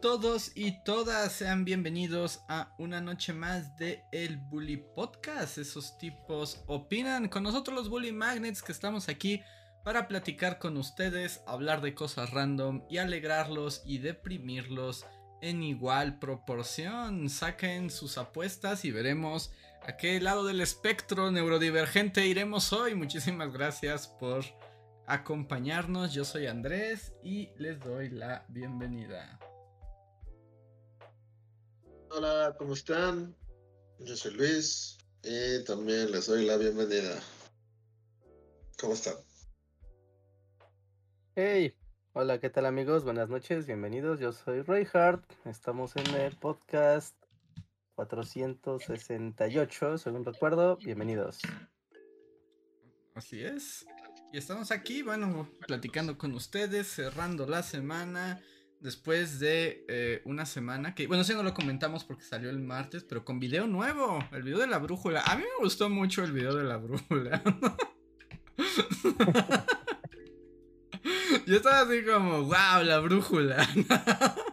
[0.00, 5.58] Todos y todas, sean bienvenidos a una noche más de El Bully Podcast.
[5.58, 9.42] Esos tipos opinan con nosotros los Bully Magnets que estamos aquí
[9.84, 15.04] para platicar con ustedes, hablar de cosas random y alegrarlos y deprimirlos
[15.42, 17.28] en igual proporción.
[17.28, 19.52] Saquen sus apuestas y veremos
[19.86, 22.94] a qué lado del espectro neurodivergente iremos hoy.
[22.94, 24.44] Muchísimas gracias por
[25.06, 26.14] acompañarnos.
[26.14, 29.38] Yo soy Andrés y les doy la bienvenida.
[32.12, 33.36] Hola, ¿cómo están?
[34.00, 37.20] Yo soy Luis y también les doy la bienvenida.
[38.80, 39.14] ¿Cómo están?
[41.36, 41.76] Hey,
[42.12, 43.04] hola, ¿qué tal amigos?
[43.04, 44.18] Buenas noches, bienvenidos.
[44.18, 45.22] Yo soy Hart.
[45.44, 47.14] Estamos en el podcast
[47.94, 50.78] 468, según recuerdo.
[50.78, 51.38] Bienvenidos.
[53.14, 53.86] Así es.
[54.32, 58.42] Y estamos aquí, bueno, platicando con ustedes, cerrando la semana.
[58.80, 63.04] Después de eh, una semana que, bueno, sí no lo comentamos porque salió el martes,
[63.04, 65.22] pero con video nuevo, el video de la brújula.
[65.26, 67.42] A mí me gustó mucho el video de la brújula.
[71.46, 73.68] Yo estaba así como, wow, la brújula.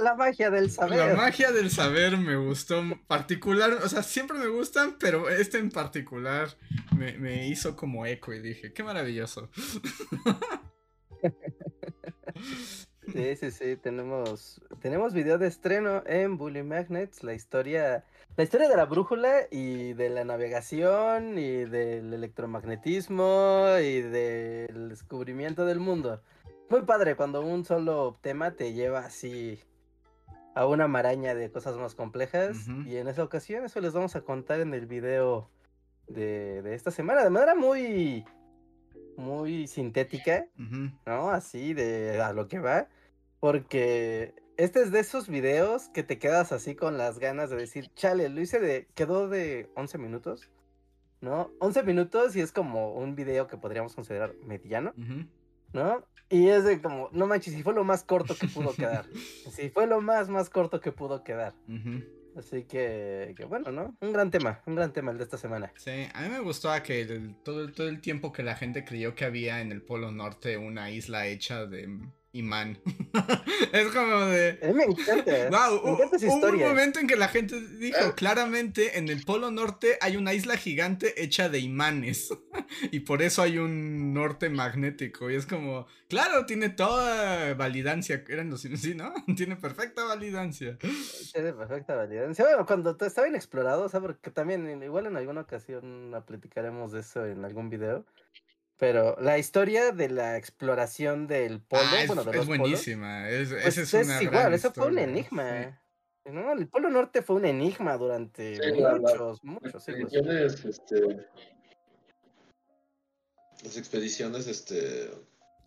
[0.00, 0.98] La magia del saber.
[0.98, 5.70] La magia del saber me gustó particular, o sea, siempre me gustan, pero este en
[5.70, 6.56] particular
[6.96, 9.50] me, hizo como eco y dije, qué maravilloso.
[13.12, 18.04] Sí, sí, sí, tenemos, tenemos video de estreno en Bully Magnets, la historia,
[18.36, 25.64] la historia de la brújula y de la navegación y del electromagnetismo y del descubrimiento
[25.64, 26.20] del mundo.
[26.68, 29.58] Muy padre cuando un solo tema te lleva así
[30.54, 32.68] a una maraña de cosas más complejas.
[32.84, 35.48] Y en esa ocasión eso les vamos a contar en el video
[36.08, 37.24] de, de esta semana.
[37.24, 38.26] De manera muy,
[39.18, 40.46] muy sintética,
[41.06, 41.30] ¿no?
[41.30, 42.88] Así de a lo que va.
[43.40, 47.92] Porque este es de esos videos que te quedas así con las ganas de decir,
[47.94, 50.50] chale, lo hice de, quedó de 11 minutos,
[51.20, 51.50] ¿no?
[51.60, 54.94] 11 minutos y es como un video que podríamos considerar mediano,
[55.72, 56.04] ¿no?
[56.30, 59.06] Y es de como, no manches, si fue lo más corto que pudo quedar.
[59.50, 61.54] Si fue lo más, más corto que pudo quedar.
[62.38, 63.96] Así que, que, bueno, ¿no?
[64.00, 65.72] Un gran tema, un gran tema el de esta semana.
[65.76, 69.24] Sí, a mí me gustó que todo, todo el tiempo que la gente creyó que
[69.24, 71.88] había en el Polo Norte una isla hecha de
[72.32, 72.78] imán.
[73.72, 74.58] es como de.
[74.74, 75.48] me encanta.
[75.50, 76.50] Wow, me encanta esa historia.
[76.50, 78.14] Hubo un momento en que la gente dijo ah.
[78.14, 82.28] claramente en el Polo Norte hay una isla gigante hecha de imanes.
[82.92, 85.30] y por eso hay un norte magnético.
[85.30, 88.24] Y es como, claro, tiene toda validancia.
[88.28, 89.12] Eran los sí, ¿no?
[89.36, 90.78] tiene perfecta validancia.
[91.32, 92.44] Tiene perfecta validancia.
[92.44, 97.24] Bueno, cuando estaba inexplorado, o sea, porque también, igual en alguna ocasión platicaremos de eso
[97.26, 98.04] en algún video.
[98.78, 103.28] Pero la historia de la exploración del polo, ah, es, bueno, de es buenísima.
[103.28, 105.78] es, pues es, es igual, eso fue un enigma.
[106.24, 106.52] ¿no?
[106.52, 108.58] El Polo Norte fue un enigma durante
[109.00, 110.12] muchos, muchos siglos.
[110.12, 111.26] Este,
[113.64, 115.10] las expediciones, este.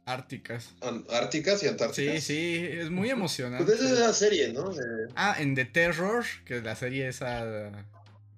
[0.05, 0.73] Árticas.
[1.09, 2.16] Árticas y antárticas.
[2.16, 3.66] Sí, sí, es muy emocionante.
[3.66, 4.72] Pues esa es la serie, ¿no?
[5.16, 7.45] Ah, en The Terror, que la serie esa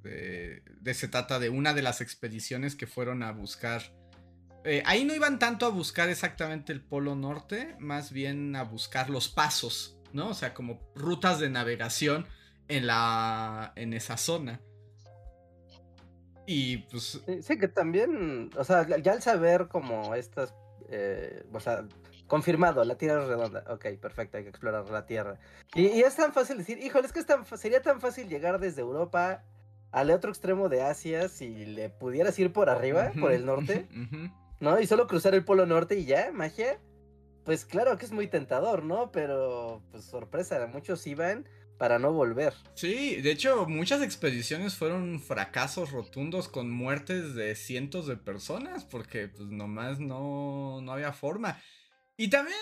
[0.03, 3.94] de, de, se trata de una de las expediciones que fueron a buscar
[4.66, 9.09] eh, ahí no iban tanto a buscar exactamente el polo norte, más bien a buscar
[9.09, 10.29] los pasos, ¿no?
[10.29, 12.25] O sea, como rutas de navegación
[12.68, 13.73] en la.
[13.75, 14.62] en esa zona.
[16.46, 17.22] Y pues.
[17.41, 18.50] Sí, que también.
[18.57, 20.53] O sea, ya al saber como estas.
[20.90, 21.85] Eh, o sea,
[22.28, 23.63] confirmado, la Tierra es redonda.
[23.69, 25.40] Ok, perfecto, hay que explorar la Tierra.
[25.75, 27.23] Y, es tan fácil decir, híjole, es que
[27.57, 29.44] sería tan fácil llegar desde Europa
[29.91, 33.88] al otro extremo de Asia si le pudieras ir por arriba, por el norte.
[34.64, 34.80] ¿No?
[34.80, 36.80] Y solo cruzar el Polo Norte y ya, magia.
[37.44, 39.12] Pues claro que es muy tentador, ¿no?
[39.12, 42.54] Pero, pues sorpresa, muchos iban para no volver.
[42.76, 49.28] Sí, de hecho, muchas expediciones fueron fracasos rotundos con muertes de cientos de personas, porque
[49.28, 51.62] pues nomás no, no había forma.
[52.16, 52.58] Y también,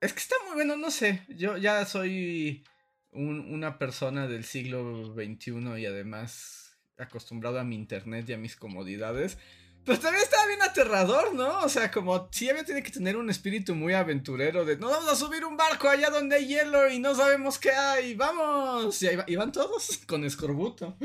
[0.00, 2.64] es que está muy bueno, no sé, yo ya soy
[3.12, 9.38] una persona del siglo XXI y además acostumbrado a mi internet y a mis comodidades.
[9.84, 11.60] Pues también estaba bien aterrador, ¿no?
[11.60, 15.08] O sea, como si había tiene que tener un espíritu muy aventurero de no vamos
[15.08, 19.02] a subir un barco allá donde hay hielo y no sabemos qué hay, vamos.
[19.02, 20.96] Y ahí van todos con escorbuto.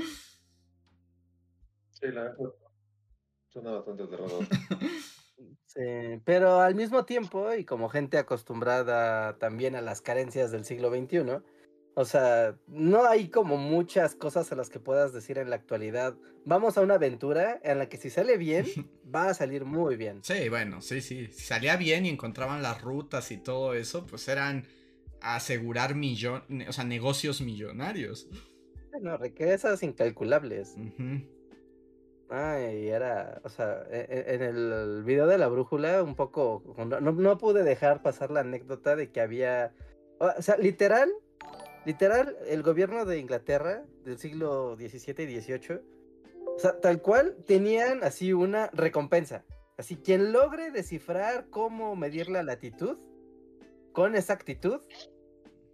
[1.91, 2.53] Sí, la verdad.
[3.49, 4.45] Suena bastante aterrador.
[5.75, 10.89] Sí, pero al mismo tiempo, y como gente acostumbrada también a las carencias del siglo
[10.89, 11.41] XXI,
[11.95, 16.15] o sea, no hay como muchas cosas a las que puedas decir en la actualidad.
[16.43, 18.65] Vamos a una aventura en la que si sale bien,
[19.15, 20.19] va a salir muy bien.
[20.21, 21.27] Sí, bueno, sí, sí.
[21.27, 24.65] Si salía bien y encontraban las rutas y todo eso, pues eran
[25.21, 28.27] asegurar millón, o sea, negocios millonarios.
[29.01, 30.75] No, riquezas incalculables.
[32.29, 36.63] Ay, era, o sea, e- e- en el video de la brújula, un poco,
[37.01, 39.73] no pude dejar pasar la anécdota de que había,
[40.19, 41.09] o sea, literal,
[41.85, 45.81] literal, el gobierno de Inglaterra del siglo XVII y XVIII,
[46.55, 49.43] o sea, tal cual, tenían así una recompensa.
[49.77, 52.97] Así, quien logre descifrar cómo medir la latitud
[53.91, 54.81] con exactitud,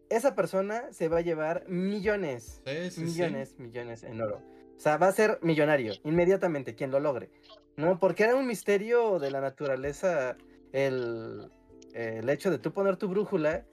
[0.10, 3.02] esa persona se va a llevar millones Sí, sí, sí.
[3.02, 4.42] millones, millones en oro.
[4.76, 7.30] O sea, va a ser millonario inmediatamente quien lo logre.
[7.78, 8.00] ¿No?
[8.00, 10.36] Porque era un misterio de la naturaleza
[10.74, 11.50] el,
[11.94, 13.66] el hecho de tú poner tu brújula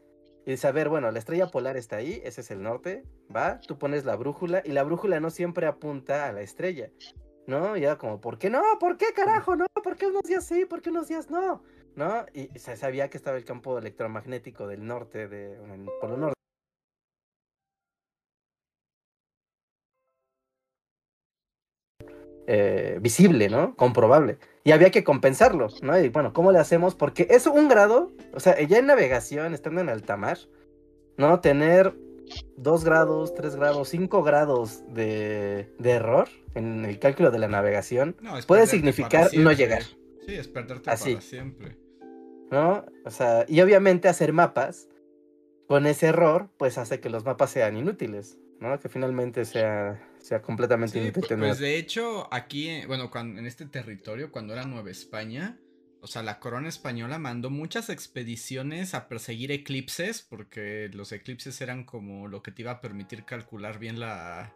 [0.47, 3.05] y saber, bueno, la estrella polar está ahí, ese es el norte,
[3.35, 6.91] va, tú pones la brújula y la brújula no siempre apunta a la estrella.
[7.47, 7.79] ¿No?
[7.79, 8.63] Y era como, ¿por qué no?
[8.79, 9.57] ¿Por qué carajo?
[9.57, 10.67] No, ¿por qué unos días sí?
[10.67, 11.63] ¿Por qué unos días no?
[11.97, 12.27] ¿No?
[12.35, 16.38] Y se sabía que estaba el campo electromagnético del norte, de, en el polo norte.
[22.51, 23.77] Eh, visible, ¿no?
[23.77, 24.39] Comprobable.
[24.65, 25.99] Y había que compensarlo, ¿no?
[26.01, 26.95] Y bueno, ¿cómo le hacemos?
[26.95, 30.39] Porque es un grado, o sea, ya en navegación, estando en alta mar,
[31.19, 31.41] ¿no?
[31.41, 31.95] Tener
[32.57, 38.17] dos grados, tres grados, cinco grados de, de error en el cálculo de la navegación,
[38.23, 39.83] No, puede significar no llegar.
[40.27, 41.13] Sí, es perderte Así.
[41.15, 41.77] para siempre.
[42.51, 42.87] ¿no?
[43.05, 44.89] O sea, y obviamente hacer mapas
[45.67, 48.79] con ese error, pues hace que los mapas sean inútiles, ¿no?
[48.81, 51.47] Que finalmente sea, sea completamente Sí, inútil pu- tener.
[51.49, 55.59] pues de hecho, aquí, eh, bueno, cuando, en este territorio, cuando era Nueva España,
[56.01, 61.85] o sea, la corona española mandó muchas expediciones a perseguir eclipses, porque los eclipses eran
[61.85, 64.55] como lo que te iba a permitir calcular bien la,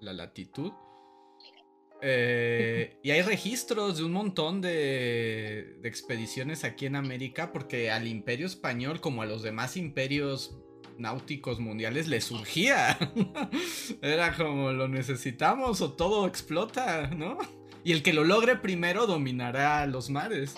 [0.00, 0.72] la latitud.
[2.04, 8.08] Eh, y hay registros de un montón de, de expediciones aquí en América, porque al
[8.08, 10.58] imperio español, como a los demás imperios
[11.02, 12.96] náuticos mundiales, le surgía.
[14.02, 17.36] Era como lo necesitamos o todo explota, ¿no?
[17.84, 20.54] Y el que lo logre primero dominará los mares.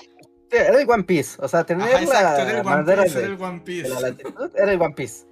[0.50, 3.18] Era el One Piece, o sea, tener Ajá, exacto, la era el One bandera Piece,
[3.18, 3.88] de- era el One Piece.
[3.88, 5.26] la latitud, era el One Piece.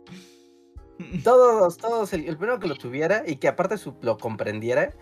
[1.25, 4.93] Todos, todos, el, el primero que lo tuviera y que aparte su- lo comprendiera.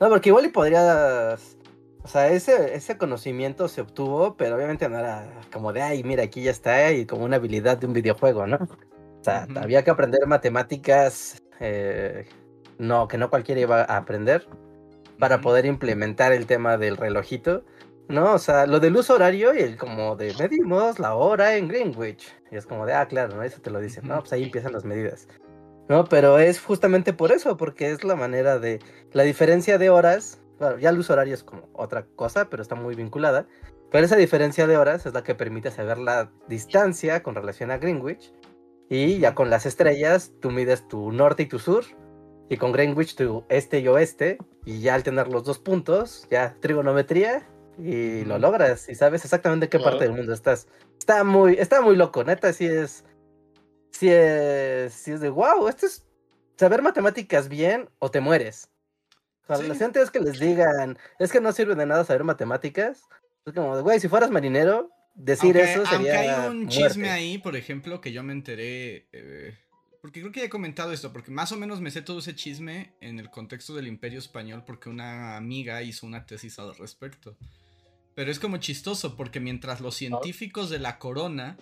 [0.00, 1.56] No, porque igual y podrías.
[2.02, 6.22] O sea, ese, ese conocimiento se obtuvo, pero obviamente no era como de, ay, mira,
[6.24, 8.58] aquí ya está, y como una habilidad de un videojuego, ¿no?
[9.28, 9.58] Sea, Ujú.
[9.58, 12.26] había que aprender matemáticas, eh,
[12.78, 14.46] no, que no cualquiera iba a aprender,
[15.18, 15.44] para Ujú.
[15.44, 17.64] poder implementar el tema del relojito,
[18.08, 18.34] ¿no?
[18.34, 22.34] O sea, lo del uso horario y el como de medimos la hora en Greenwich.
[22.50, 23.42] Y es como de, ah, claro, ¿no?
[23.42, 24.20] Eso te lo dicen, ¿no?
[24.20, 25.28] Pues ahí empiezan las medidas.
[25.88, 28.78] No, pero es justamente por eso, porque es la manera de,
[29.12, 32.74] la diferencia de horas, bueno, ya el uso horario es como otra cosa, pero está
[32.74, 33.46] muy vinculada,
[33.90, 37.78] pero esa diferencia de horas es la que permite saber la distancia con relación a
[37.78, 38.34] Greenwich,
[38.88, 41.84] y ya con las estrellas tú mides tu norte y tu sur,
[42.48, 46.56] y con Greenwich tu este y oeste, y ya al tener los dos puntos, ya
[46.60, 47.46] trigonometría,
[47.78, 50.66] y lo logras, y sabes exactamente en qué parte del mundo estás.
[50.98, 53.04] Está muy, está muy loco, neta, sí es,
[53.92, 56.04] sí es, sí es de wow, esto es
[56.56, 58.68] saber matemáticas bien o te mueres.
[59.48, 60.10] O sea, Sí.
[60.12, 63.02] que les digan, es que no sirve de nada saber matemáticas.
[63.46, 66.74] Es como, güey, si fueras marinero, decir aunque, eso aunque sería hay un muerte".
[66.74, 69.06] chisme ahí, por ejemplo, que yo me enteré.
[69.12, 69.54] eh,
[70.00, 72.34] porque creo que ya he comentado esto, porque más o menos me sé todo ese
[72.34, 77.36] chisme en el contexto del Imperio Español, porque una amiga hizo una tesis al respecto.
[78.14, 81.58] Pero es como chistoso, porque mientras los científicos de la corona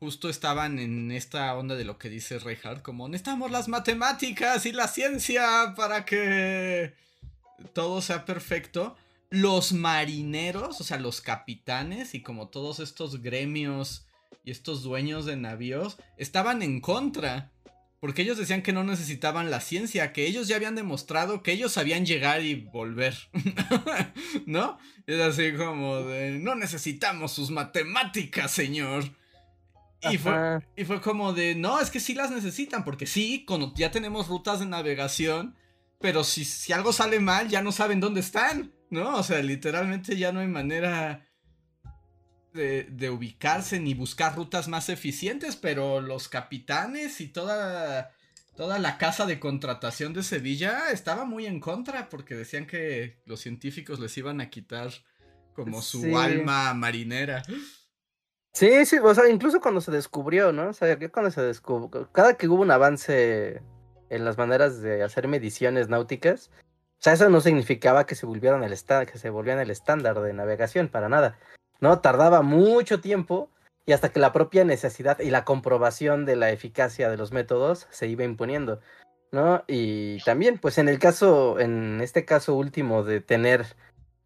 [0.00, 4.72] justo estaban en esta onda de lo que dice Reinhardt, como necesitamos las matemáticas y
[4.72, 6.94] la ciencia para que
[7.74, 8.96] todo sea perfecto.
[9.30, 14.06] Los marineros, o sea, los capitanes y como todos estos gremios
[14.44, 17.52] y estos dueños de navíos estaban en contra.
[18.00, 21.72] Porque ellos decían que no necesitaban la ciencia, que ellos ya habían demostrado que ellos
[21.72, 23.14] sabían llegar y volver.
[24.46, 24.78] ¿No?
[25.06, 29.04] Es así como de, no necesitamos sus matemáticas, señor.
[30.10, 33.44] Y fue, y fue como de, no, es que sí las necesitan, porque sí,
[33.76, 35.54] ya tenemos rutas de navegación,
[36.00, 39.16] pero si, si algo sale mal, ya no saben dónde están, ¿no?
[39.16, 41.26] O sea, literalmente ya no hay manera
[42.52, 48.10] de, de ubicarse ni buscar rutas más eficientes, pero los capitanes y toda,
[48.56, 53.40] toda la casa de contratación de Sevilla estaba muy en contra porque decían que los
[53.40, 54.90] científicos les iban a quitar
[55.54, 56.14] como su Sí.
[56.14, 57.42] alma marinera.
[58.52, 60.70] Sí, sí, o sea, incluso cuando se descubrió, ¿no?
[60.70, 63.62] O sea, cuando se descubrió, cada que hubo un avance
[64.08, 66.50] en las maneras de hacer mediciones náuticas,
[67.00, 70.20] o sea, eso no significaba que se volvieran el esta- que se volvieran el estándar
[70.20, 71.38] de navegación, para nada.
[71.80, 73.48] No, tardaba mucho tiempo
[73.86, 77.86] y hasta que la propia necesidad y la comprobación de la eficacia de los métodos
[77.88, 78.80] se iba imponiendo,
[79.32, 79.64] ¿no?
[79.66, 83.64] Y también, pues en el caso, en este caso último de tener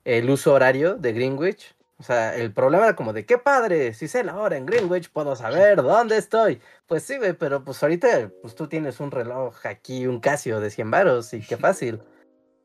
[0.05, 4.09] el uso horario de Greenwich, o sea, el problema era como de, qué padre, si
[4.09, 6.61] sé la hora en Greenwich, puedo saber dónde estoy.
[6.89, 10.91] Pues sí, pero pues ahorita pues tú tienes un reloj aquí, un Casio de 100
[10.91, 12.01] varos y qué fácil.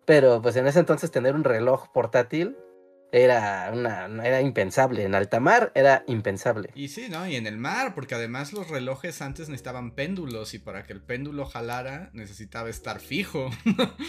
[0.10, 2.58] Pero pues en ese entonces tener un reloj portátil
[3.12, 6.72] era una era impensable, en alta mar era impensable.
[6.74, 7.28] Y sí, ¿no?
[7.28, 11.02] Y en el mar, porque además los relojes antes necesitaban péndulos y para que el
[11.04, 13.52] péndulo jalara necesitaba estar fijo.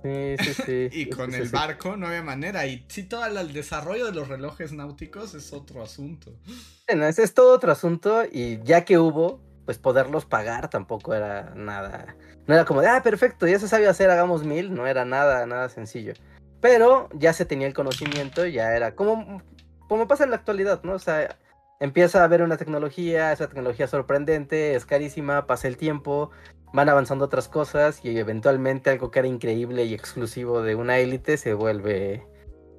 [0.00, 0.88] Sí, sí, sí.
[0.92, 1.52] y con sí, el sí.
[1.52, 2.64] barco no había manera.
[2.68, 6.38] Y sí, todo el desarrollo de los relojes náuticos es otro asunto.
[6.86, 11.52] Bueno, ese es todo otro asunto y ya que hubo, pues poderlos pagar tampoco era
[11.54, 12.16] nada.
[12.46, 14.72] No era como de, ah, perfecto, ya se sabe hacer, hagamos mil.
[14.72, 16.14] No era nada, nada sencillo.
[16.62, 19.42] Pero ya se tenía el conocimiento, ya era como,
[19.86, 20.94] como pasa en la actualidad, ¿no?
[20.94, 21.36] O sea,
[21.80, 26.30] empieza a haber una tecnología, esa tecnología sorprendente, es carísima, pasa el tiempo,
[26.72, 31.36] van avanzando otras cosas y eventualmente algo que era increíble y exclusivo de una élite
[31.36, 32.26] se vuelve,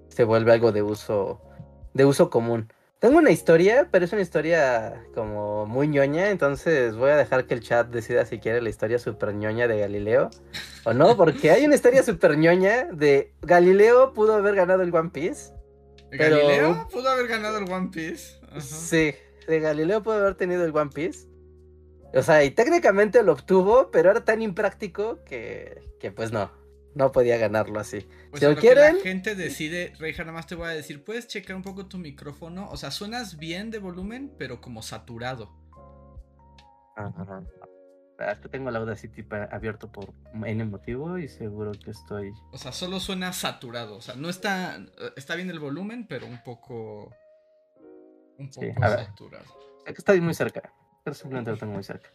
[0.08, 1.39] se vuelve algo de uso,
[1.93, 2.74] de uso común.
[3.00, 7.53] Tengo una historia, pero es una historia como muy ñoña, entonces voy a dejar que
[7.53, 10.29] el chat decida si quiere la historia super ñoña de Galileo
[10.84, 15.12] o no, porque hay una historia super ñoña de Galileo pudo haber ganado el One
[15.12, 15.53] Piece.
[16.12, 18.38] Pero- ¿Galileo pudo haber ganado el One Piece?
[18.50, 18.60] Ajá.
[18.60, 19.13] Sí,
[19.48, 21.25] de Galileo pudo haber tenido el One Piece.
[22.13, 26.51] O sea, y técnicamente lo obtuvo, pero era tan impráctico que, que pues no,
[26.96, 28.08] no podía ganarlo así.
[28.31, 31.03] Pues Si lo que la quieren- gente decide, Reija, nada más te voy a decir,
[31.03, 32.69] puedes checar un poco tu micrófono.
[32.69, 35.51] O sea, suenas bien de volumen, pero como saturado.
[36.96, 37.43] Ajá.
[38.19, 42.34] Ah, Es que tengo el Audacity abierto por N motivo y seguro que estoy.
[42.51, 43.96] O sea, solo suena saturado.
[43.96, 44.77] O sea, no está.
[45.15, 47.13] Está bien el volumen, pero un poco.
[48.38, 49.05] Un Sí, poco a ver.
[49.05, 49.46] saturado.
[49.86, 50.74] Es que estoy muy cerca.
[51.05, 52.10] Pero simplemente lo tengo muy cerca.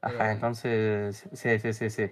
[0.00, 1.24] Ajá, Pero- entonces.
[1.32, 2.10] Sí, sí, sí, sí.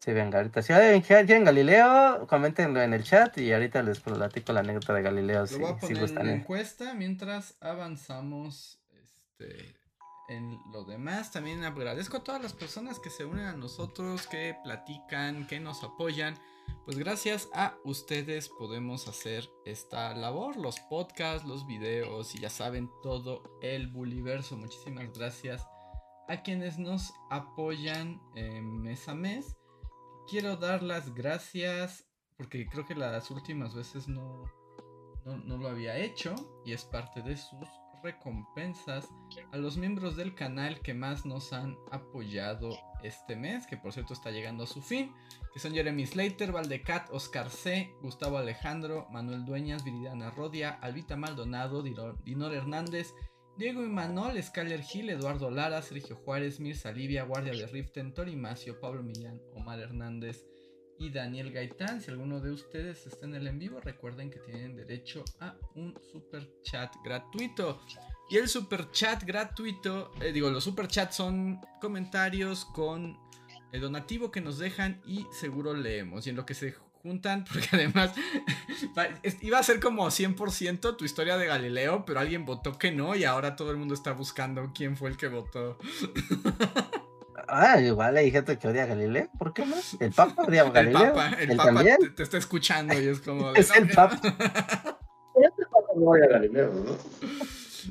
[0.00, 0.62] Sí, venga, ahorita.
[0.62, 5.02] Si alguien quieren Galileo, coméntenlo en el chat y ahorita les platico la anécdota de
[5.02, 5.40] Galileo.
[5.40, 6.28] Lo Si, voy a si poner gustan.
[6.28, 6.34] eh.
[6.34, 9.76] encuesta mientras avanzamos este,
[10.28, 11.32] en lo demás.
[11.32, 15.82] También agradezco a todas las personas que se unen a nosotros, que platican, que nos
[15.82, 16.38] apoyan.
[16.84, 22.88] Pues gracias a ustedes podemos hacer esta labor, los podcasts, los videos y ya saben
[23.02, 24.56] todo el buliverso.
[24.56, 25.66] Muchísimas gracias
[26.28, 29.56] a quienes nos apoyan eh, mes a mes.
[30.28, 32.04] Quiero dar las gracias
[32.36, 34.44] porque creo que las últimas veces no,
[35.24, 37.66] no, no lo había hecho y es parte de sus
[38.02, 39.08] recompensas
[39.50, 42.70] a los miembros del canal que más nos han apoyado
[43.02, 45.12] este mes, que por cierto está llegando a su fin,
[45.52, 51.82] que son Jeremy Slater, Valdecat, Oscar C, Gustavo Alejandro, Manuel Dueñas, Viridiana Rodia, Albita Maldonado,
[51.82, 53.12] Dino- Dinor Hernández,
[53.58, 58.78] Diego Imanol, Skyler Gil, Eduardo Lara, Sergio Juárez, Mirza Livia, Guardia de Riften, Tori Macio,
[58.78, 60.46] Pablo Millán, Omar Hernández
[60.96, 62.00] y Daniel Gaitán.
[62.00, 65.98] Si alguno de ustedes está en el en vivo, recuerden que tienen derecho a un
[66.12, 67.80] super chat gratuito.
[68.30, 73.18] Y el super chat gratuito, eh, digo, los super chats son comentarios con
[73.72, 76.28] el donativo que nos dejan y seguro leemos.
[76.28, 78.12] Y en lo que se juntan, porque además
[79.40, 83.24] iba a ser como 100% tu historia de Galileo, pero alguien votó que no y
[83.24, 85.78] ahora todo el mundo está buscando quién fue el que votó.
[87.50, 89.30] Ah, igual hay gente que odia a Galileo.
[89.38, 89.76] ¿Por qué no?
[90.00, 91.14] El Papa odia a El Galileo.
[91.14, 91.96] Papa, el Papa también.
[91.98, 93.52] te, te está escuchando y es como...
[93.52, 94.20] de, Es "No, el que- Papa.
[95.94, 96.96] No voy a Galileo, ¿no?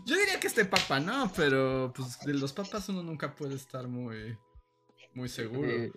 [0.06, 3.88] Yo diría que este Papa no, pero pues de los papas uno nunca puede estar
[3.88, 4.38] muy,
[5.16, 5.68] muy seguro.
[5.70, 5.92] Eh,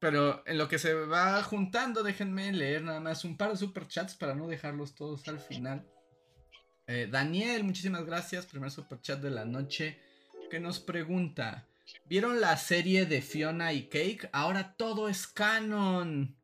[0.00, 4.14] Pero en lo que se va juntando, déjenme leer nada más un par de superchats
[4.14, 5.84] para no dejarlos todos al final.
[6.86, 8.46] Eh, Daniel, muchísimas gracias.
[8.46, 10.00] Primer superchat de la noche.
[10.50, 11.66] Que nos pregunta:
[12.06, 14.28] ¿Vieron la serie de Fiona y Cake?
[14.32, 16.36] Ahora todo es canon.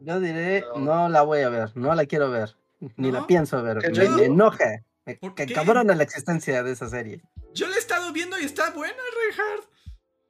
[0.00, 0.78] yo diré, No.
[0.80, 2.56] no la voy a ver, no la quiero ver,
[2.96, 3.20] ni ¿No?
[3.20, 3.78] la pienso ver.
[3.78, 4.82] ¿Qué Me, me enoja.
[5.04, 5.54] Me ¿Por que qué?
[5.54, 7.22] cabrona la existencia de esa serie.
[7.54, 9.68] Yo la he estado viendo y está buena, Reinhardt.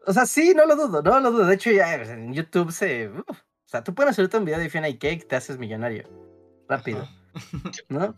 [0.09, 1.45] O sea, sí, no lo dudo, no lo dudo.
[1.45, 3.09] De hecho, ya en YouTube se.
[3.09, 3.25] o
[3.67, 6.09] sea, tú puedes subirte un video de Fiona y Cake, te haces millonario.
[6.67, 7.71] Rápido, Ajá.
[7.91, 8.15] ¿no?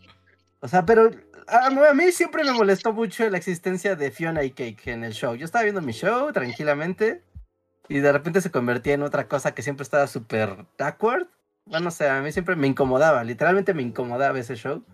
[0.61, 1.11] O sea, pero
[1.49, 5.14] a, a mí siempre me molestó mucho la existencia de Fiona y Cake en el
[5.14, 5.35] show.
[5.35, 7.25] Yo estaba viendo mi show tranquilamente
[7.88, 11.26] y de repente se convertía en otra cosa que siempre estaba súper awkward.
[11.64, 14.85] Bueno, o sea, a mí siempre me incomodaba, literalmente me incomodaba ese show.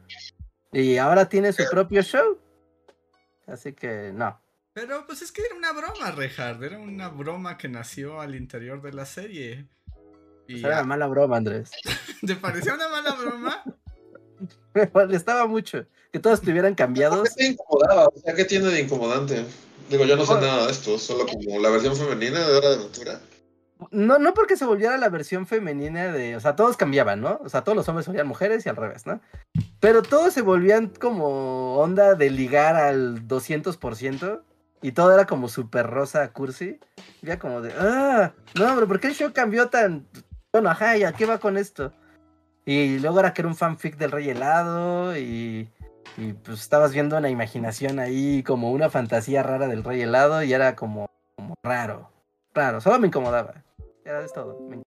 [0.72, 2.38] Y ahora tiene su propio show.
[3.46, 4.40] Así que no.
[4.76, 6.62] Pero pues es que era una broma, Rehard.
[6.62, 9.66] Era una broma que nació al interior de la serie.
[10.46, 11.70] Y era una mala broma, Andrés.
[12.26, 13.64] ¿Te parecía una mala broma?
[14.74, 17.26] Me molestaba mucho que todos estuvieran cambiados.
[17.30, 18.08] ¿Qué te incomodaba?
[18.08, 19.46] O sea, ¿qué tiene de incomodante?
[19.88, 22.74] Digo, yo no sé nada de esto, solo como la versión femenina de Hora de
[22.74, 23.20] Aventura.
[23.90, 26.36] No, no porque se volviera la versión femenina de.
[26.36, 27.40] O sea, todos cambiaban, ¿no?
[27.42, 29.22] O sea, todos los hombres se volvían mujeres y al revés, ¿no?
[29.80, 34.42] Pero todos se volvían como onda de ligar al 200%.
[34.82, 36.78] Y todo era como súper rosa cursi.
[37.22, 37.72] Ya como de.
[37.78, 38.32] ¡Ah!
[38.54, 40.06] No, pero ¿por qué el show cambió tan.?
[40.52, 41.92] Bueno, ajá, ¿ya qué va con esto?
[42.64, 45.16] Y luego era que era un fanfic del Rey Helado.
[45.16, 45.70] Y.
[46.18, 50.42] Y pues estabas viendo una imaginación ahí, como una fantasía rara del Rey Helado.
[50.42, 52.10] Y era como, como raro.
[52.54, 52.80] Raro.
[52.80, 53.64] Solo me incomodaba.
[54.04, 54.60] Ya es todo.
[54.60, 54.82] Me...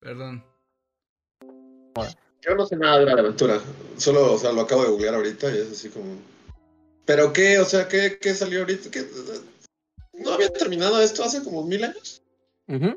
[0.00, 0.44] Perdón.
[2.42, 3.60] Yo no sé nada de la aventura.
[3.96, 6.16] Solo, o sea, lo acabo de googlear ahorita y es así como.
[7.04, 7.58] ¿Pero qué?
[7.58, 8.90] O sea, ¿qué, qué salió ahorita?
[8.90, 9.04] ¿Qué...
[10.12, 12.22] ¿No había terminado esto hace como mil años?
[12.66, 12.96] Uh -huh.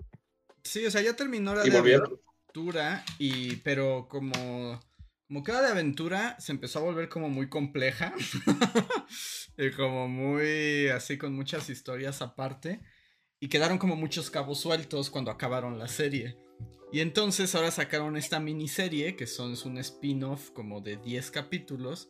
[0.63, 2.19] Sí, o sea, ya terminó la ¿Y de volvieron?
[2.53, 4.79] aventura y pero como
[5.27, 8.13] como cada de aventura se empezó a volver como muy compleja
[9.57, 12.81] y como muy así con muchas historias aparte
[13.39, 16.37] y quedaron como muchos cabos sueltos cuando acabaron la serie.
[16.91, 22.09] Y entonces ahora sacaron esta miniserie que son es un spin-off como de 10 capítulos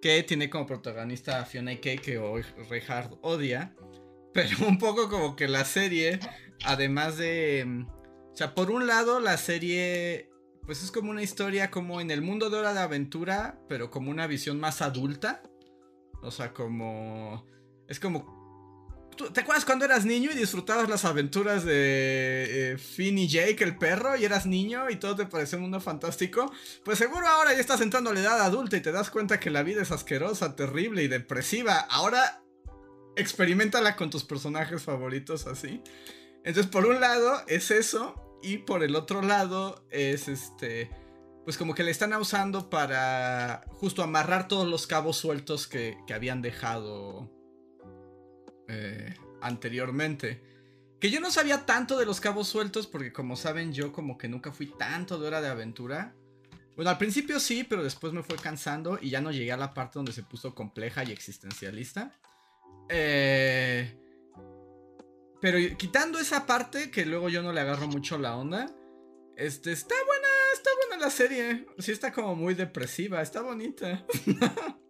[0.00, 3.74] que tiene como protagonista a Fiona Kay que hoy Reinhardt odia,
[4.32, 6.20] pero un poco como que la serie
[6.64, 7.84] además de
[8.32, 10.30] o sea, por un lado la serie
[10.66, 14.10] pues es como una historia como en el mundo de Hora de Aventura, pero como
[14.10, 15.42] una visión más adulta.
[16.22, 17.46] O sea, como...
[17.86, 18.33] Es como...
[19.32, 23.76] ¿Te acuerdas cuando eras niño y disfrutabas las aventuras de eh, Finn y Jake, el
[23.76, 26.52] perro, y eras niño y todo te parecía un mundo fantástico?
[26.84, 29.50] Pues seguro ahora ya estás entrando a la edad adulta y te das cuenta que
[29.50, 31.78] la vida es asquerosa, terrible y depresiva.
[31.90, 32.42] Ahora
[33.16, 35.82] experimentala con tus personajes favoritos así.
[36.44, 38.14] Entonces, por un lado, es eso.
[38.42, 40.90] Y por el otro lado es este.
[41.44, 46.14] Pues como que le están usando para justo amarrar todos los cabos sueltos que, que
[46.14, 47.33] habían dejado
[48.68, 50.42] eh, anteriormente.
[51.00, 54.28] Que yo no sabía tanto de los cabos sueltos porque como saben yo como que
[54.28, 56.14] nunca fui tanto de hora de aventura.
[56.76, 59.74] Bueno, al principio sí, pero después me fue cansando y ya no llegué a la
[59.74, 62.18] parte donde se puso compleja y existencialista.
[62.88, 64.00] Eh...
[65.40, 68.74] Pero quitando esa parte, que luego yo no le agarro mucho la onda.
[69.36, 71.66] Este, está buena, está buena la serie.
[71.78, 74.06] Sí está como muy depresiva, está bonita.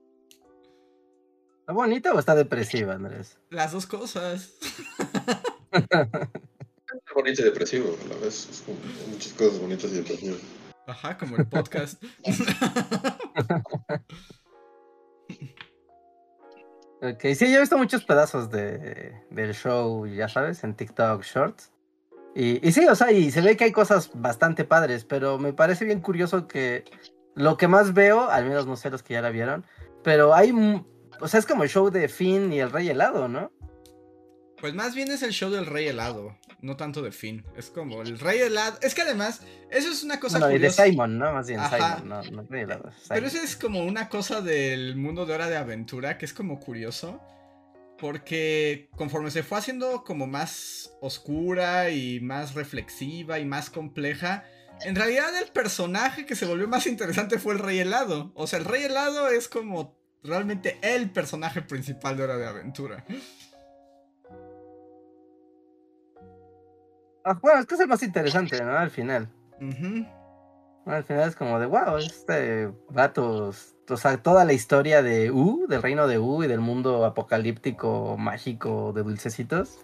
[1.64, 3.38] ¿Está bonita o está depresiva, Andrés?
[3.48, 4.53] Las dos cosas.
[5.72, 8.50] Es bonito y depresivo a la vez.
[8.50, 8.77] Es como
[9.11, 10.40] muchas cosas bonitas y depresivas.
[10.87, 12.05] Ajá, como el podcast.
[17.00, 21.72] Ok, sí, yo he visto muchos pedazos de, del show, ya sabes, en TikTok Shorts.
[22.35, 25.53] Y, y, sí, o sea, y se ve que hay cosas bastante padres, pero me
[25.53, 26.85] parece bien curioso que
[27.35, 29.64] lo que más veo, al menos no sé los que ya la vieron,
[30.03, 30.53] pero hay,
[31.20, 33.53] o sea, es como el show de Finn y el Rey Helado, ¿no?
[34.61, 37.44] Pues más bien es el show del Rey Helado, no tanto de Finn.
[37.57, 38.79] Es como el Rey Helado.
[38.81, 40.87] Es que además, eso es una cosa no, curiosa.
[40.87, 41.33] y de Simon, ¿no?
[41.33, 41.98] Más bien Ajá.
[41.98, 42.90] Simon, no, no Rey Helado.
[42.92, 43.09] Simon.
[43.09, 46.61] Pero eso es como una cosa del mundo de Hora de Aventura que es como
[46.61, 47.20] curioso.
[47.98, 54.44] Porque conforme se fue haciendo como más oscura y más reflexiva y más compleja,
[54.81, 58.33] en realidad el personaje que se volvió más interesante fue el Rey Helado.
[58.35, 63.04] O sea, el Rey Helado es como realmente el personaje principal de Hora de Aventura.
[67.24, 68.76] Ah, bueno, es que es el más interesante, ¿no?
[68.76, 69.28] Al final.
[69.60, 70.24] Uh -huh.
[70.87, 73.52] Al final es como de, wow, este vato,
[73.88, 78.16] o sea, toda la historia de U, del reino de U y del mundo apocalíptico,
[78.18, 79.78] mágico de dulcecitos.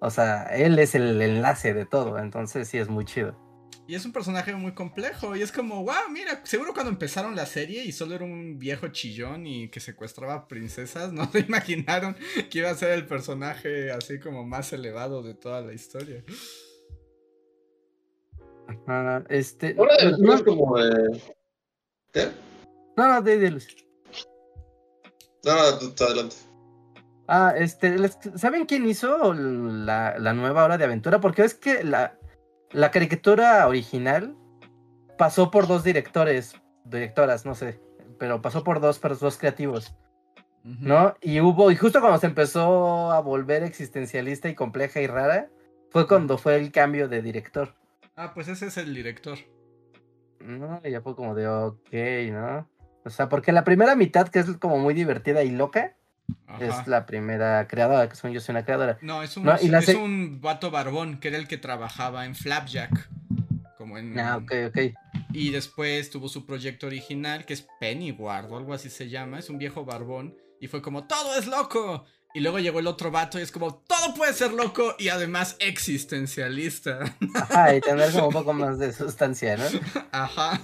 [0.00, 3.43] O sea, él es el enlace de todo, entonces sí es muy chido.
[3.86, 5.36] Y es un personaje muy complejo.
[5.36, 8.88] Y es como, wow, mira, seguro cuando empezaron la serie y solo era un viejo
[8.88, 12.16] chillón y que secuestraba princesas, no se imaginaron
[12.50, 16.24] que iba a ser el personaje así como más elevado de toda la historia.
[18.66, 19.76] Ajá, este.
[19.78, 21.22] Ahora de no, es como de.
[22.12, 22.28] ¿Qué?
[22.96, 23.66] No, no, de, de Luis.
[25.44, 26.36] No, no, tú, tú adelante.
[27.26, 27.96] Ah, este,
[28.36, 31.20] ¿saben quién hizo la, la nueva hora de aventura?
[31.20, 32.18] Porque es que la,
[32.74, 34.36] la caricatura original
[35.16, 37.80] pasó por dos directores, directoras, no sé,
[38.18, 39.96] pero pasó por dos, pero dos creativos.
[40.64, 41.14] ¿no?
[41.20, 45.50] Y hubo, y justo cuando se empezó a volver existencialista y compleja y rara,
[45.90, 47.74] fue cuando fue el cambio de director.
[48.16, 49.38] Ah, pues ese es el director.
[50.40, 51.92] No, y ya fue como de, ok,
[52.32, 52.68] ¿no?
[53.04, 55.96] O sea, porque la primera mitad, que es como muy divertida y loca,
[56.46, 56.80] Ajá.
[56.80, 58.98] es la primera creadora, que son yo soy una creadora.
[59.02, 62.26] No, es un, No, y la es un vato barbón que era el que trabajaba
[62.26, 63.08] en Flapjack.
[63.76, 64.18] Como en.
[64.18, 64.78] Ah, ok, ok.
[65.32, 69.38] Y después tuvo su proyecto original, que es Pennyward o algo así se llama.
[69.38, 70.36] Es un viejo barbón.
[70.60, 72.04] Y fue como, todo es loco.
[72.34, 75.56] Y luego llegó el otro vato y es como, todo puede ser loco y además
[75.60, 77.00] existencialista.
[77.34, 79.64] Ajá, y tener como un poco más de sustancia, ¿no?
[80.12, 80.60] Ajá.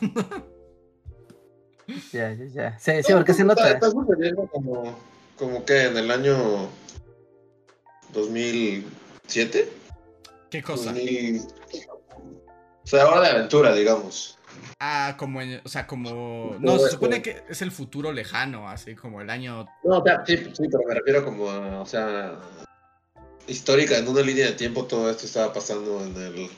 [2.13, 2.79] Ya, ya, ya.
[2.79, 3.71] Sí, sí, porque se nota.
[3.71, 4.99] Está sucediendo como,
[5.41, 6.69] como que en el año
[8.13, 9.73] 2007.
[10.51, 10.93] ¿Qué cosa?
[10.93, 11.41] 2000...
[12.83, 14.39] O sea, hora de aventura, digamos.
[14.79, 16.57] Ah, como en, o sea, como...
[16.61, 19.67] No, se es supone que es el futuro lejano, así como el año...
[19.83, 22.39] No, o sea, sí, sí, pero me refiero como a, o sea,
[23.47, 26.51] histórica, en una línea de tiempo todo esto estaba pasando en el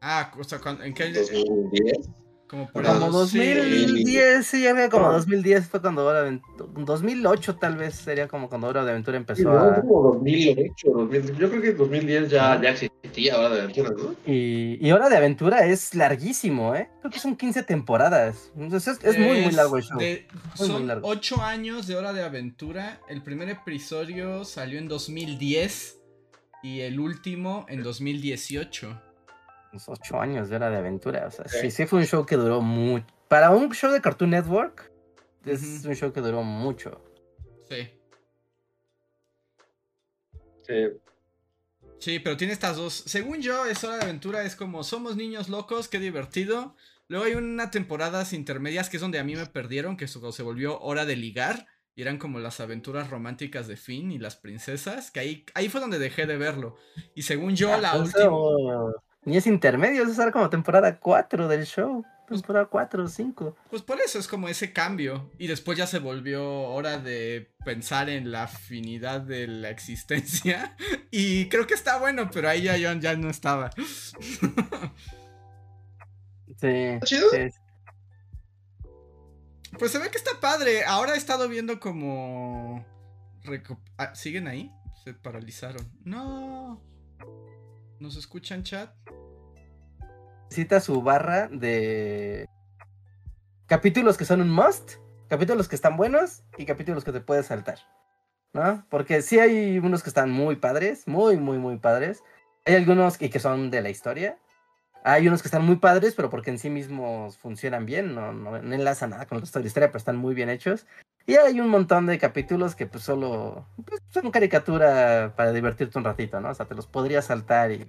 [0.00, 1.12] Ah, o sea, ¿en qué?
[1.12, 2.19] 2010.
[2.50, 3.38] Como por Como el- Como sí.
[3.54, 5.12] 2010, sí, ya veo como Ah.
[5.12, 6.66] 2010 fue cuando Hora de Aventura.
[6.84, 9.80] 2008 tal vez sería como cuando Hora de Aventura Sí, empezó no, a.
[9.80, 14.14] como 2008, 2000, yo creo que en 2010 ya, ya existía hora de aventura, ¿no?
[14.26, 16.88] Y, y Hora de Aventura es larguísimo, ¿eh?
[17.00, 18.50] Creo que son 15 temporadas.
[18.56, 19.98] Entonces es, es muy, muy largo el show.
[19.98, 20.26] de-
[20.58, 21.06] Muy, muy son largo.
[21.08, 23.00] 8 años de hora de aventura.
[23.08, 25.98] El primer episodio salió en 2010
[26.64, 29.00] y el último en 2018.
[29.72, 31.26] Los 8 años de Hora de Aventura.
[31.26, 31.58] O sea, Sí.
[31.62, 33.06] sí, sí fue un show que duró mucho.
[33.28, 34.90] Para un show de Cartoon Network,
[35.44, 37.00] es un show que duró mucho.
[37.68, 37.88] Sí.
[40.66, 40.88] Sí.
[41.98, 42.94] Sí, pero tiene estas dos.
[42.94, 44.42] Según yo, es hora de aventura.
[44.44, 46.74] Es como somos niños locos, qué divertido.
[47.08, 50.42] Luego hay una temporadas intermedias que es donde a mí me perdieron, que eso se
[50.42, 51.66] volvió hora de ligar.
[51.96, 55.10] Y eran como las aventuras románticas de Finn y las princesas.
[55.10, 56.76] Que ahí, ahí fue donde dejé de verlo.
[57.14, 58.30] Y según yo, la Ah, última.
[59.24, 62.04] Ni es intermedio, eso era como temporada 4 del show.
[62.26, 63.56] Temporada 4 o 5.
[63.70, 65.30] Pues por eso es como ese cambio.
[65.36, 70.76] Y después ya se volvió hora de pensar en la afinidad de la existencia.
[71.10, 73.70] Y creo que está bueno, pero ahí ya, yo ya no estaba.
[76.60, 76.98] Sí.
[77.04, 77.28] ¿Chido?
[77.30, 77.48] sí,
[79.78, 80.84] Pues se ve que está padre.
[80.84, 82.84] Ahora he estado viendo como.
[83.44, 84.70] reco- ah, ¿Siguen ahí?
[85.04, 85.84] Se paralizaron.
[86.04, 86.80] No.
[88.00, 88.94] ¿Nos escuchan, chat?
[90.44, 92.46] Necesita su barra de
[93.66, 94.92] capítulos que son un must,
[95.28, 97.78] capítulos que están buenos y capítulos que te puedes saltar.
[98.54, 98.86] ¿No?
[98.88, 102.22] Porque sí hay unos que están muy padres, muy, muy, muy padres.
[102.64, 104.38] Hay algunos que, que son de la historia.
[105.02, 108.60] Hay unos que están muy padres, pero porque en sí mismos funcionan bien, no, no,
[108.60, 110.86] no nada con el resto de la historia, pero están muy bien hechos.
[111.26, 116.04] Y hay un montón de capítulos que pues solo pues, son caricatura para divertirte un
[116.04, 116.50] ratito, ¿no?
[116.50, 117.86] O sea, te los podrías saltar y,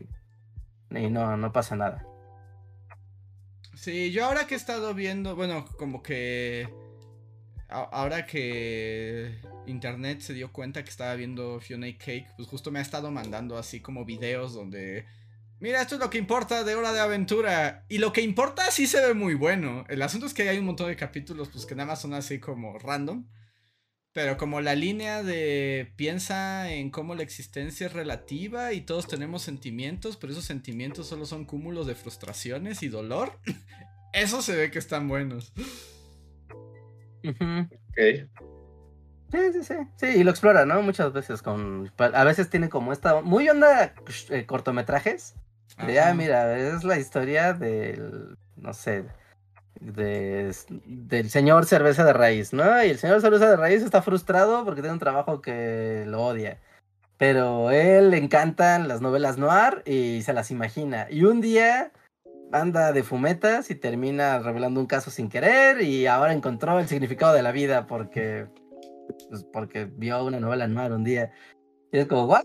[0.91, 2.05] y no, no pasa nada.
[3.73, 6.69] Sí, yo ahora que he estado viendo, bueno, como que
[7.67, 12.79] ahora que internet se dio cuenta que estaba viendo Fiona y Cake, pues justo me
[12.79, 15.05] ha estado mandando así como videos donde
[15.61, 18.87] mira, esto es lo que importa de Hora de Aventura y lo que importa sí
[18.87, 19.85] se ve muy bueno.
[19.87, 22.39] El asunto es que hay un montón de capítulos pues que nada más son así
[22.39, 23.25] como random.
[24.13, 29.41] Pero como la línea de piensa en cómo la existencia es relativa y todos tenemos
[29.41, 33.39] sentimientos, pero esos sentimientos solo son cúmulos de frustraciones y dolor.
[34.13, 35.53] Eso se ve que están buenos.
[39.31, 39.75] Sí, sí, sí.
[39.95, 40.81] Sí, y lo explora, ¿no?
[40.81, 41.89] Muchas veces con...
[41.97, 43.21] A veces tiene como esta...
[43.21, 43.93] Muy onda
[44.29, 45.35] eh, cortometrajes.
[45.77, 46.13] Ah, Ajá.
[46.13, 48.35] mira, es la historia del...
[48.57, 49.05] No sé...
[49.79, 50.53] De,
[50.85, 52.83] del señor cerveza de raíz, ¿no?
[52.83, 56.59] Y el señor cerveza de raíz está frustrado porque tiene un trabajo que lo odia.
[57.17, 61.07] Pero él le encantan las novelas noir y se las imagina.
[61.09, 61.91] Y un día
[62.51, 67.33] anda de fumetas y termina revelando un caso sin querer y ahora encontró el significado
[67.33, 68.47] de la vida porque
[69.29, 71.31] pues, porque vio una novela noir un día.
[71.91, 72.43] Y es como, ¿what?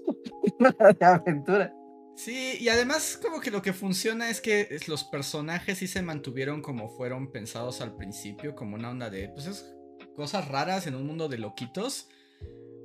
[0.98, 1.72] de aventura.
[2.16, 6.62] Sí, y además como que lo que funciona es que los personajes sí se mantuvieron
[6.62, 9.76] como fueron pensados al principio, como una onda de, pues es
[10.16, 12.08] cosas raras en un mundo de loquitos.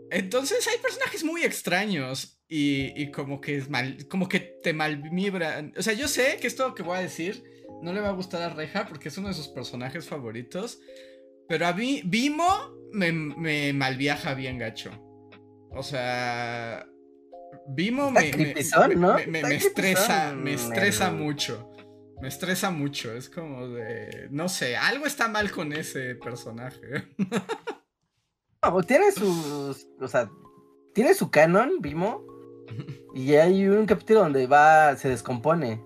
[0.10, 5.74] Entonces hay personajes muy extraños y, y como que es mal, como que te malvibran.
[5.78, 7.42] O sea, yo sé que esto que voy a decir
[7.82, 10.82] no le va a gustar a Reja porque es uno de sus personajes favoritos,
[11.48, 14.92] pero a mí Vimo me, me malviaja bien gacho.
[15.74, 16.86] O sea,
[17.74, 18.32] Vimo me,
[19.28, 21.72] me- estresa, me estresa mucho.
[22.22, 24.28] Me estresa mucho, es como de...
[24.30, 27.08] No sé, algo está mal con ese personaje.
[28.62, 29.88] No, tiene sus...
[30.00, 30.30] O sea,
[30.94, 32.24] tiene su canon, Vimo.
[33.14, 35.84] Y hay un capítulo donde va, se descompone.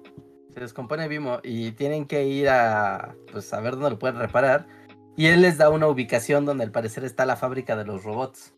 [0.53, 4.67] Se descompone Vimo y tienen que ir a, pues, a ver dónde lo pueden reparar.
[5.17, 8.53] Y él les da una ubicación donde al parecer está la fábrica de los robots.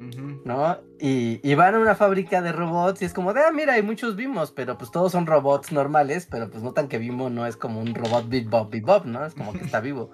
[0.00, 0.78] ¿No?
[0.98, 4.16] Y, van a una fábrica de robots y es como de, ah, mira, hay muchos
[4.16, 7.80] Vimos, pero pues todos son robots normales, pero pues notan que Vimo no es como
[7.80, 9.24] un robot Big Bob, ¿no?
[9.24, 10.10] Es como que está vivo.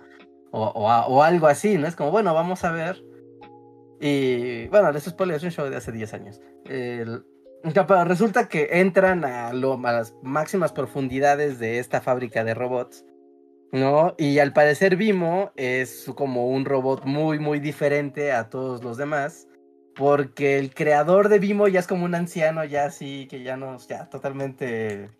[0.51, 1.87] O, o, algo así, ¿no?
[1.87, 3.03] Es como, bueno, vamos a ver.
[4.01, 6.41] Y bueno, les spoiler, es un show de hace 10 años.
[6.65, 7.25] El-
[7.63, 13.05] pero resulta que entran a, lo, a las máximas profundidades de esta fábrica de robots.
[13.71, 14.15] ¿No?
[14.19, 19.49] Y al parecer Vimo es como un robot muy, muy diferente a todos los demás
[19.97, 23.77] porque el creador de Vimo ya es como un anciano, ya así, que ya no,
[23.89, 25.11] ya totalmente,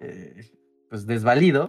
[0.00, 0.50] eh,
[0.88, 1.68] pues desvalido.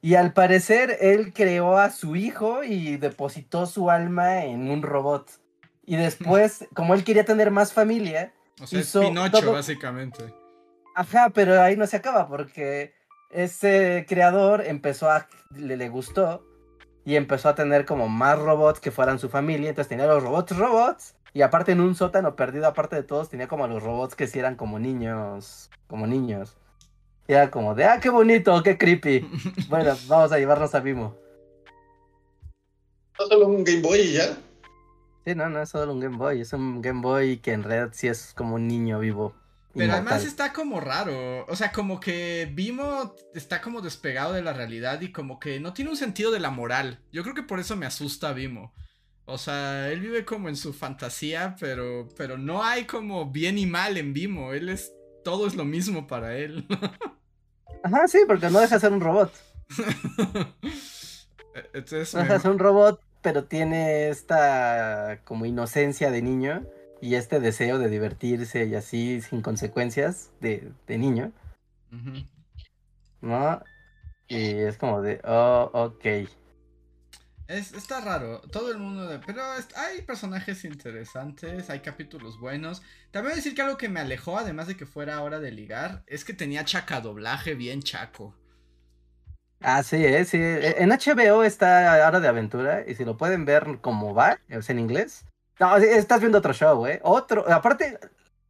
[0.00, 5.30] Y al parecer él creó a su hijo y depositó su alma en un robot.
[5.84, 10.32] Y después, como él quería tener más familia, O sea, Hizo es Pinocho, todo- básicamente.
[10.94, 12.94] ajá, pero ahí no se acaba porque
[13.30, 16.44] ese creador empezó a, le, le gustó
[17.04, 19.70] y empezó a tener como más robots que fueran su familia.
[19.70, 23.48] Entonces tenía los robots robots y aparte en un sótano perdido, aparte de todos, tenía
[23.48, 26.56] como a los robots que sí eran como niños, como niños.
[27.26, 29.28] Y era como de, ah, qué bonito, qué creepy.
[29.68, 31.16] Bueno, vamos a llevarnos a Vimo.
[33.18, 34.36] No solo un Game Boy y ya.
[35.24, 37.90] Sí, no, no es solo un Game Boy, es un Game Boy que en realidad
[37.92, 39.34] sí es como un niño vivo.
[39.74, 41.46] Pero además está como raro.
[41.46, 45.72] O sea, como que Vimo está como despegado de la realidad y como que no
[45.72, 47.00] tiene un sentido de la moral.
[47.10, 48.74] Yo creo que por eso me asusta Vimo.
[49.24, 53.66] O sea, él vive como en su fantasía, pero, pero no hay como bien y
[53.66, 54.52] mal en Vimo.
[54.52, 54.92] Él es.
[55.24, 56.66] Todo es lo mismo para él.
[57.84, 59.32] Ajá, sí, porque no deja de ser un robot.
[61.72, 66.64] Entonces, No deja de ser un robot, pero tiene esta como inocencia de niño
[67.00, 71.32] y este deseo de divertirse y así sin consecuencias de, de niño.
[73.22, 73.62] ¿no?
[74.28, 76.28] Y es como de, oh, ok.
[77.52, 79.42] Es, está raro, todo el mundo, de- pero
[79.76, 82.82] hay personajes interesantes, hay capítulos buenos.
[83.10, 86.24] También decir que algo que me alejó, además de que fuera hora de ligar, es
[86.24, 88.34] que tenía chacadoblaje bien chaco.
[89.60, 90.24] Ah, sí, ¿eh?
[90.24, 90.38] sí.
[90.40, 94.78] En HBO está Hora de Aventura y si lo pueden ver como va, es en
[94.80, 95.24] inglés.
[95.60, 97.00] No, estás viendo otro show, ¿eh?
[97.04, 97.98] Otro, aparte,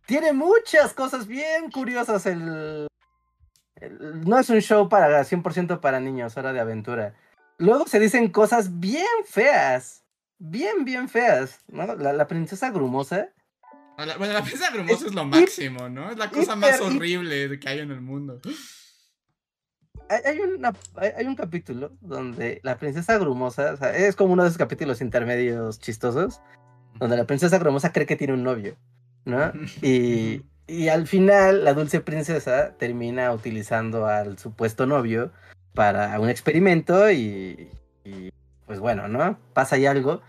[0.06, 2.86] tiene muchas cosas bien curiosas el...
[3.76, 7.14] el- no es un show para 100% para niños, Hora de Aventura.
[7.58, 10.04] Luego se dicen cosas bien feas,
[10.38, 11.94] bien, bien feas, ¿no?
[11.94, 13.28] La, la princesa grumosa.
[13.98, 16.10] La- Bueno, la princesa grumosa Es es lo máximo, ¿no?
[16.10, 18.40] Es la cosa más horrible que hay en el mundo.
[20.08, 20.72] Hay, una,
[21.16, 25.00] hay un capítulo donde la princesa grumosa, o sea, es como uno de esos capítulos
[25.00, 26.40] intermedios chistosos,
[26.98, 28.76] donde la princesa grumosa cree que tiene un novio,
[29.24, 29.52] ¿no?
[29.82, 35.32] Y, y al final la dulce princesa termina utilizando al supuesto novio
[35.74, 37.70] para un experimento y,
[38.66, 39.38] pues bueno, ¿no?
[39.52, 40.22] Pasa ahí algo.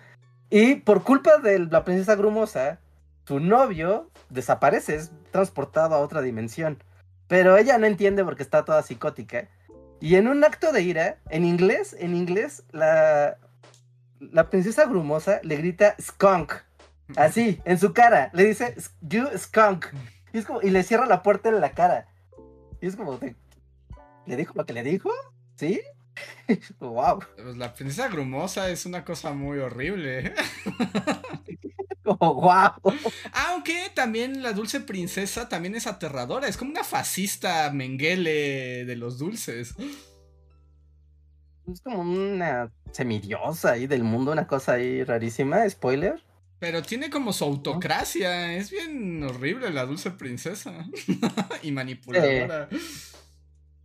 [0.49, 2.79] Y por culpa de la princesa grumosa,
[3.25, 6.83] su novio desaparece, es transportado a otra dimensión.
[7.27, 9.47] Pero ella no entiende porque está toda psicótica.
[9.99, 13.37] Y en un acto de ira, en inglés, en inglés, la,
[14.19, 16.53] la princesa grumosa le grita skunk.
[17.15, 18.29] Así, en su cara.
[18.33, 19.87] Le dice, you skunk.
[20.33, 22.07] Y, es como, y le cierra la puerta en la cara.
[22.81, 23.35] Y es como, de,
[24.25, 25.09] ¿le dijo lo que le dijo?
[25.55, 25.81] ¿Sí?
[26.79, 27.19] wow.
[27.35, 30.33] Pues la princesa grumosa es una cosa muy horrible.
[32.03, 32.71] Como, wow.
[33.31, 36.47] Aunque también la dulce princesa también es aterradora.
[36.47, 39.73] Es como una fascista menguele de los dulces.
[41.71, 45.69] Es como una semidiosa ahí del mundo, una cosa ahí rarísima.
[45.69, 46.21] Spoiler.
[46.59, 48.53] Pero tiene como su autocracia.
[48.53, 50.85] Es bien horrible la dulce princesa.
[51.63, 52.67] y manipuladora.
[52.69, 53.12] Sí,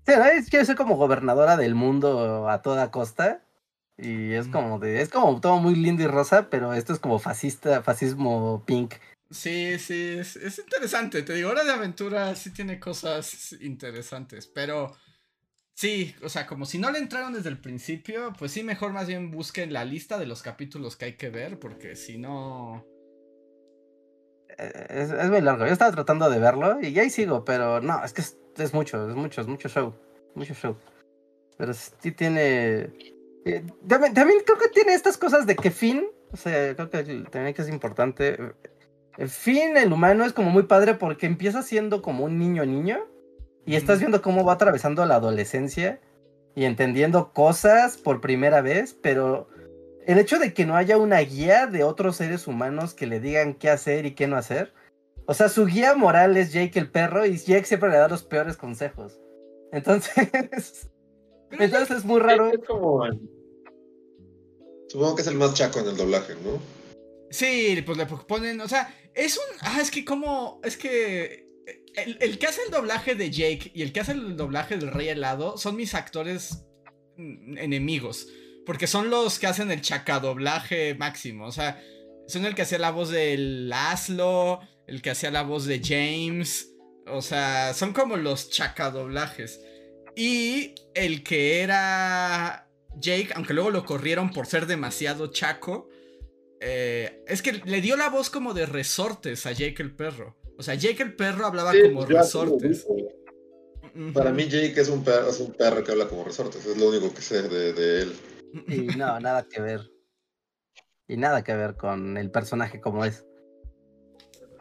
[0.09, 3.43] Es- quiere ser como gobernadora del mundo a toda costa.
[4.01, 7.19] Y es como de, es como todo muy lindo y rosa, pero esto es como
[7.19, 8.95] fascista, fascismo pink.
[9.31, 11.23] Sí, sí, es, es interesante.
[11.23, 14.47] Te digo, Hora de Aventura sí tiene cosas interesantes.
[14.47, 14.97] Pero
[15.75, 19.09] sí, o sea, como si no le entraron desde el principio, pues sí, mejor más
[19.09, 21.59] bien busquen la lista de los capítulos que hay que ver.
[21.59, 22.85] Porque si no.
[24.57, 25.67] Eh, Es, es muy largo.
[25.67, 29.09] Yo estaba tratando de verlo y ahí sigo, pero no, es que es, es mucho,
[29.09, 29.95] es mucho, es mucho show.
[30.35, 30.77] Mucho show.
[31.57, 32.91] Pero sí tiene.
[33.45, 37.03] eh, también, también creo que tiene estas cosas de que Finn, o sea, creo que
[37.31, 38.39] también que es importante.
[39.19, 42.99] eh, Finn, el humano, es como muy padre porque empieza siendo como un niño niño
[43.67, 46.01] y estás viendo cómo va atravesando la adolescencia
[46.55, 49.49] y entendiendo cosas por primera vez, pero
[50.07, 53.55] el hecho de que no haya una guía de otros seres humanos que le digan
[53.55, 54.73] qué hacer y qué no hacer.
[55.29, 58.23] O sea, su guía moral es Jake el perro y Jake siempre le da los
[58.23, 59.21] peores consejos.
[59.73, 60.17] Entonces,
[61.51, 62.51] entonces es muy raro.
[62.51, 63.05] Es como...
[64.89, 66.59] Supongo que es el más chaco en el doblaje, ¿no?
[67.31, 69.45] Sí, pues le ponen, o sea, es un...
[69.61, 70.63] Ah, es que como...
[70.65, 71.47] Es que...
[71.95, 74.91] El, el, que hace el doblaje de Jake y el que hace el doblaje del
[74.91, 76.65] Rey Helado son mis actores
[77.19, 78.29] enemigos.
[78.65, 81.45] Porque son los que hacen el chacadoblaje máximo.
[81.45, 81.83] O sea,
[82.27, 86.75] son el que hacía la voz del Laszlo, el que hacía la voz de James.
[87.07, 89.61] O sea, son como los chacadoblajes.
[90.17, 95.89] Y el que era Jake, aunque luego lo corrieron por ser demasiado chaco,
[96.61, 100.37] eh, es que le dio la voz como de resortes a Jake el perro.
[100.59, 102.87] O sea, Jake el perro hablaba como resortes.
[104.13, 106.89] Para mí Jake es un, perro, es un perro que habla como resortes, es lo
[106.89, 108.13] único que sé de, de él.
[108.67, 109.91] Y no, nada que ver.
[111.07, 113.25] Y nada que ver con el personaje como es.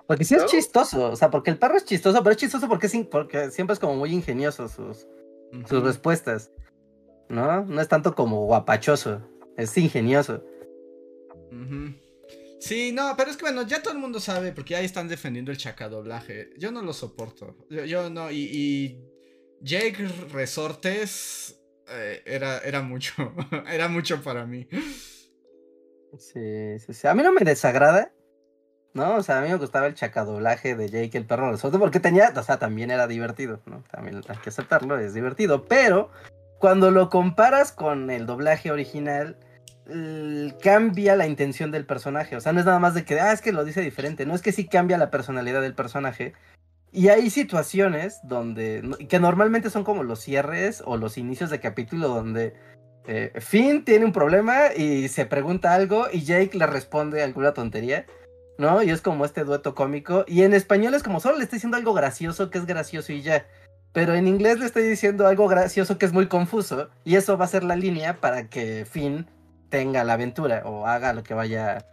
[0.07, 2.87] Porque sí es chistoso, o sea, porque el perro es chistoso, pero es chistoso porque,
[3.11, 5.05] porque siempre es como muy ingenioso sus,
[5.67, 6.51] sus respuestas.
[7.29, 7.65] ¿No?
[7.65, 9.21] No es tanto como guapachoso,
[9.57, 10.41] es ingenioso.
[12.59, 15.51] Sí, no, pero es que bueno, ya todo el mundo sabe, porque ahí están defendiendo
[15.51, 16.51] el chacadoblaje.
[16.57, 17.55] Yo no lo soporto.
[17.69, 18.99] Yo, no, y,
[19.59, 23.13] Jake Resortes eh, era, era mucho.
[23.71, 24.67] era mucho para mí.
[26.17, 27.07] Sí, sí, sí.
[27.07, 28.13] A mí no me desagrada.
[28.97, 29.15] ¿No?
[29.15, 32.33] O sea, a mí me gustaba el chacadoblaje de Jake el perro resorte porque tenía,
[32.35, 33.83] o sea, también era divertido, ¿no?
[33.91, 35.65] También hay que aceptarlo, es divertido.
[35.65, 36.09] Pero
[36.57, 39.37] cuando lo comparas con el doblaje original,
[40.63, 42.35] cambia la intención del personaje.
[42.35, 44.25] O sea, no es nada más de que, ah, es que lo dice diferente.
[44.25, 46.33] No es que sí cambia la personalidad del personaje.
[46.91, 52.07] Y hay situaciones donde, que normalmente son como los cierres o los inicios de capítulo
[52.07, 52.55] donde
[53.05, 58.07] eh, Finn tiene un problema y se pregunta algo y Jake le responde alguna tontería.
[58.57, 58.81] ¿No?
[58.81, 60.25] Y es como este dueto cómico.
[60.27, 63.21] Y en español es como solo le estoy diciendo algo gracioso que es gracioso y
[63.21, 63.45] ya.
[63.93, 66.89] Pero en inglés le estoy diciendo algo gracioso que es muy confuso.
[67.03, 69.27] Y eso va a ser la línea para que Finn
[69.69, 71.85] tenga la aventura o haga lo que vaya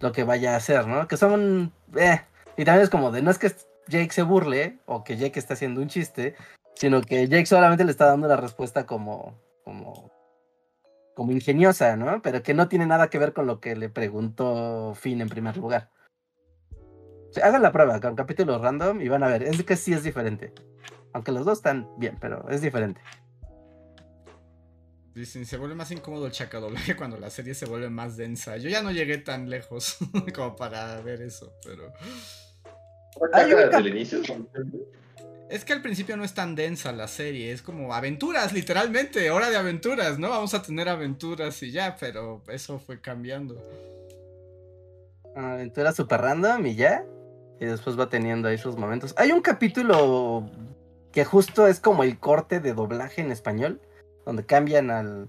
[0.00, 1.08] lo que vaya a hacer, ¿no?
[1.08, 2.20] Que son eh,
[2.56, 3.52] y también es como de no es que
[3.88, 6.36] Jake se burle o que Jake está haciendo un chiste,
[6.74, 10.10] sino que Jake solamente le está dando la respuesta como como
[11.14, 12.22] como ingeniosa, ¿no?
[12.22, 15.56] Pero que no tiene nada que ver con lo que le preguntó Finn en primer
[15.56, 15.90] lugar.
[17.42, 20.52] Hagan la prueba con capítulos random y van a ver, es que sí es diferente.
[21.12, 23.00] Aunque los dos están bien, pero es diferente.
[25.14, 28.56] Dicen, se vuelve más incómodo el chacadoblaje cuando la serie se vuelve más densa.
[28.56, 29.98] Yo ya no llegué tan lejos
[30.34, 31.92] como para ver eso, pero.
[33.32, 34.20] desde el inicio?
[35.50, 39.50] Es que al principio no es tan densa la serie, es como aventuras, literalmente, hora
[39.50, 40.28] de aventuras, ¿no?
[40.28, 43.56] Vamos a tener aventuras y ya, pero eso fue cambiando.
[45.34, 47.04] Aventuras super random y ya.
[47.60, 49.14] Y después va teniendo ahí sus momentos.
[49.16, 50.48] Hay un capítulo
[51.12, 53.80] que justo es como el corte de doblaje en español
[54.28, 55.28] donde cambian al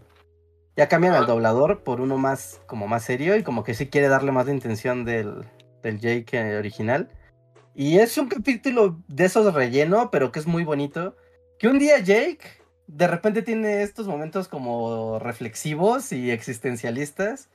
[0.76, 4.10] ya cambian al doblador por uno más como más serio y como que sí quiere
[4.10, 5.46] darle más de intención del,
[5.82, 7.10] del Jake original.
[7.76, 11.16] Y es un capítulo de esos relleno, pero que es muy bonito.
[11.58, 12.40] Que un día Jake
[12.88, 17.50] de repente tiene estos momentos como reflexivos y existencialistas.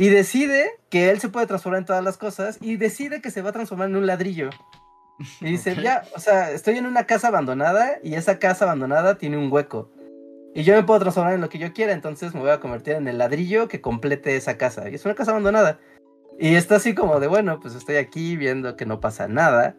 [0.00, 2.56] Y decide que él se puede transformar en todas las cosas.
[2.62, 4.48] Y decide que se va a transformar en un ladrillo.
[5.42, 9.36] Y dice, ya, o sea, estoy en una casa abandonada y esa casa abandonada tiene
[9.36, 9.92] un hueco.
[10.54, 12.94] Y yo me puedo transformar en lo que yo quiera, entonces me voy a convertir
[12.94, 14.88] en el ladrillo que complete esa casa.
[14.88, 15.78] Y es una casa abandonada.
[16.38, 19.76] Y está así como de, bueno, pues estoy aquí viendo que no pasa nada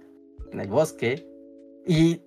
[0.52, 1.26] en el bosque.
[1.88, 2.22] Y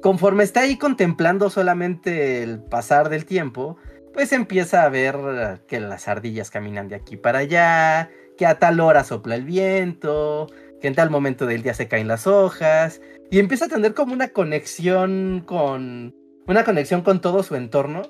[0.00, 3.76] conforme está ahí contemplando solamente el pasar del tiempo,
[4.16, 8.80] pues empieza a ver que las ardillas caminan de aquí para allá, que a tal
[8.80, 10.46] hora sopla el viento,
[10.80, 13.02] que en tal momento del día se caen las hojas.
[13.30, 16.14] Y empieza a tener como una conexión con
[16.46, 18.04] una conexión con todo su entorno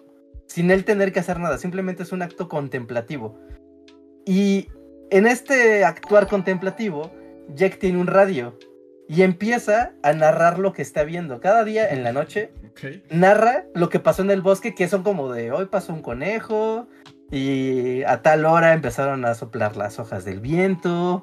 [0.46, 3.36] sin él tener que hacer nada, simplemente es un acto contemplativo.
[4.24, 4.68] Y
[5.10, 7.10] en este actuar contemplativo,
[7.48, 8.56] Jack tiene un radio
[9.08, 11.40] y empieza a narrar lo que está viendo.
[11.40, 12.52] Cada día en la noche
[13.10, 16.88] narra lo que pasó en el bosque, que son como de hoy pasó un conejo
[17.30, 21.22] y a tal hora empezaron a soplar las hojas del viento.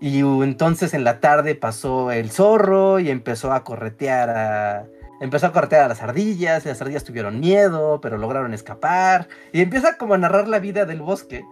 [0.00, 4.86] Y entonces en la tarde pasó el zorro y empezó a corretear a,
[5.20, 9.60] empezó a cortear a las ardillas, y las ardillas tuvieron miedo, pero lograron escapar, y
[9.60, 11.44] empieza como a narrar la vida del bosque.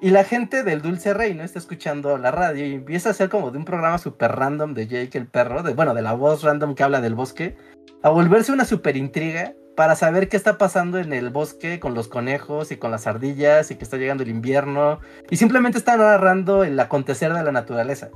[0.00, 3.50] Y la gente del Dulce Reino está escuchando la radio y empieza a ser como
[3.50, 6.74] de un programa super random de Jake el perro, de, bueno, de la voz random
[6.74, 7.56] que habla del bosque,
[8.02, 12.08] a volverse una super intriga para saber qué está pasando en el bosque con los
[12.08, 15.00] conejos y con las ardillas y que está llegando el invierno.
[15.30, 18.10] Y simplemente está narrando el acontecer de la naturaleza.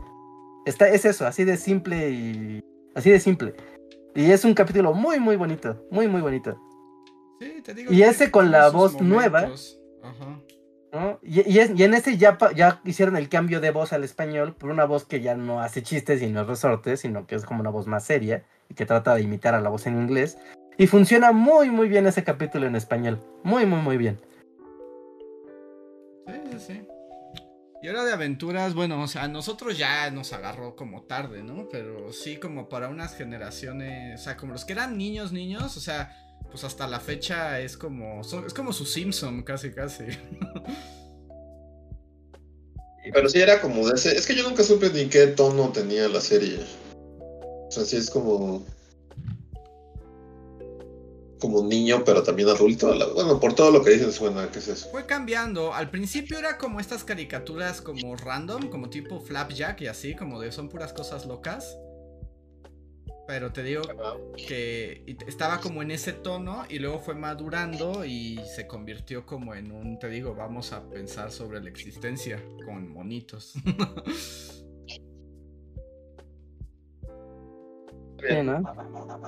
[0.66, 2.60] Está, es eso, así de simple y.
[2.94, 3.54] Así de simple.
[4.14, 5.84] Y es un capítulo muy, muy bonito.
[5.90, 6.56] Muy, muy bonito.
[7.40, 9.40] Sí, te digo Y ese con la voz nueva.
[9.42, 9.78] momentos.
[10.02, 10.40] Ajá.
[10.92, 11.18] ¿no?
[11.22, 14.54] Y, y es- y en ese ya, ya hicieron el cambio de voz al español
[14.54, 17.44] por una voz que ya no hace chistes y no es resortes, sino que es
[17.44, 18.44] como una voz más seria
[18.74, 20.38] que trata de imitar a la voz en inglés.
[20.76, 23.22] Y funciona muy, muy bien ese capítulo en español.
[23.42, 24.20] Muy, muy, muy bien.
[26.26, 26.86] Sí, sí, sí.
[27.82, 31.68] Y ahora de aventuras, bueno, o sea, a nosotros ya nos agarró como tarde, ¿no?
[31.70, 35.80] Pero sí como para unas generaciones, o sea, como los que eran niños, niños, o
[35.80, 36.16] sea,
[36.50, 40.04] pues hasta la fecha es como, es como su Simpson, casi, casi.
[43.12, 44.16] Pero sí era como de ese.
[44.16, 46.60] Es que yo nunca supe ni qué tono tenía la serie.
[47.74, 48.64] O sea, sí es como.
[51.40, 52.94] Como niño, pero también adulto.
[53.14, 54.88] Bueno, por todo lo que dicen suena que es eso.
[54.92, 60.14] Fue cambiando, al principio era como estas caricaturas como random, como tipo Flapjack y así,
[60.14, 61.76] como de son puras cosas locas.
[63.26, 63.82] Pero te digo
[64.36, 69.72] que estaba como en ese tono y luego fue madurando y se convirtió como en
[69.72, 73.54] un, te digo, vamos a pensar sobre la existencia con monitos.
[78.28, 78.62] Sí, ¿no?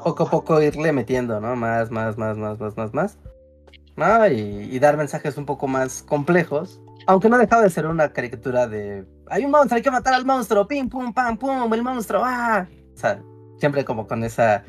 [0.03, 1.57] Poco a poco irle metiendo, ¿no?
[1.57, 3.18] Más, más, más, más, más, más, más.
[3.97, 4.26] ¿No?
[4.28, 6.80] Y, y dar mensajes un poco más complejos.
[7.07, 9.05] Aunque no ha dejado de ser una caricatura de.
[9.28, 10.66] Hay un monstruo, hay que matar al monstruo.
[10.66, 12.22] Pim, pum, pam, pum, el monstruo.
[12.24, 12.66] ¡Ah!
[12.94, 13.22] O sea,
[13.59, 14.64] siempre como con esa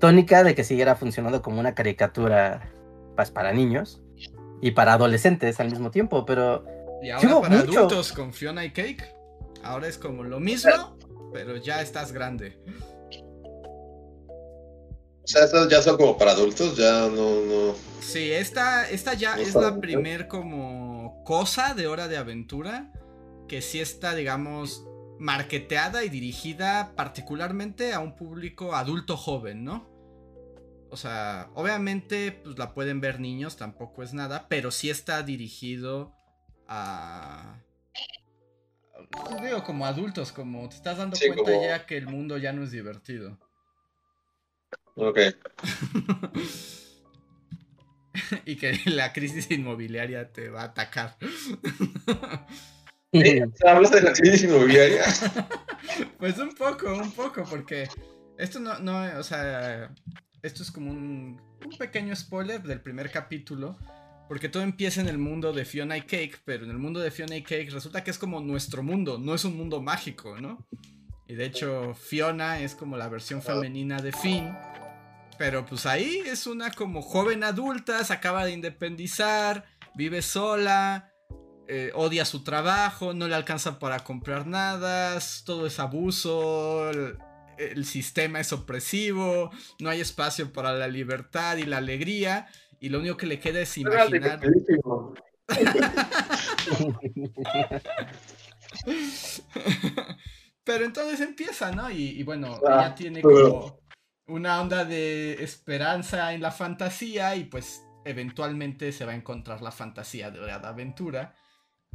[0.00, 2.70] tónica de que siguiera funcionando como una caricatura
[3.16, 4.02] pues, para niños
[4.60, 6.24] y para adolescentes al mismo tiempo.
[6.26, 6.64] Pero
[7.02, 7.78] Y ahora para mucho.
[7.78, 9.04] adultos con Fiona y Cake,
[9.62, 10.96] ahora es como lo mismo,
[11.32, 12.58] pero ya estás grande.
[15.24, 17.74] O sea, estas ya son como para adultos, ya no, no.
[18.00, 19.80] Sí, esta, esta ya No es la bien.
[19.80, 22.92] primer como cosa de hora de aventura
[23.48, 24.84] que sí está, digamos,
[25.18, 29.88] marketeada y dirigida particularmente a un público adulto joven, ¿no?
[30.90, 36.12] O sea, obviamente pues la pueden ver niños, tampoco es nada, pero sí está dirigido
[36.68, 37.60] a...
[39.10, 42.36] pues, digo, como adultos, como te estás dando Sí, cuenta como- ya que el mundo
[42.36, 43.38] ya no es divertido.
[44.94, 45.18] Ok.
[48.44, 51.16] y que la crisis inmobiliaria te va a atacar.
[53.64, 55.04] Hablas de la crisis inmobiliaria.
[56.18, 57.86] Pues un poco, un poco, porque
[58.38, 59.94] esto no, no, o sea,
[60.42, 63.76] esto es como un, un pequeño spoiler del primer capítulo,
[64.26, 67.10] porque todo empieza en el mundo de Fiona y Cake, pero en el mundo de
[67.10, 70.66] Fiona y Cake resulta que es como nuestro mundo, no es un mundo mágico, ¿no?
[71.26, 74.56] Y de hecho, Fiona es como la versión femenina de Finn,
[75.38, 79.64] pero pues ahí es una como joven adulta, se acaba de independizar,
[79.94, 81.12] vive sola,
[81.68, 87.18] eh, odia su trabajo, no le alcanza para comprar nada, todo es abuso, el,
[87.58, 92.48] el sistema es opresivo, no hay espacio para la libertad y la alegría,
[92.80, 94.40] y lo único que le queda es imaginar...
[100.64, 101.90] Pero entonces empieza, ¿no?
[101.90, 103.78] Y, y bueno, Ah, ella tiene como
[104.26, 109.72] una onda de esperanza en la fantasía y pues eventualmente se va a encontrar la
[109.72, 111.34] fantasía de la aventura.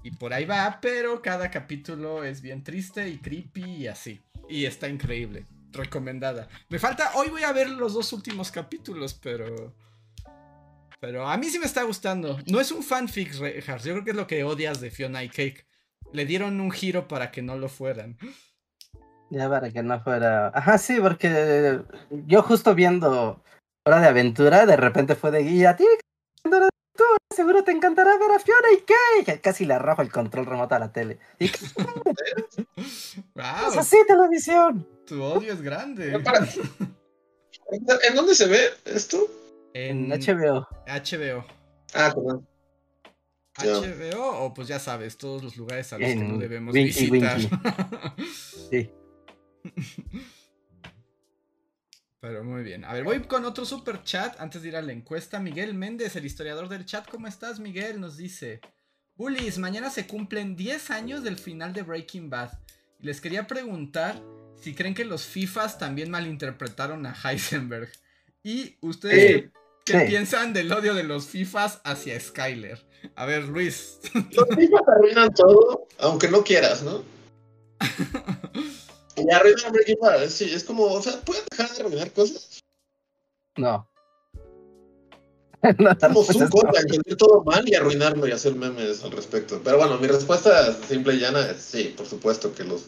[0.03, 4.21] Y por ahí va, pero cada capítulo es bien triste y creepy y así.
[4.47, 5.45] Y está increíble.
[5.71, 6.47] Recomendada.
[6.69, 9.75] Me falta, hoy voy a ver los dos últimos capítulos, pero...
[11.01, 12.39] Pero a mí sí me está gustando.
[12.45, 13.83] No es un fanfic, Rejas.
[13.83, 15.65] Yo creo que es lo que odias de Fiona y Cake.
[16.11, 18.17] Le dieron un giro para que no lo fueran.
[19.31, 20.47] Ya para que no fuera.
[20.53, 23.43] Ajá, sí, porque yo justo viendo
[23.85, 25.75] Hora de Aventura, de repente fue de guía.
[25.75, 25.87] Tío,
[26.43, 26.67] Aventura,
[27.35, 28.81] seguro te encantará ver a Fiona y
[29.25, 29.39] qué.
[29.39, 31.19] Casi le arrojo el control remoto a la tele.
[31.37, 31.59] ¿Y qué
[33.35, 33.71] ¡Wow!
[33.71, 34.87] es así, televisión?
[35.05, 36.17] Tu odio es grande.
[36.19, 36.47] Para-
[38.07, 39.19] ¿En dónde se ve esto?
[39.73, 40.67] En En HBO.
[40.87, 41.45] HBO.
[41.93, 42.47] Ah, perdón.
[43.57, 47.39] HBO o pues ya sabes, todos los lugares a los que no debemos Winky visitar.
[48.71, 48.89] Sí.
[52.21, 52.83] Pero muy bien.
[52.83, 55.39] A ver, voy con otro super chat antes de ir a la encuesta.
[55.39, 57.07] Miguel Méndez, el historiador del chat.
[57.09, 58.01] ¿Cómo estás, Miguel?
[58.01, 58.59] Nos dice:
[59.15, 62.51] Bullies, mañana se cumplen 10 años del final de Breaking Bad.
[62.99, 64.21] Y les quería preguntar
[64.61, 67.89] si creen que los FIFAs también malinterpretaron a Heisenberg.
[68.43, 69.49] Y ustedes, Sí.
[69.85, 70.05] ¿qué, Sí.
[70.07, 72.85] piensan del odio de los FIFAs hacia Skyler?
[73.15, 73.99] A ver, Luis.
[74.13, 77.01] Los FIFA te arruinan todo, aunque no quieras, ¿no?
[79.27, 80.29] Y arruinan Breaking Bad.
[80.29, 82.59] Sí, es como, o sea, ¿pueden dejar de arruinar cosas?
[83.57, 83.89] No.
[85.99, 89.59] Como su cosa, entender todo mal y arruinarlo y hacer memes al respecto.
[89.63, 92.87] Pero bueno, mi respuesta simple y llana es sí, por supuesto que los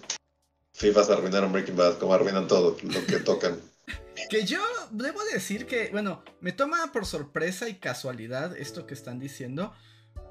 [0.73, 3.59] FIFAs arruinaron Breaking Bad, como arruinan todo lo que tocan.
[4.29, 4.61] Que yo
[4.91, 9.73] debo decir que, bueno, me toma por sorpresa y casualidad esto que están diciendo.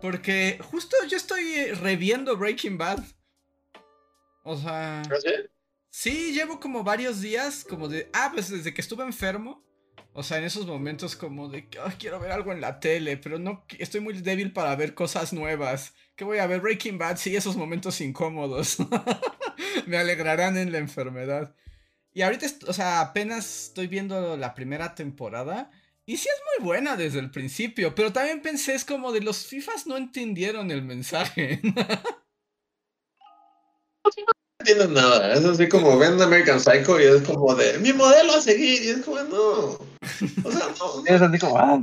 [0.00, 3.00] Porque justo yo estoy reviendo Breaking Bad.
[4.44, 5.02] O sea.
[5.02, 5.32] ¿Ah, sí?
[5.90, 8.08] Sí, llevo como varios días, como de.
[8.12, 9.64] Ah, pues desde que estuve enfermo.
[10.12, 13.38] O sea, en esos momentos como de que quiero ver algo en la tele, pero
[13.38, 15.94] no estoy muy débil para ver cosas nuevas.
[16.16, 16.60] ¿Qué voy a ver?
[16.60, 18.76] Breaking Bad, sí, esos momentos incómodos.
[19.86, 21.54] Me alegrarán en la enfermedad.
[22.12, 25.70] Y ahorita, o sea, apenas estoy viendo la primera temporada.
[26.06, 29.46] Y sí es muy buena desde el principio, pero también pensé es como de los
[29.46, 31.60] FIFAs no entendieron el mensaje.
[34.60, 38.34] No entienden nada, es así como ven American Psycho y es como de mi modelo
[38.34, 39.38] a seguir y es como no.
[40.44, 41.02] O sea, no.
[41.06, 41.80] Es así como, ah.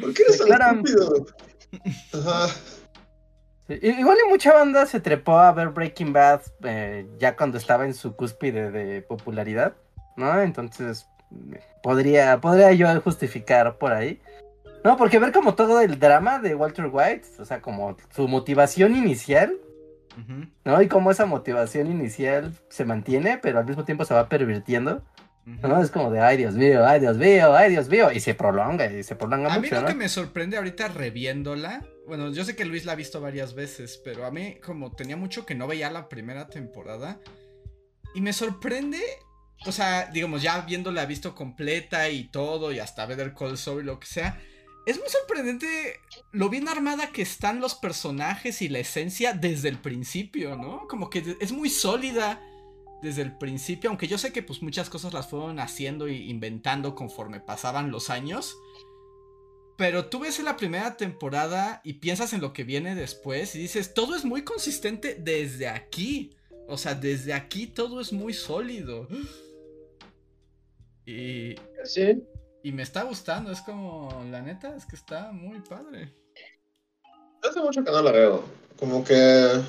[0.00, 1.26] ¿Por qué eres tan estúpido?
[2.14, 2.48] Ajá.
[3.68, 7.58] Sí, i- Igual y mucha banda se trepó a ver Breaking Bad eh, ya cuando
[7.58, 9.74] estaba en su cúspide de popularidad,
[10.16, 10.40] ¿no?
[10.42, 11.06] Entonces
[11.82, 14.20] podría, podría yo justificar por ahí.
[14.82, 18.96] No, porque ver como todo el drama de Walter White, o sea, como su motivación
[18.96, 19.56] inicial,
[20.64, 20.82] ¿no?
[20.82, 25.02] Y cómo esa motivación inicial se mantiene, pero al mismo tiempo se va pervirtiendo.
[25.44, 25.82] ¿no?
[25.82, 28.90] Es como de, ay Dios mío, ay Dios mío, ay Dios mío, y se prolonga,
[28.90, 29.88] y se prolonga A mí mucho, lo ¿no?
[29.88, 34.00] que me sorprende ahorita reviéndola, bueno, yo sé que Luis la ha visto varias veces,
[34.02, 37.18] pero a mí como tenía mucho que no veía la primera temporada
[38.14, 39.00] y me sorprende,
[39.66, 43.86] o sea, digamos ya viéndola visto completa y todo y hasta Better Call Saul y
[43.86, 44.40] lo que sea,
[44.86, 46.00] es muy sorprendente
[46.32, 50.86] lo bien armada que están los personajes y la esencia desde el principio, ¿no?
[50.88, 52.42] Como que es muy sólida
[53.02, 56.94] desde el principio, aunque yo sé que pues muchas cosas las fueron haciendo e inventando
[56.94, 58.56] conforme pasaban los años.
[59.76, 63.58] Pero tú ves en la primera temporada y piensas en lo que viene después y
[63.58, 66.36] dices, todo es muy consistente desde aquí.
[66.68, 69.08] O sea, desde aquí todo es muy sólido.
[71.06, 71.54] Y,
[71.84, 72.22] Sí.
[72.64, 76.14] Y me está gustando, es como, la neta, es que está muy padre.
[77.42, 78.42] Hace mucho que no la veo.
[78.78, 79.60] Como que.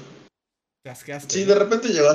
[0.81, 1.33] Te asqueaste.
[1.33, 2.05] Sí, de repente ser.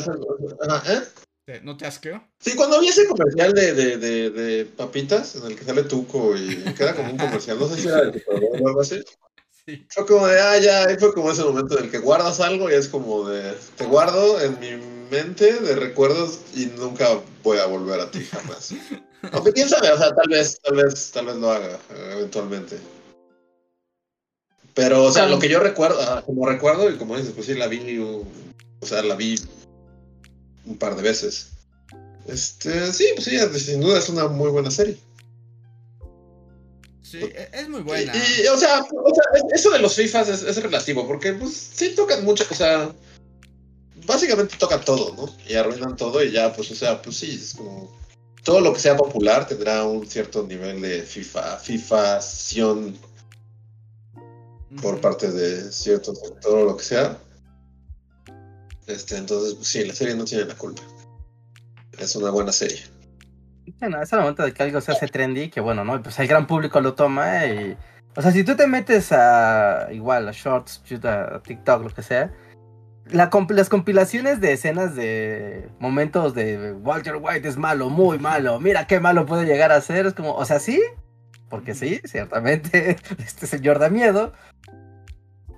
[0.66, 1.02] Ajá, ¿eh?
[1.44, 2.26] ¿Te- ¿No te asqueó?
[2.38, 6.34] Sí, cuando vi ese comercial de, de, de, de papitas, en el que sale Tuco
[6.34, 9.02] y queda como un comercial, no sé si era de Super Bowl o algo así.
[9.66, 9.86] Sí.
[9.90, 12.70] Fue como de, ah, ya, ahí fue como ese momento en el que guardas algo
[12.70, 14.70] y es como de, te guardo en mi
[15.10, 17.06] mente de recuerdos y nunca
[17.42, 18.72] voy a volver a ti jamás.
[19.32, 21.78] Aunque quién sabe, o sea, tal vez, tal vez, tal vez lo haga
[22.12, 22.78] eventualmente.
[24.74, 27.54] Pero, o sea, lo que yo recuerdo, ah, como recuerdo, y como dices, pues sí
[27.54, 28.24] la vi, o
[28.82, 29.34] sea, la vi
[30.64, 31.50] un par de veces.
[32.26, 34.96] Este, sí, pues sí, sin duda es una muy buena serie.
[37.02, 38.12] Sí, e- es muy buena.
[38.14, 41.52] Y, y, o, sea, o sea, eso de los FIFAs es, es relativo, porque pues
[41.74, 42.92] sí tocan mucho, o sea,
[44.06, 45.34] básicamente tocan todo, ¿no?
[45.48, 47.90] Y arruinan todo y ya, pues, o sea, pues sí, es como
[48.44, 52.96] todo lo que sea popular tendrá un cierto nivel de FIFA, FIFAción
[54.82, 57.18] por parte de cierto sector o lo que sea.
[58.86, 60.82] Este, entonces, pues, sí, la serie no tiene la culpa.
[61.98, 62.80] Es una buena serie.
[63.78, 66.02] Bueno, es el momento de que algo se hace trendy, que bueno, ¿no?
[66.02, 67.76] Pues el gran público lo toma y...
[68.16, 72.32] O sea, si tú te metes a igual a Shorts, a TikTok, lo que sea,
[73.12, 78.60] la comp- las compilaciones de escenas de momentos de Walter White es malo, muy malo,
[78.60, 80.80] mira qué malo puede llegar a ser, es como, o sea, sí,
[81.48, 84.32] porque sí, ciertamente, este señor da miedo,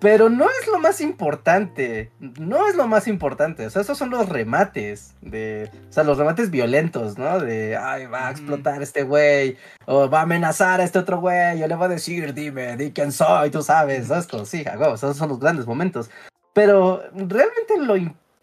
[0.01, 4.11] pero no es lo más importante, no es lo más importante, o sea, esos son
[4.11, 7.39] los remates de, o sea, los remates violentos, ¿no?
[7.39, 11.57] De, ay, va a explotar este güey, o va a amenazar a este otro güey,
[11.61, 14.09] yo le voy a decir, dime, di quién soy, tú sabes.
[14.29, 16.11] Como, sí, huevo, esos son los grandes momentos.
[16.53, 17.97] Pero realmente lo,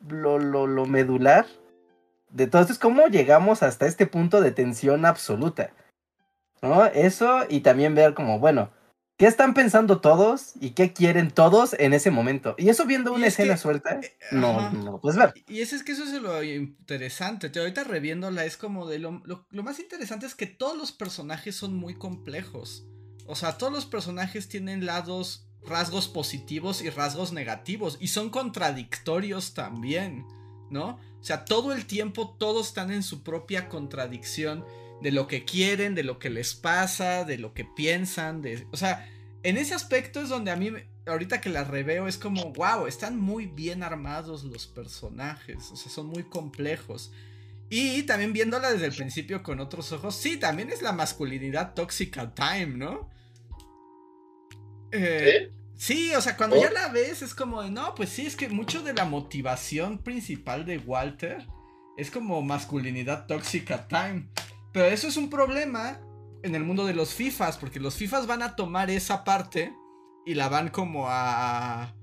[0.07, 1.45] lo, lo, lo medular
[2.31, 5.73] de todo esto es cómo llegamos hasta este punto de tensión absoluta.
[6.61, 6.85] ¿No?
[6.85, 8.69] Eso y también ver como, bueno,
[9.17, 12.55] ¿qué están pensando todos y qué quieren todos en ese momento?
[12.57, 14.71] Y eso viendo una es que, escena suelta, eh, no, ajá.
[14.71, 15.33] no lo puedes ver.
[15.47, 17.49] Y ese es que eso es lo interesante.
[17.49, 20.91] Te ahorita reviéndola es como de lo, lo, lo más interesante es que todos los
[20.91, 22.85] personajes son muy complejos.
[23.25, 27.97] O sea, todos los personajes tienen lados, rasgos positivos y rasgos negativos.
[27.99, 30.25] Y son contradictorios también,
[30.69, 30.99] ¿no?
[31.19, 34.65] O sea, todo el tiempo todos están en su propia contradicción
[35.01, 38.67] de lo que quieren, de lo que les pasa, de lo que piensan, de...
[38.71, 39.07] O sea,
[39.43, 40.71] en ese aspecto es donde a mí,
[41.05, 45.91] ahorita que la reveo, es como, wow, están muy bien armados los personajes, o sea,
[45.91, 47.11] son muy complejos.
[47.69, 52.33] Y también viéndola desde el principio con otros ojos, sí, también es la masculinidad tóxica
[52.33, 53.09] time, ¿no?
[54.91, 56.13] Eh, ¿Sí?
[56.13, 58.81] o sea, cuando ya la ves es como de, no, pues sí, es que mucho
[58.83, 61.47] de la motivación principal de Walter
[61.97, 64.29] es como masculinidad tóxica time.
[64.73, 65.99] Pero eso es un problema
[66.43, 69.73] en el mundo de los FIFAs, porque los FIFAs van a tomar esa parte
[70.25, 71.93] y la van como a...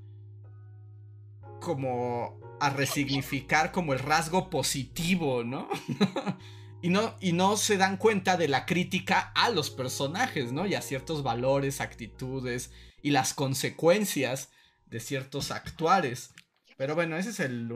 [1.60, 5.68] como a resignificar como el rasgo positivo, ¿no?
[6.82, 7.16] y ¿no?
[7.20, 10.66] Y no se dan cuenta de la crítica a los personajes, ¿no?
[10.66, 12.70] Y a ciertos valores, actitudes
[13.02, 14.50] y las consecuencias
[14.86, 16.34] de ciertos actuares.
[16.76, 17.70] Pero bueno, ese es el,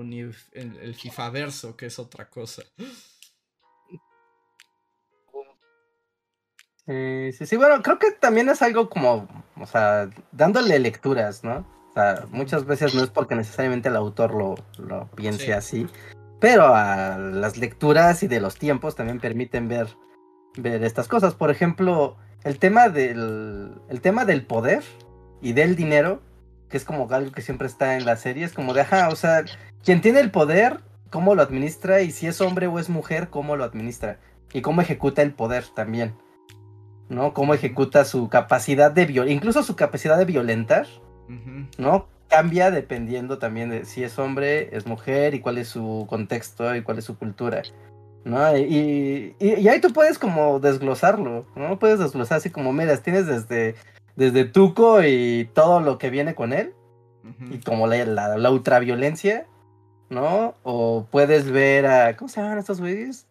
[0.52, 2.62] el, el FIFA verso, que es otra cosa.
[6.86, 11.66] Sí, sí, sí, bueno, creo que también es algo como, o sea, dándole lecturas, ¿no?
[11.90, 15.86] O sea, muchas veces no es porque necesariamente el autor lo, lo piense así,
[16.40, 19.88] pero a las lecturas y de los tiempos también permiten ver,
[20.56, 21.34] ver estas cosas.
[21.34, 24.82] Por ejemplo, el tema del, el tema del poder
[25.40, 26.22] y del dinero,
[26.68, 29.16] que es como algo que siempre está en la serie, es como de, ajá, o
[29.16, 29.44] sea,
[29.84, 30.80] quien tiene el poder,
[31.10, 34.18] cómo lo administra y si es hombre o es mujer, cómo lo administra
[34.52, 36.14] y cómo ejecuta el poder también.
[37.10, 37.34] ¿no?
[37.34, 40.86] Cómo ejecuta su capacidad de violentar, incluso su capacidad de violentar,
[41.76, 42.08] ¿no?
[42.30, 46.82] Cambia dependiendo también de si es hombre, es mujer y cuál es su contexto y
[46.82, 47.62] cuál es su cultura,
[48.24, 48.56] ¿no?
[48.56, 51.78] Y, y, ahí tú puedes como desglosarlo, ¿no?
[51.78, 53.74] Puedes desglosar así como, mira, tienes desde,
[54.14, 56.72] desde Tuco y todo lo que viene con él,
[57.50, 59.46] y como la, la, la ultraviolencia,
[60.08, 60.54] ¿no?
[60.62, 63.26] O puedes ver a, ¿cómo se llaman estos güeyes?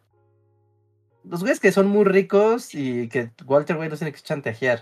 [1.24, 4.82] Los güeyes que son muy ricos y que Walter White los tiene que chantajear.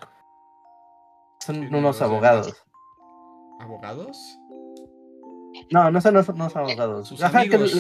[1.40, 2.67] Son unos abogados.
[3.60, 4.40] ¿Abogados?
[5.72, 7.08] No, no son, no son, abogados.
[7.08, 7.74] Sus amigos,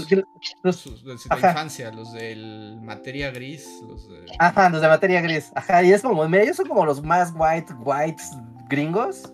[0.63, 3.81] los, de infancia, los de materia gris.
[3.87, 4.25] Los de...
[4.39, 5.51] Ajá, los de materia gris.
[5.55, 8.21] Ajá, y es como, ellos son como los más white, white
[8.67, 9.31] gringos.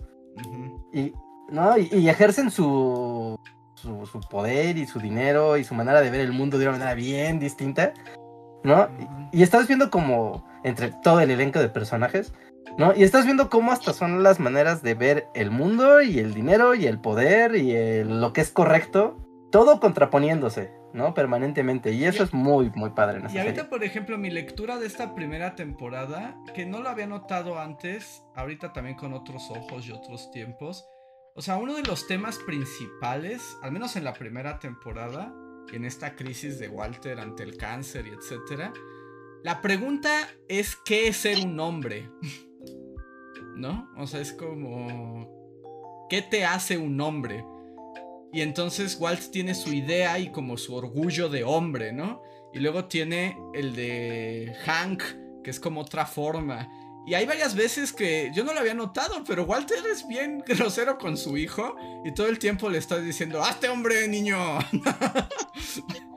[0.92, 1.12] Y,
[1.48, 1.76] ¿no?
[1.78, 3.38] Y, ejercen su,
[3.74, 6.72] su, su, poder y su dinero y su manera de ver el mundo de una
[6.72, 7.92] manera bien distinta.
[8.64, 8.88] ¿no?
[9.32, 12.32] Y, estás viendo como entre todo el elenco de personajes,
[12.78, 12.94] ¿no?
[12.96, 16.74] Y estás viendo cómo hasta son las maneras de ver el mundo y el dinero
[16.74, 19.16] y el poder y lo que es correcto,
[19.52, 21.14] todo contraponiéndose, ¿no?
[21.14, 21.92] Permanentemente.
[21.92, 23.22] Y eso es muy, muy padre.
[23.32, 27.60] y ahorita, por ejemplo, mi lectura de esta primera temporada, que no lo había notado
[27.60, 30.84] antes, ahorita también con otros ojos y otros tiempos.
[31.36, 35.32] O sea, uno de los temas principales, al menos en la primera temporada,
[35.72, 38.72] en esta crisis de Walter ante el cáncer y etcétera.
[39.44, 42.08] La pregunta es qué es ser un hombre.
[43.56, 43.90] ¿No?
[43.98, 45.28] O sea, es como
[46.08, 47.44] ¿qué te hace un hombre?
[48.32, 52.22] Y entonces Walt tiene su idea y como su orgullo de hombre, ¿no?
[52.54, 55.02] Y luego tiene el de Hank,
[55.44, 56.66] que es como otra forma.
[57.06, 60.96] Y hay varias veces que yo no lo había notado, pero Walter es bien grosero
[60.96, 64.38] con su hijo y todo el tiempo le está diciendo, ¡hazte hombre, niño!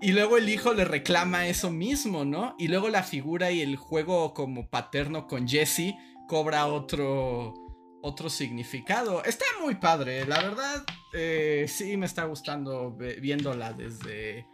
[0.00, 2.54] y luego el hijo le reclama eso mismo, ¿no?
[2.58, 5.94] Y luego la figura y el juego como paterno con Jesse
[6.26, 7.54] cobra otro,
[8.02, 9.22] otro significado.
[9.24, 14.46] Está muy padre, la verdad, eh, sí me está gustando viéndola desde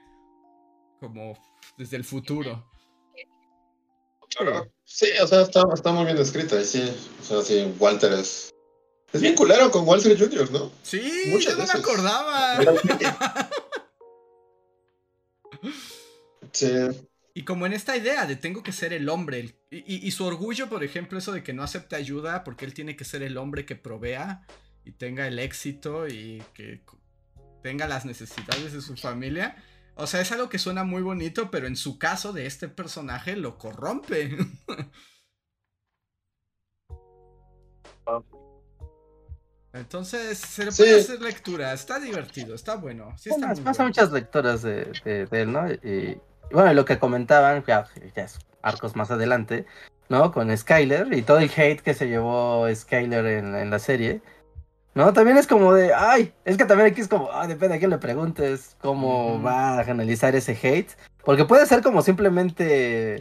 [1.01, 1.35] como
[1.77, 2.69] desde el futuro.
[4.85, 6.61] Sí, o sea, está, está muy bien escrita.
[6.61, 6.83] Y sí,
[7.21, 8.51] o sea, sí, Walter es.
[9.13, 10.71] Es bien culero con Walter Jr., ¿no?
[10.83, 12.59] Sí, Muchas yo no me acordaba.
[16.57, 16.73] sí.
[17.35, 19.59] Y como en esta idea de tengo que ser el hombre.
[19.71, 22.97] y, y, su orgullo, por ejemplo, eso de que no acepte ayuda porque él tiene
[22.97, 24.47] que ser el hombre que provea
[24.85, 26.83] y tenga el éxito y que
[27.63, 29.57] tenga las necesidades de su familia.
[29.97, 33.35] O sea, es algo que suena muy bonito, pero en su caso de este personaje
[33.35, 34.37] lo corrompe.
[39.73, 43.17] Entonces, se le puede hacer lectura, está divertido, está bueno.
[43.19, 45.71] Sí está pasa muchas lecturas de, él, ¿no?
[45.71, 46.19] Y,
[46.53, 49.67] bueno, lo que comentaban, ya, es arcos más adelante,
[50.09, 50.33] ¿no?
[50.33, 54.23] Con Skyler y todo el hate que se llevó Skyler en, en la serie.
[54.95, 55.13] ¿No?
[55.13, 57.91] También es como de, ay, es que también aquí es como, ah, depende a quién
[57.91, 60.91] le preguntes cómo va a analizar ese hate.
[61.23, 63.21] Porque puede ser como simplemente,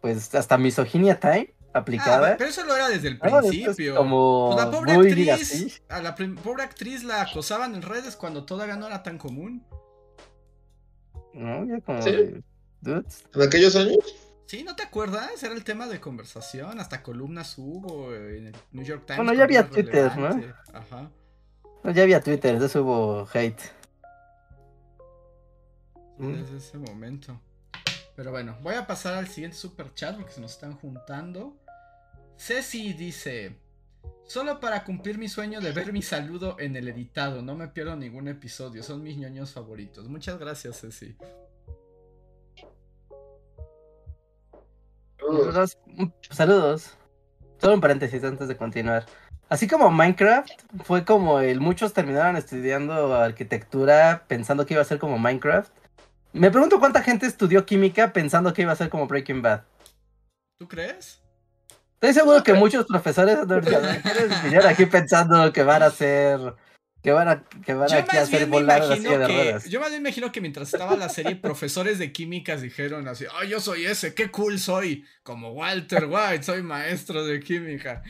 [0.00, 2.30] pues, hasta misoginia time aplicada.
[2.30, 3.96] Ah, pero eso lo era desde el principio.
[3.96, 8.76] como pues la pobre actriz, a la pobre actriz la acosaban en redes cuando todavía
[8.76, 9.62] no era tan común.
[11.34, 12.00] No, ya como...
[12.02, 12.42] ¿Sí?
[12.86, 13.98] ¿En aquellos años?
[14.46, 15.42] Sí, ¿no te acuerdas?
[15.42, 19.18] Era el tema de conversación, hasta columnas hubo en el New York Times.
[19.18, 20.28] Bueno, ya había Twitter, ¿no?
[20.72, 21.10] Ajá.
[21.82, 23.60] No, ya había Twitter, de eso hubo hate.
[26.18, 27.40] Desde ese momento.
[28.14, 31.56] Pero bueno, voy a pasar al siguiente super chat porque se nos están juntando.
[32.38, 33.58] Ceci dice:
[34.26, 37.94] Solo para cumplir mi sueño de ver mi saludo en el editado, no me pierdo
[37.94, 40.08] ningún episodio, son mis ñoños favoritos.
[40.08, 41.16] Muchas gracias, Ceci.
[45.18, 45.78] Saludos.
[45.86, 46.90] Mm, Saludos.
[47.60, 49.06] Solo un paréntesis antes de continuar.
[49.48, 50.50] Así como Minecraft
[50.84, 55.70] fue como el muchos terminaron estudiando arquitectura pensando que iba a ser como Minecraft.
[56.32, 59.62] Me pregunto cuánta gente estudió química pensando que iba a ser como Breaking Bad.
[60.58, 61.23] ¿Tú crees?
[62.04, 66.38] Estoy seguro que muchos profesores universidades vinieron aquí pensando que van a hacer
[67.02, 69.32] que van a que van Yo aquí a hacer volar la imagino silla de que.
[69.32, 69.64] ruedas.
[69.70, 73.24] Yo más bien me imagino que mientras estaba la serie, profesores de químicas dijeron así:
[73.34, 74.14] ¡Ay, yo soy ese!
[74.14, 75.04] ¡Qué cool soy!
[75.22, 78.02] Como Walter White, soy maestro de química.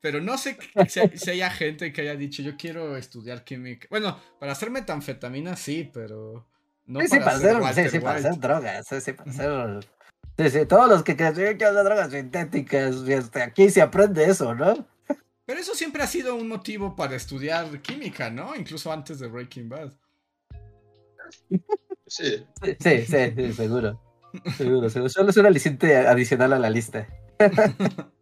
[0.00, 0.56] Pero no sé
[0.88, 3.88] si, haya gente que haya dicho: Yo quiero estudiar química.
[3.90, 6.46] Bueno, para hacer metanfetamina sí, pero.
[6.86, 9.86] No sí, sí, para, hacer, Walter sí, sí, para hacer drogas, sí, sí, para hacer.
[10.36, 14.24] Sí, sí, todos los que creen que hacer drogas sintéticas, y este, aquí se aprende
[14.24, 14.86] eso, ¿no?
[15.46, 18.56] Pero eso siempre ha sido un motivo para estudiar química, ¿no?
[18.56, 19.92] Incluso antes de Breaking Bad.
[22.06, 22.46] Sí.
[22.62, 24.00] Sí, sí, sí, sí, seguro.
[24.56, 25.08] Seguro, seguro.
[25.08, 27.06] Solo es un aliciente adicional a la lista.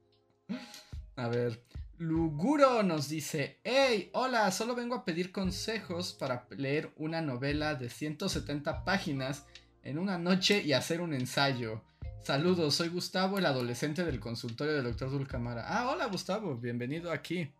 [1.17, 1.63] A ver,
[1.99, 7.91] Luguro nos dice, hey, hola, solo vengo a pedir consejos para leer una novela de
[7.91, 9.47] 170 páginas
[9.85, 11.83] en una noche y hacer un ensayo.
[12.23, 15.65] Saludos, soy Gustavo, el adolescente del consultorio del doctor Dulcamara.
[15.67, 17.51] Ah, hola Gustavo, bienvenido aquí.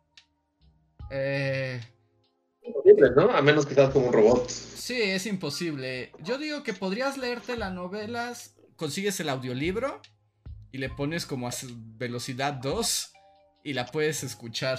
[1.11, 1.81] Eh,
[2.63, 3.31] Imposible, ¿no?
[3.33, 4.49] A menos que seas como un robot.
[4.49, 6.13] sí, es imposible.
[6.21, 10.01] Yo digo que podrías leerte las novelas, consigues el audiolibro
[10.71, 11.53] y le pones como a
[11.99, 13.13] velocidad 2
[13.65, 14.79] y la puedes escuchar.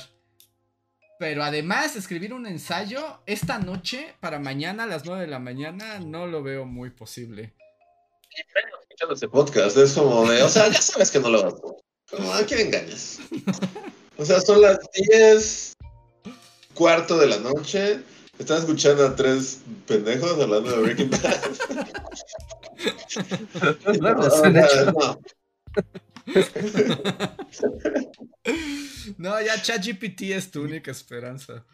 [1.20, 6.00] Pero además, escribir un ensayo esta noche para mañana a las 9 de la mañana
[6.00, 7.54] no lo veo muy posible.
[8.94, 11.58] Escuchando este podcast, es como de, o sea, ya sabes que no lo vas a
[11.58, 11.72] hacer.
[12.12, 13.18] Como, ¿a quién engañas?
[14.18, 14.78] O sea, son las
[15.10, 15.74] 10,
[16.76, 18.02] cuarto de la noche.
[18.38, 21.22] Están escuchando a tres pendejos hablando de Breaking Bad.
[24.00, 25.20] No, No, no.
[29.18, 31.66] No, ya ChatGPT es tu única esperanza.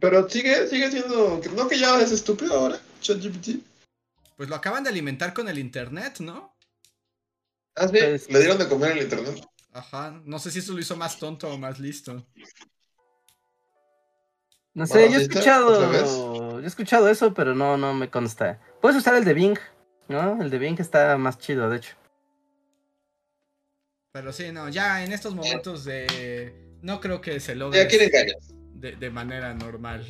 [0.00, 1.40] Pero sigue, sigue siendo.
[1.56, 3.69] No que ya es estúpido ahora, ChatGPT.
[4.40, 6.56] Pues lo acaban de alimentar con el internet, ¿no?
[7.76, 7.98] Ah, sí.
[7.98, 9.46] Pues- Le dieron de comer en el internet.
[9.70, 12.26] Ajá, no sé si eso lo hizo más tonto o más listo.
[14.72, 16.58] No sé, yo he escuchado.
[16.58, 18.58] Yo he escuchado eso, pero no, no me consta.
[18.80, 19.58] Puedes usar el de Bing,
[20.08, 20.40] ¿no?
[20.40, 21.94] El de Bing está más chido, de hecho.
[24.12, 26.78] Pero sí, no, ya en estos momentos de...
[26.80, 28.54] No creo que se ¿Y logre ¿A quién engañas?
[28.72, 30.06] de, de manera normal.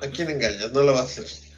[0.00, 0.70] ¿A quién engañas?
[0.70, 1.53] No lo vas a hacer.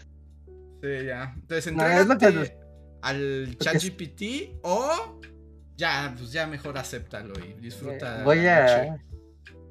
[0.83, 1.33] Sí, ya.
[1.37, 2.59] Entonces, No, que- entrégate
[3.03, 4.23] al Porque es- ChatGPT
[4.63, 5.21] o...
[5.77, 8.23] Ya, pues ya mejor acéptalo y disfruta.
[8.25, 8.99] Voy la a.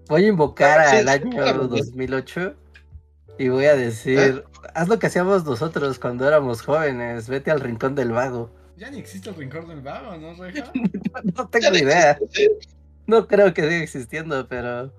[0.07, 1.67] Voy a invocar Ah, sí, al año claro.
[1.67, 2.53] 2008
[3.39, 4.43] y voy a decir:
[4.75, 8.53] Haz lo que hacíamos nosotros cuando éramos jóvenes, vete al rincón del vago.
[8.77, 10.71] Ya ni existe el rincón del vago, ¿no, Reja?
[11.35, 12.19] No tengo ni idea.
[12.29, 12.49] Sí,
[13.07, 14.93] No creo que siga existiendo, pero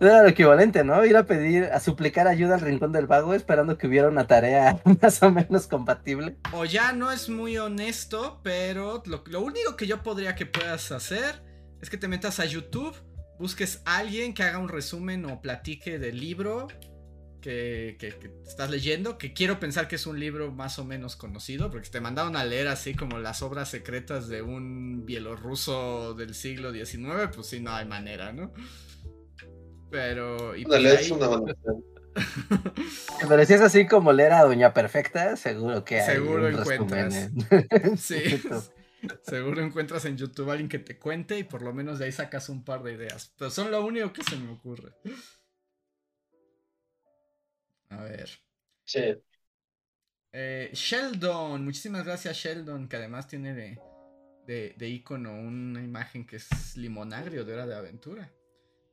[0.00, 1.04] era lo equivalente, ¿no?
[1.04, 4.80] Ir a pedir, a suplicar ayuda al rincón del vago esperando que hubiera una tarea
[5.02, 6.36] más o menos compatible.
[6.52, 10.92] O ya no es muy honesto, pero lo, lo único que yo podría que puedas
[10.92, 11.42] hacer
[11.80, 12.94] es que te metas a YouTube,
[13.38, 16.68] busques a alguien que haga un resumen o platique del libro
[17.40, 21.14] que, que- que estás leyendo, que quiero pensar que es un libro más o menos
[21.16, 26.34] conocido, porque te mandaron a leer así como las obras secretas de un bielorruso del
[26.34, 28.52] siglo XIX, pues sí, no hay manera, ¿no?
[29.94, 30.56] Pero...
[30.56, 31.28] Y pues Ándale, ahí- es una
[33.28, 37.14] Pero si es así como leer a Doña Perfecta, seguro que hay Seguro un encuentras.
[37.14, 38.42] en- Sí.
[39.22, 42.12] Seguro encuentras en YouTube a alguien que te cuente y por lo menos de ahí
[42.12, 43.32] sacas un par de ideas.
[43.38, 44.92] Pero son lo único que se me ocurre.
[47.90, 48.28] A ver.
[48.84, 49.14] Sí.
[50.32, 53.78] Eh, Sheldon, muchísimas gracias Sheldon, que además tiene de,
[54.48, 58.32] de, de icono una imagen que es limonagrio de hora de aventura.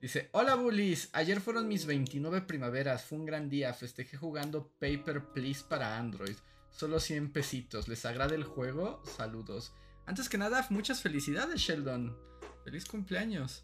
[0.02, 5.26] Dice, hola bullies, ayer fueron mis 29 primaveras, fue un gran día, festejé jugando Paper
[5.32, 6.36] Please para Android,
[6.72, 9.04] solo 100 pesitos, ¿les agrada el juego?
[9.06, 9.76] Saludos.
[10.08, 12.18] Antes que nada, muchas felicidades Sheldon,
[12.64, 13.64] feliz cumpleaños.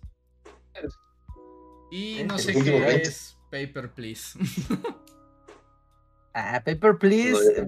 [1.89, 4.37] Y no sé qué es Paper Please.
[6.39, 7.65] Ah, Paper Please.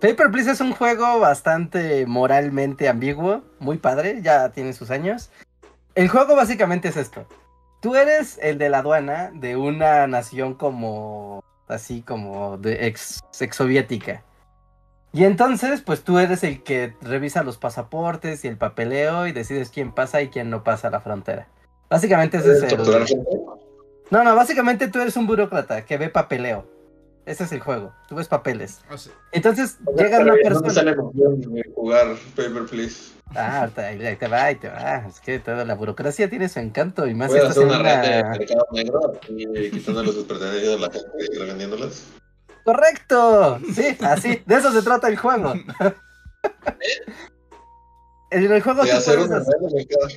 [0.00, 5.30] Paper Please es un juego bastante moralmente ambiguo, muy padre, ya tiene sus años.
[5.96, 7.26] El juego básicamente es esto.
[7.84, 13.56] Tú eres el de la aduana de una nación como así como de ex, ex
[13.56, 14.24] soviética.
[15.12, 19.68] Y entonces, pues tú eres el que revisa los pasaportes y el papeleo y decides
[19.68, 21.46] quién pasa y quién no pasa a la frontera.
[21.90, 22.78] Básicamente ese es el...
[24.10, 26.66] No, no, básicamente tú eres un burócrata que ve papeleo.
[27.26, 27.94] Ese es el juego.
[28.06, 28.80] Tú ves papeles.
[28.90, 30.70] O sea, Entonces llega una ¿Dónde persona.
[30.70, 32.06] sale la emoción de jugar
[32.36, 33.12] Paper Please?
[33.34, 35.06] Ah, ahorita ahí ahí te va, ahí te va.
[35.08, 37.68] Es que toda la burocracia tiene su encanto y más Voy a si estás hacer
[37.80, 42.04] una red de mercado negro y quitándole sus pertenencias a la gente y revendiéndolas.
[42.64, 43.58] ¡Correcto!
[43.74, 44.42] Sí, así.
[44.46, 45.54] De eso se trata el juego.
[48.30, 50.08] En el juego De tú hacer puedes una hacer- red de mercado.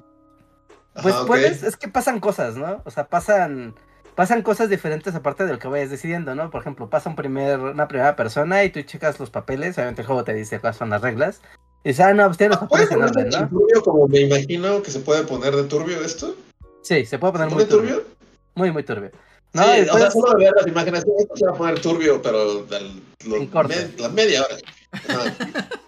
[1.03, 1.27] Pues Ajá, ok.
[1.27, 2.81] puedes, es que pasan cosas, ¿no?
[2.85, 3.75] O sea, pasan,
[4.17, 6.49] pasan cosas diferentes aparte de lo que vayas decidiendo, ¿no?
[6.49, 10.07] Por ejemplo, pasa un primer, una primera persona y tú checas los papeles, obviamente el
[10.07, 11.39] juego te dice cuáles son las reglas.
[11.83, 13.47] Y dices, ah, no, pues los ¿Puede papeles en orden, ¿no?
[13.47, 16.35] turbio como me imagino que se puede poner de turbio esto?
[16.81, 17.95] Sí, se puede ¿Se poner pone muy turbio.
[17.97, 18.15] turbio?
[18.55, 19.11] Muy, muy turbio.
[19.53, 21.79] No, sí, y o sea, solo de ver las imágenes, esto se va a poner
[21.81, 23.73] turbio, pero del- lo- En corto.
[23.75, 24.55] me- la media hora.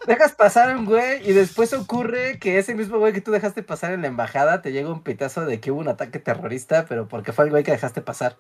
[0.08, 3.62] Dejas pasar a un güey y después ocurre que ese mismo güey que tú dejaste
[3.64, 7.08] pasar en la embajada te llega un pitazo de que hubo un ataque terrorista, pero
[7.08, 8.38] porque fue el güey que dejaste pasar.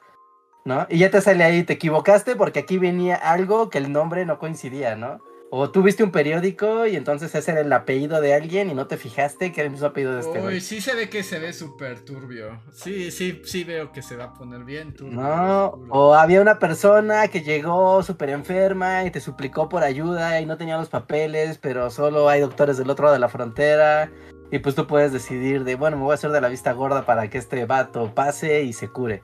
[0.66, 0.86] ¿No?
[0.90, 4.40] Y ya te sale ahí, te equivocaste porque aquí venía algo que el nombre no
[4.40, 5.22] coincidía, ¿no?
[5.52, 8.86] O tú viste un periódico y entonces ese era el apellido de alguien y no
[8.86, 11.40] te fijaste que era el mismo apellido de este Uy, sí se ve que se
[11.40, 12.62] ve súper turbio.
[12.72, 15.20] Sí, sí, sí veo que se va a poner bien turbio.
[15.20, 20.46] No, o había una persona que llegó súper enferma y te suplicó por ayuda y
[20.46, 24.12] no tenía los papeles, pero solo hay doctores del otro lado de la frontera.
[24.52, 27.06] Y pues tú puedes decidir de, bueno, me voy a hacer de la vista gorda
[27.06, 29.24] para que este vato pase y se cure,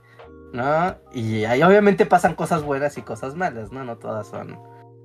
[0.53, 0.95] ¿no?
[1.13, 3.83] Y ahí obviamente pasan cosas buenas y cosas malas, ¿no?
[3.83, 4.57] No todas son...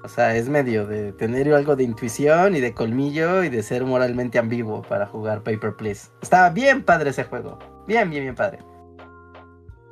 [0.03, 3.85] O sea, es medio de tener algo de intuición y de colmillo y de ser
[3.85, 6.09] moralmente ambiguo para jugar Paper Please.
[6.23, 7.59] Estaba bien padre ese juego.
[7.87, 8.59] Bien, bien, bien padre.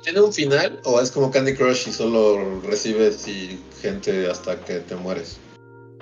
[0.01, 4.79] ¿Tiene un final o es como Candy Crush y solo recibes y gente hasta que
[4.79, 5.39] te mueres?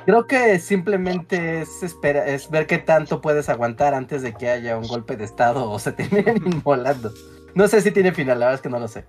[0.06, 4.78] Creo que simplemente es, espera, es ver qué tanto puedes aguantar antes de que haya
[4.78, 7.12] un golpe de estado o se terminen inmolando.
[7.56, 9.06] No sé si tiene final, la verdad es que no lo sé.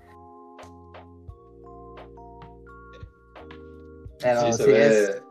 [4.21, 4.87] Pero sí, sí, se ve.
[4.89, 5.23] es-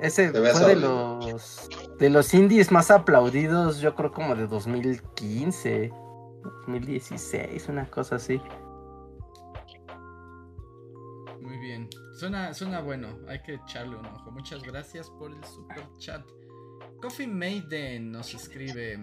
[0.00, 1.68] ese fue de los
[1.98, 5.90] de los indies más aplaudidos, yo creo como de 2015,
[6.66, 8.40] 2016, una cosa así.
[11.40, 11.88] Muy bien.
[12.18, 13.08] Suena, suena bueno.
[13.28, 14.30] Hay que echarle un ojo.
[14.30, 16.22] Muchas gracias por el super chat.
[17.00, 18.98] Coffee Maiden nos escribe.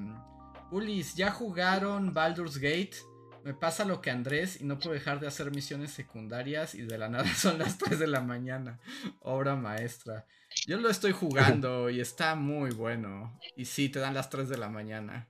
[0.71, 2.95] Ulis, ¿ya jugaron Baldur's Gate?
[3.43, 6.97] Me pasa lo que Andrés y no puedo dejar de hacer misiones secundarias y de
[6.97, 8.79] la nada son las 3 de la mañana.
[9.19, 10.25] Obra maestra.
[10.65, 13.37] Yo lo estoy jugando y está muy bueno.
[13.55, 15.27] Y sí, te dan las 3 de la mañana.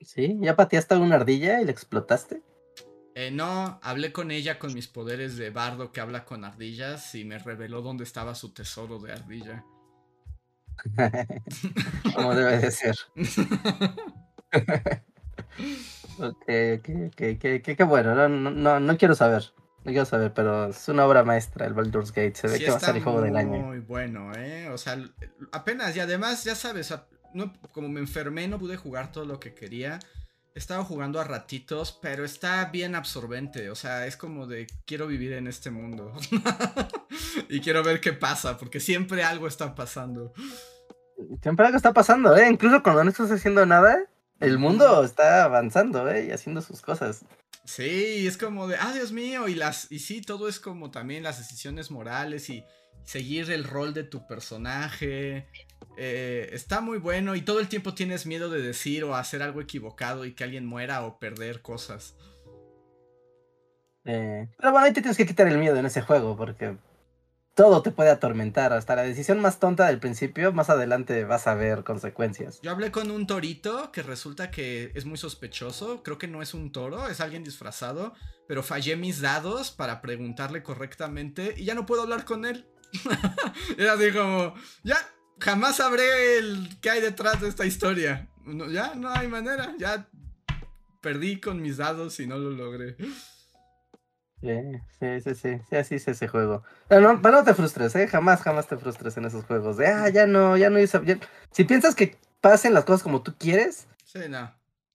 [0.00, 0.36] ¿Sí?
[0.40, 2.42] ¿Ya pateaste a una ardilla y la explotaste?
[3.14, 7.24] Eh, no, hablé con ella con mis poderes de bardo que habla con ardillas y
[7.24, 9.64] me reveló dónde estaba su tesoro de ardilla.
[12.14, 12.96] Como debe de ser.
[16.20, 16.44] Ok,
[16.78, 19.44] ok, ok, qué, qué- qué bueno, no, no, no, quiero saber,
[19.84, 22.70] no quiero saber, pero es una obra maestra el Baldur's Gate, se ve Sí que
[22.70, 23.48] va a ser el juego del año.
[23.66, 24.68] Muy bueno, ¿eh?
[24.70, 24.98] O sea,
[25.52, 26.92] apenas, y además, ya sabes,
[27.34, 29.98] no- como me enfermé, no pude jugar todo lo que quería.
[30.54, 33.70] He estado jugando a ratitos, pero está bien absorbente.
[33.70, 36.12] O sea, es como de quiero vivir en este mundo.
[37.48, 40.32] y quiero ver qué pasa, porque siempre algo está pasando.
[41.42, 42.48] Siempre algo está pasando, ¿eh?
[42.50, 43.98] Incluso cuando no estás haciendo nada,
[44.40, 46.26] el mundo está avanzando, ¿eh?
[46.26, 47.24] Y haciendo sus cosas.
[47.64, 51.22] Sí, es como de, ah, Dios mío, y las, y sí, todo es como también
[51.22, 52.64] las decisiones morales y
[53.04, 55.48] seguir el rol de tu personaje.
[55.96, 59.60] Eh, está muy bueno y todo el tiempo tienes miedo de decir o hacer algo
[59.60, 62.16] equivocado y que alguien muera o perder cosas.
[64.04, 66.76] Eh, pero bueno, ahí te tienes que quitar el miedo en ese juego, porque
[67.58, 68.72] todo te puede atormentar.
[68.72, 72.60] Hasta la decisión más tonta del principio, más adelante vas a ver consecuencias.
[72.62, 76.04] Yo hablé con un torito que resulta que es muy sospechoso.
[76.04, 78.14] Creo que no es un toro, es alguien disfrazado.
[78.46, 82.64] Pero fallé mis dados para preguntarle correctamente y ya no puedo hablar con él.
[83.76, 84.54] Era así como,
[84.84, 84.96] ya,
[85.40, 88.28] jamás sabré el qué hay detrás de esta historia.
[88.70, 90.08] Ya no hay manera, ya
[91.00, 92.96] perdí con mis dados y no lo logré.
[94.40, 94.48] Sí,
[95.00, 96.62] sí, sí, sí, sí, así es ese juego.
[96.88, 98.06] Pero no, pero no te frustres, ¿eh?
[98.06, 99.76] Jamás, jamás te frustres en esos juegos.
[99.76, 101.00] De, ah, ya no, ya no hice...
[101.04, 101.18] ya-
[101.50, 104.50] Si piensas que pasen las cosas como tú quieres, Sí, no.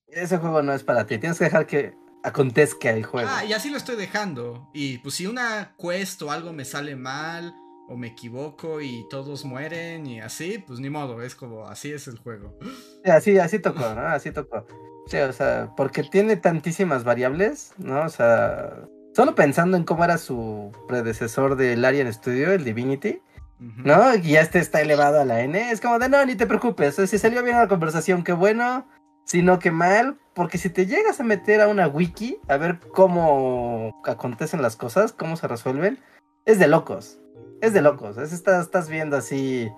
[0.08, 1.18] ese juego no es para ti.
[1.18, 3.30] Tienes que dejar que acontezca el juego.
[3.32, 4.70] Ah, y así lo estoy dejando.
[4.74, 7.54] Y pues si una quest o algo me sale mal
[7.89, 12.08] o me equivoco y todos mueren y así, pues ni modo, es como así es
[12.08, 12.58] el juego.
[13.04, 14.08] Sí, así, así tocó, ¿no?
[14.08, 14.66] Así tocó.
[15.08, 18.04] Sí, o sea, porque tiene tantísimas variables, ¿no?
[18.06, 23.22] O sea, Solo pensando en cómo era su predecesor del Arian Studio, el Divinity.
[23.59, 24.16] ¿no?
[24.16, 25.72] Y ya este está elevado a la N.
[25.72, 26.95] Es como de no, ni te preocupes.
[26.95, 28.86] Si salió bien la conversación, qué bueno.
[29.26, 30.18] Si no, qué mal.
[30.34, 35.14] Porque si te llegas a meter a una wiki a ver cómo acontecen las cosas,
[35.14, 35.99] cómo se resuelven,
[36.45, 37.20] es de locos.
[37.61, 38.18] Es de locos.
[38.18, 39.72] Es, estás, estás viendo así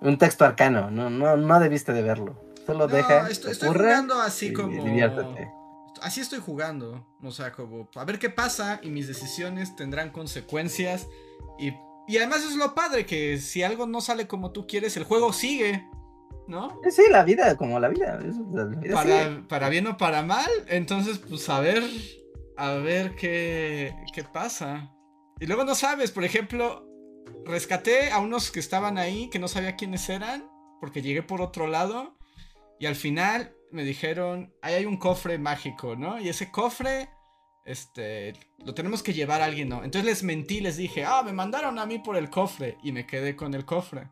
[0.00, 0.90] un texto arcano.
[0.90, 2.40] No, no, no debiste de verlo.
[2.66, 3.28] Solo No, deja.
[3.30, 4.68] estoy, estoy jugando así y como.
[4.84, 5.50] diviértete.
[6.04, 7.06] Así estoy jugando.
[7.22, 7.88] O sea, como.
[7.94, 11.08] A ver qué pasa y mis decisiones tendrán consecuencias.
[11.58, 11.72] Y,
[12.06, 15.32] y además es lo padre que si algo no sale como tú quieres, el juego
[15.32, 15.88] sigue.
[16.46, 16.78] ¿No?
[16.90, 18.18] Sí, la vida, como la vida.
[18.22, 18.92] es- la vida sigue.
[18.92, 20.50] Para, para bien o para mal.
[20.68, 21.82] Entonces, pues a ver.
[22.56, 24.92] A ver qué, qué pasa.
[25.40, 26.86] Y luego no sabes, por ejemplo,
[27.46, 30.48] rescaté a unos que estaban ahí que no sabía quiénes eran.
[30.80, 32.18] Porque llegué por otro lado.
[32.78, 36.20] Y al final me dijeron, ahí hay un cofre mágico, ¿no?
[36.20, 37.10] Y ese cofre,
[37.64, 39.82] este, lo tenemos que llevar a alguien, ¿no?
[39.82, 42.78] Entonces les mentí, les dije, ah, me mandaron a mí por el cofre.
[42.84, 44.08] Y me quedé con el cofre.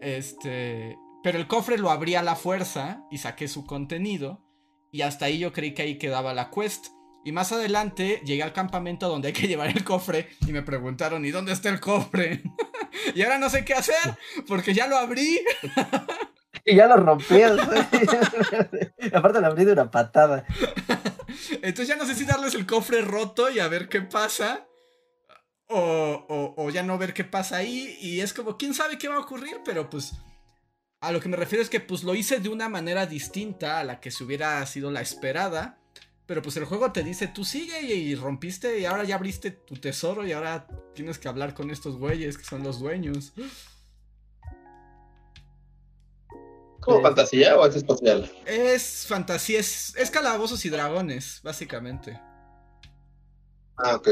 [0.00, 4.44] Este, pero el cofre lo abrí a la fuerza y saqué su contenido.
[4.90, 6.88] Y hasta ahí yo creí que ahí quedaba la quest.
[7.24, 11.24] Y más adelante llegué al campamento donde hay que llevar el cofre y me preguntaron,
[11.24, 12.42] ¿y dónde está el cofre?
[13.14, 14.16] y ahora no sé qué hacer
[14.48, 15.38] porque ya lo abrí.
[16.66, 17.46] Y ya lo rompió.
[19.12, 20.44] Aparte lo abrí de una patada.
[21.62, 24.66] Entonces ya no sé si darles el cofre roto y a ver qué pasa.
[25.68, 25.78] O,
[26.28, 27.96] o- o ya no ver qué pasa ahí.
[28.00, 30.12] Y es como, quién sabe qué va a ocurrir, pero pues...
[31.00, 33.84] A lo que me refiero es que pues lo hice de una manera distinta a
[33.84, 35.78] la que se hubiera sido la esperada.
[36.26, 39.76] Pero pues el juego te dice, tú sigue y rompiste y ahora ya abriste tu
[39.76, 43.32] tesoro y ahora tienes que hablar con estos güeyes que son los dueños.
[46.86, 47.02] ¿Como Sí.
[47.02, 48.32] fantasía o es espacial?
[48.46, 52.18] Es fantasía, es, es calabozos y dragones, básicamente.
[53.76, 54.08] Ah, ok.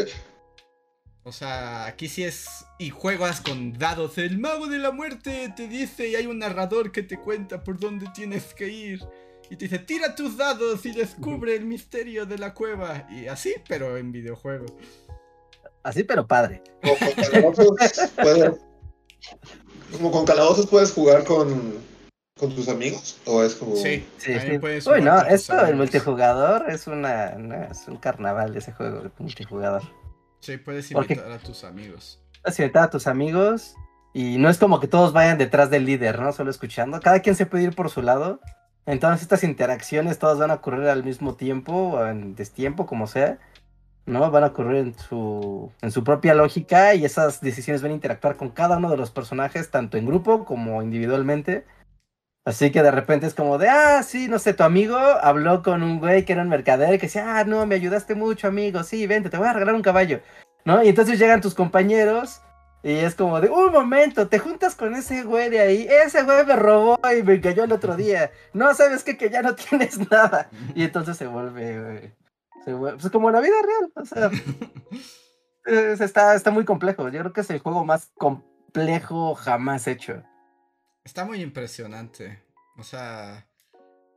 [1.22, 2.66] O sea, aquí sí es.
[2.78, 4.18] Y juegas con dados.
[4.18, 7.78] El mago de la muerte te dice y hay un narrador que te cuenta por
[7.78, 9.00] dónde tienes que ir.
[9.48, 13.06] Y te dice, tira tus dados y descubre el misterio de la cueva.
[13.08, 14.66] Y así, pero en videojuego.
[15.82, 16.62] Así, pero padre.
[16.82, 18.60] Como con calabozos puedes.
[19.92, 21.74] Como con calabozos puedes jugar con,
[22.39, 23.20] con tus amigos.
[23.26, 23.76] O es como.
[23.76, 24.59] Sí, Sí, sí.
[24.59, 29.11] puedes Uy, no, esto, el multijugador es una, una- es un carnaval ese juego de
[29.18, 29.82] multijugador.
[30.41, 32.20] Sí, puedes Porque- invitar a tus amigos.
[32.45, 33.76] A invitar a tus amigos
[34.12, 36.32] y no es como que todos vayan detrás del líder, ¿no?
[36.32, 37.01] Solo escuchando.
[37.01, 38.41] Cada quien se puede ir por su lado.
[38.87, 43.39] Entonces estas interacciones todas van a ocurrir al mismo tiempo o en destiempo, como sea.
[44.07, 44.30] ¿No?
[44.30, 48.37] Van a ocurrir en su, en su propia lógica y esas decisiones van a interactuar
[48.37, 51.64] con cada uno de los personajes, tanto en grupo como individualmente.
[52.47, 55.82] Así que de repente es como de, ah, sí, no sé, tu amigo habló con
[55.82, 59.07] un güey que era un mercader que decía, ah, no, me ayudaste mucho, amigo, sí,
[59.07, 60.20] vente, te voy a regalar un caballo,
[60.66, 60.82] ¿no?
[60.82, 62.42] Y entonces llegan tus compañeros
[62.82, 66.45] y es como de, un momento, te juntas con ese güey de ahí, ese güey
[66.45, 69.16] me robó y me engañó el otro día, no, ¿sabes qué?
[69.16, 70.51] Que ya no tienes nada.
[70.74, 72.14] Y entonces se vuelve, güey,
[72.66, 74.30] se vuelve, pues como la vida real, o sea,
[75.64, 80.22] es- está, está muy complejo, yo creo que es el juego más complejo jamás hecho.
[81.05, 82.42] Está muy impresionante.
[82.76, 83.46] O sea,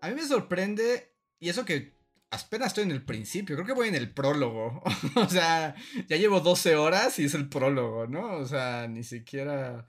[0.02, 1.98] a mí me sorprende, y eso que
[2.32, 4.82] apenas estoy en el principio, creo que voy en el prólogo.
[5.16, 5.76] o sea,
[6.08, 8.38] ya llevo 12 horas y es el prólogo, ¿no?
[8.38, 9.88] O sea, ni siquiera...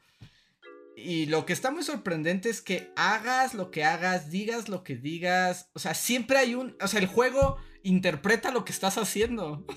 [0.97, 4.97] Y lo que está muy sorprendente es que hagas lo que hagas, digas lo que
[4.97, 6.77] digas, o sea, siempre hay un...
[6.83, 9.65] O sea, el juego interpreta lo que estás haciendo.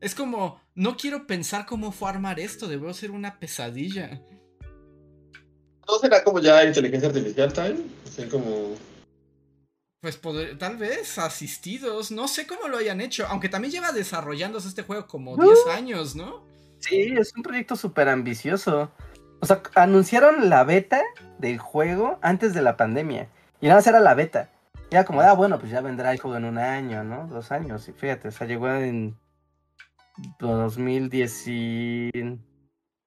[0.00, 4.20] Es como, no quiero pensar cómo fue armar esto, debo ser una pesadilla.
[5.86, 7.90] ¿No será como ya inteligencia artificial también?
[8.06, 8.74] Así como.
[10.00, 14.68] Pues poder- tal vez asistidos, no sé cómo lo hayan hecho, aunque también lleva desarrollándose
[14.68, 15.44] este juego como No.
[15.44, 16.42] 10 años, ¿no?
[16.80, 18.90] Sí, es un proyecto súper ambicioso.
[19.40, 21.00] O sea, anunciaron la beta
[21.38, 23.28] del juego antes de la pandemia.
[23.60, 24.50] Y nada más era la beta.
[24.90, 27.28] Y era como, ah, bueno, pues ya vendrá el juego en un año, ¿no?
[27.28, 27.88] Dos años.
[27.88, 29.16] Y fíjate, o sea, llegó en
[30.40, 31.46] 2010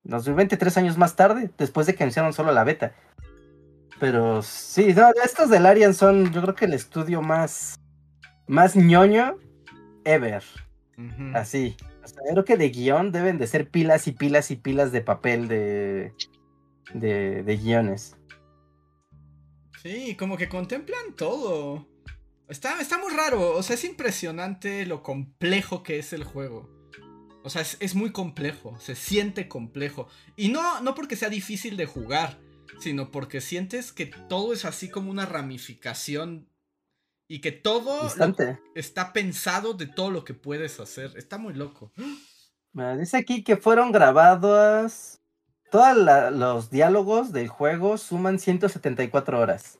[0.05, 2.93] 2020, tres años más tarde, después de que anunciaron solo la beta.
[3.99, 7.79] Pero sí, no, estos del Arian son, yo creo que el estudio más,
[8.47, 9.37] más ñoño
[10.03, 10.43] ever.
[11.33, 11.75] Así.
[12.03, 15.01] O sea, creo que de guion deben de ser pilas y pilas y pilas de
[15.01, 16.13] papel de,
[16.93, 18.15] de, de guiones.
[19.81, 21.87] Sí, como que contemplan todo.
[22.47, 26.69] Está, está muy raro, o sea, es impresionante lo complejo que es el juego.
[27.45, 30.07] O sea, es, es muy complejo, se siente complejo.
[30.35, 32.39] Y no, no porque sea difícil de jugar,
[32.79, 36.49] sino porque sientes que todo es así como una ramificación
[37.27, 38.11] Y que todo
[38.75, 41.11] está pensado de todo lo que puedes hacer.
[41.15, 41.91] Está muy loco.
[42.99, 45.19] Dice aquí que fueron grabados.
[45.71, 45.97] Todos
[46.33, 49.79] los diálogos del juego suman 174 horas.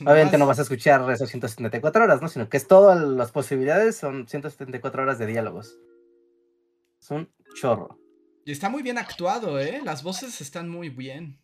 [0.00, 2.28] Obviamente no vas a escuchar esas 174 horas, ¿no?
[2.28, 5.76] Sino que es todas las posibilidades, son 174 horas de diálogos.
[7.02, 7.98] Es un chorro.
[8.44, 9.80] Y está muy bien actuado, ¿eh?
[9.84, 11.40] Las voces están muy bien.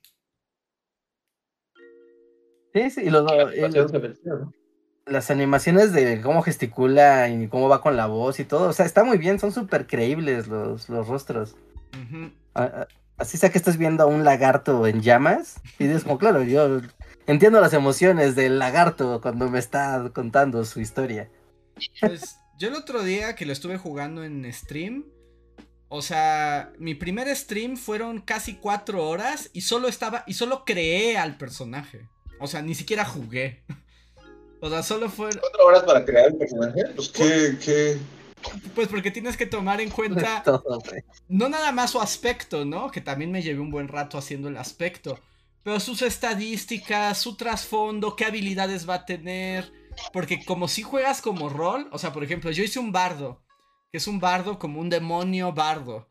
[2.73, 4.01] Sí, sí, y los- el-
[5.07, 8.69] las animaciones de cómo gesticula y cómo va con la voz y todo.
[8.69, 11.57] O sea, está muy bien, son súper creíbles los, los rostros.
[13.17, 16.81] Así sea que estés viendo a un lagarto en llamas y dices como, claro, yo
[17.27, 21.29] entiendo las emociones del lagarto cuando me está contando su historia.
[22.01, 25.05] Pues yo el otro día que lo estuve jugando en stream,
[25.89, 31.17] o sea, mi primer stream fueron casi cuatro horas y solo estaba, y solo creé
[31.17, 32.09] al personaje.
[32.41, 33.65] O sea, ni siquiera jugué.
[34.61, 36.83] O sea, solo fue, ¿Cuatro horas para crear el personaje?
[36.97, 37.97] Pues qué, qué.
[38.75, 40.83] pues porque tienes que tomar en cuenta Todo,
[41.29, 42.91] no nada más su aspecto, ¿no?
[42.91, 45.21] Que también me llevé un buen rato haciendo el aspecto.
[45.63, 49.73] Pero sus estadísticas, su trasfondo, qué habilidades va a tener.
[50.13, 53.41] Porque como si juegas como rol, o sea, por ejemplo, yo hice un bardo.
[53.91, 56.07] Que es un bardo como un demonio bardo.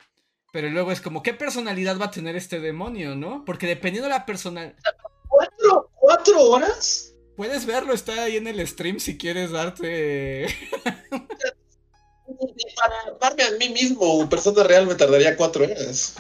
[0.51, 3.43] Pero luego es como, ¿qué personalidad va a tener este demonio, no?
[3.45, 4.75] Porque dependiendo de la personalidad...
[5.27, 7.13] ¿Cuatro, ¿Cuatro horas?
[7.35, 10.47] Puedes verlo, está ahí en el stream si quieres darte...
[12.75, 16.15] Para armarme a mí mismo, persona real, me tardaría cuatro horas.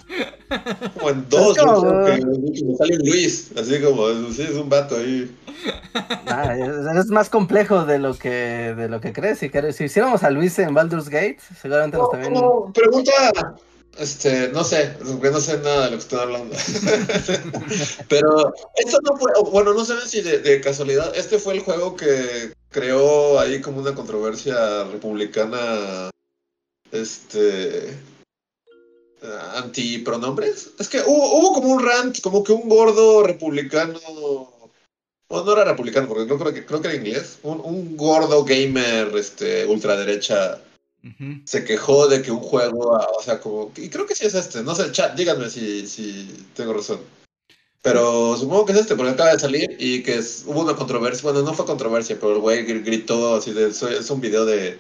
[0.95, 2.25] Como en dos, como- que
[2.65, 5.31] me sale Luis, así como, sí, es un vato ahí.
[6.27, 8.29] Ah, es, más complejo de lo que
[8.75, 9.39] de lo que crees.
[9.39, 12.33] Si, si hiciéramos a Luis en Baldur's Gate, seguramente nos también.
[12.33, 13.55] Como pregunta,
[13.99, 16.55] este, no sé, porque no sé nada de lo que están hablando.
[18.09, 22.53] Pero esto no fue, bueno, no sé si de, casualidad, este fue el juego que
[22.69, 26.09] creó ahí como una controversia republicana,
[26.91, 27.97] este,
[29.55, 30.71] anti pronombres.
[30.77, 33.99] Es que hubo, hubo como un rant, como que un gordo republicano.
[35.29, 37.39] Bueno, no era republicano, porque no creo que, creo que era inglés.
[37.43, 40.61] Un, un gordo gamer, este, ultraderecha,
[41.09, 41.41] Ujú.
[41.45, 44.33] se quejó de que un juego, ah, o sea, como, y creo que sí es
[44.35, 46.99] este, no sé, chat, díganme si, si tengo razón.
[47.81, 51.23] Pero supongo que es este, porque acaba de salir y que es- hubo una controversia,
[51.23, 54.77] bueno, no fue controversia, pero el güey gr- gritó así de, es un video de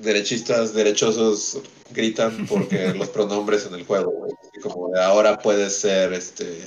[0.00, 1.58] derechistas, derechosos
[1.90, 4.32] gritan porque los pronombres en el juego, güey,
[4.62, 6.62] como de ahora puede ser, este,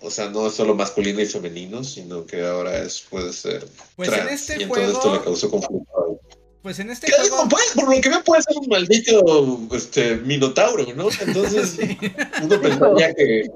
[0.00, 3.66] o sea, no es solo masculino y femenino, sino que ahora es, puede ser
[3.96, 5.24] Pues en trans, este y entonces esto le juego...
[5.24, 5.93] causó conflicto.
[6.64, 7.46] Pues en este juego...
[7.48, 11.08] pues, por lo que veo puede ser un maldito este, minotauro, ¿no?
[11.20, 11.98] Entonces Sí.
[12.42, 13.50] uno pensaría que,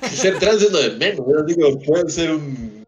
[0.00, 1.26] que ser trans es lo de menos.
[1.28, 2.86] Yo digo, puede ser un...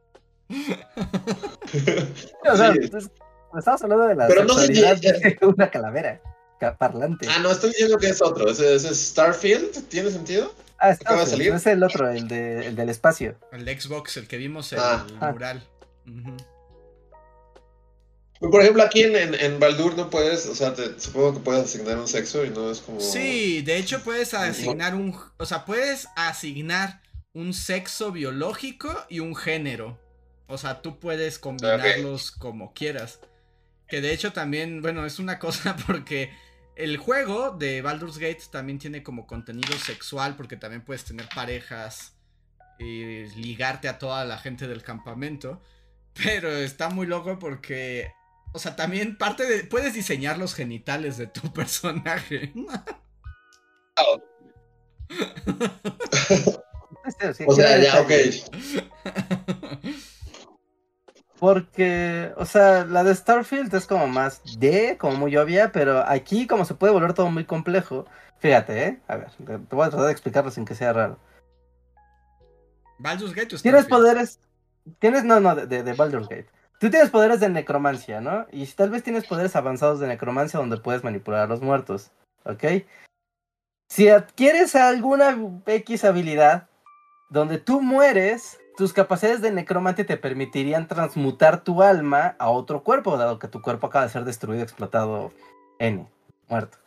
[2.49, 2.89] O sea, Sí.
[2.89, 3.11] pues,
[3.59, 6.21] estamos hablando de la Pero no sé si- de una calavera
[6.61, 7.27] ca- parlante.
[7.29, 8.49] Ah, no, estoy diciendo que es otro.
[8.49, 10.55] Ese, ese es Starfield, ¿tiene sentido?
[10.79, 11.53] Ah, está, acaba de salir.
[11.53, 13.35] es el otro, el, de, el del espacio.
[13.51, 15.05] El de Xbox, el que vimos en Ah.
[15.09, 15.33] el Ah.
[15.33, 15.65] mural.
[16.07, 16.37] Ujú.
[18.51, 21.65] Por ejemplo, aquí en, en, en Baldur no puedes, o sea, te- supongo que puedes
[21.65, 23.01] asignar un sexo y no es como...
[23.01, 29.37] Sí, de hecho puedes asignar un, o sea, puedes asignar un sexo biológico y un
[29.37, 29.99] género.
[30.49, 33.21] O sea, tú puedes combinarlos como quieras.
[33.89, 36.31] Que de hecho también, bueno, es una cosa porque
[36.77, 42.13] el juego de Baldur's Gate también tiene como contenido sexual porque también puedes tener parejas
[42.79, 45.63] y ligarte a toda la gente del campamento.
[46.25, 48.11] Pero está muy loco porque,
[48.57, 52.53] o sea, también parte de, puedes diseñar los genitales de tu personaje.
[57.47, 58.11] O sea, ya, ok.
[61.39, 66.49] Porque, o sea, la de Starfield es como más de, como muy obvia, pero aquí
[66.49, 68.07] como se puede volver todo muy complejo.
[68.39, 69.01] Fíjate, ¿eh?
[69.07, 71.21] A ver, te voy a tratar de explicarlo sin que sea raro.
[72.99, 74.41] Baldur's Gate o Tienes poderes,
[74.99, 76.51] tienes, no, no, de Baldur's Gate.
[76.79, 78.47] Tú tienes poderes de necromancia, ¿no?
[78.53, 82.11] Y tal vez tienes poderes avanzados de necromancia donde puedes manipular a los muertos,
[82.45, 82.65] ¿ok?
[83.89, 86.69] Si adquieres alguna X habilidad
[87.31, 93.17] donde tú mueres, tus capacidades de necromante te permitirían transmutar tu alma a otro cuerpo,
[93.17, 95.33] dado que tu cuerpo acaba de ser destruido, explotado,
[95.79, 96.07] N,
[96.49, 96.79] muerto.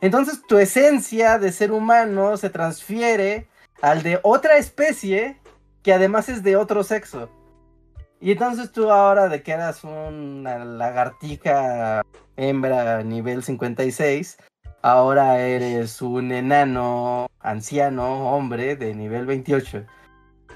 [0.00, 3.48] Entonces tu esencia de ser humano se transfiere
[3.80, 5.40] al de otra especie
[5.82, 7.30] que además es de otro sexo.
[8.20, 12.02] Y entonces tú ahora de que eras una lagartija
[12.36, 14.38] hembra nivel 56,
[14.82, 19.84] ahora eres un enano anciano hombre de nivel 28.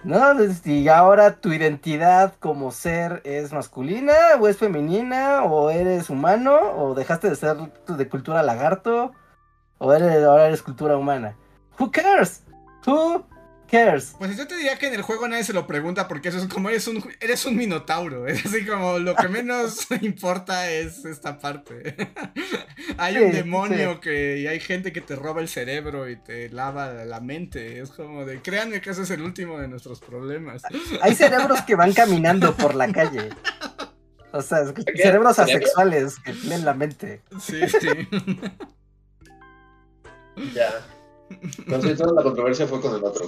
[0.05, 0.19] ¿no?
[0.65, 6.95] Y ahora tu identidad como ser es masculina o es femenina o eres humano o
[6.95, 9.13] dejaste de ser de cultura lagarto
[9.79, 11.37] o eres, ahora eres cultura humana.
[11.79, 12.43] Who cares?
[12.87, 13.25] Who
[13.73, 14.15] cares?
[14.19, 16.47] Pues yo te diría que en el juego nadie se lo pregunta porque eso es
[16.47, 21.39] como eres un eres un minotauro, es así como lo que menos importa es esta
[21.39, 21.97] parte.
[22.99, 24.01] hay un demonio sí.
[24.01, 27.91] que y hay gente que te roba el cerebro y te lava la mente, es
[27.91, 30.63] como de créanme que ese es el último de nuestros problemas.
[31.01, 33.31] Hay cerebros que van caminando por la calle.
[34.33, 35.03] O sea, es que- ¿Qué?
[35.03, 35.57] cerebros ¿Cerebro?
[35.59, 37.21] asexuales que leen la mente.
[37.41, 38.09] Sí, sí.
[40.55, 40.71] Ya.
[41.41, 43.27] Sí, toda la controversia fue con el otro.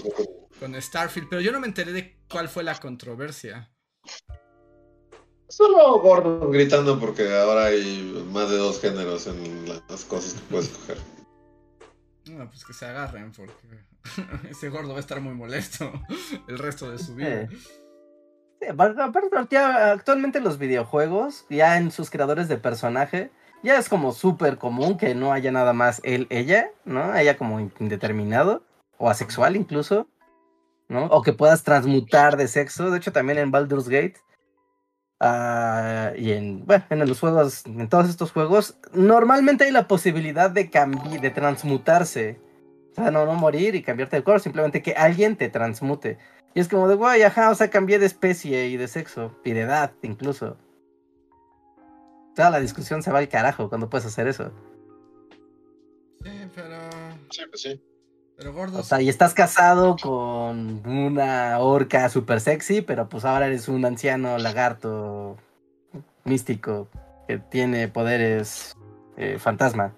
[0.58, 3.70] con- Starfield, pero yo no me enteré de cuál fue la controversia.
[5.48, 10.68] Solo gordos gritando porque ahora hay más de dos géneros en las cosas que puedes
[10.70, 10.98] coger.
[12.30, 13.84] No, pues que se agarren porque
[14.50, 15.92] ese gordo va a estar muy molesto
[16.48, 17.46] el resto de su vida.
[17.50, 17.56] Sí.
[18.60, 23.30] Sí, aparte, actualmente los videojuegos, ya en sus creadores de personaje,
[23.64, 27.02] ya es como súper común que no haya nada más él, ella, ¿no?
[27.12, 28.62] Haya como indeterminado,
[28.98, 30.06] o asexual incluso,
[30.88, 31.06] ¿no?
[31.06, 32.90] O que puedas transmutar de sexo.
[32.90, 34.16] De hecho, también en Baldur's Gate,
[35.18, 40.50] ah, y en, bueno, en los juegos, en todos estos juegos, normalmente hay la posibilidad
[40.50, 42.38] de cambiar, de transmutarse.
[42.92, 46.18] O sea, no, no morir y cambiarte de color, simplemente que alguien te transmute.
[46.54, 49.52] Y es como de, guay, ajá, o sea, cambié de especie y de sexo, y
[49.52, 50.58] de edad incluso.
[52.34, 54.50] Toda la discusión se va al carajo cuando puedes hacer eso.
[56.22, 56.76] Sí, pero.
[57.30, 57.82] Sí, pues sí.
[58.36, 58.86] Pero O gordos.
[58.88, 64.38] sea, y estás casado con una orca super sexy, pero pues ahora eres un anciano
[64.38, 65.36] lagarto
[66.24, 66.88] místico
[67.28, 68.74] que tiene poderes
[69.16, 69.94] eh, fantasma.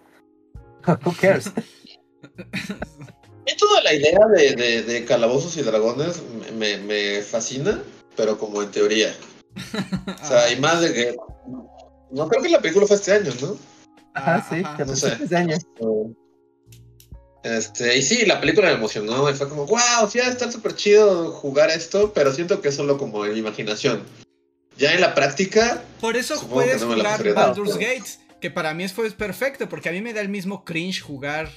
[0.86, 1.50] Who cares?
[3.48, 6.20] Y toda la idea de, de, de calabozos y dragones
[6.58, 7.80] me, me fascina,
[8.16, 9.14] pero como en teoría.
[10.20, 11.16] O sea, y más de que.
[12.10, 13.56] No creo que la película fue este año, ¿no?
[14.14, 14.76] Ajá, sí, ajá.
[14.76, 15.18] que no sé.
[15.22, 15.56] ese año.
[17.42, 20.50] Este, y sí, la película me emocionó y fue como, wow, sí, va a estar
[20.50, 24.02] súper chido jugar esto, pero siento que es solo como en imaginación.
[24.76, 27.32] Ya en la práctica, Por eso puedes no jugar.
[27.32, 31.00] Baldur's Gate, que para mí fue perfecto, porque a mí me da el mismo cringe
[31.00, 31.50] jugar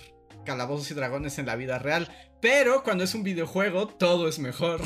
[0.49, 2.09] calabozos y dragones en la vida real.
[2.41, 4.81] Pero cuando es un videojuego, todo es mejor.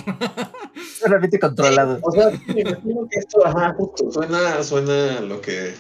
[1.00, 2.00] Solamente controlado.
[2.02, 5.74] o sea, sí, me imagino que esto, ajá, justo, suena, suena lo que...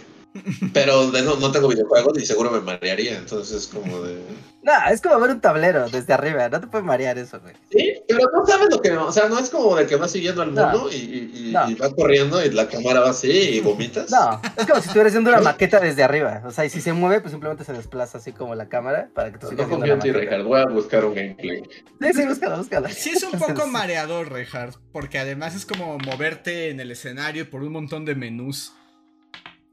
[0.73, 4.21] Pero de no, no tengo videojuegos y seguro me marearía, entonces como de...
[4.63, 7.53] Nah, es como ver un tablero desde arriba, no te puede marear eso, güey.
[7.69, 8.91] Sí, pero no sabes lo que...
[8.93, 10.65] O sea, no es como de que vas siguiendo al No.
[10.69, 11.69] mono y, y, No.
[11.69, 14.09] y va corriendo y la cámara va así y vomitas.
[14.09, 16.41] No, es como si estuvieras viendo una maqueta desde arriba.
[16.45, 19.33] O sea, y si se mueve, pues simplemente se desplaza así como la cámara para
[19.33, 20.11] que tú No, sigas no confío la en ti.
[20.13, 20.43] Richard.
[20.43, 21.61] Voy a buscar un gameplay.
[22.01, 22.89] Sí, sí, búscala, búscala.
[22.89, 27.63] Sí es un poco mareador, Reinhardt, porque además es como moverte en el escenario por
[27.63, 28.71] un montón de menús.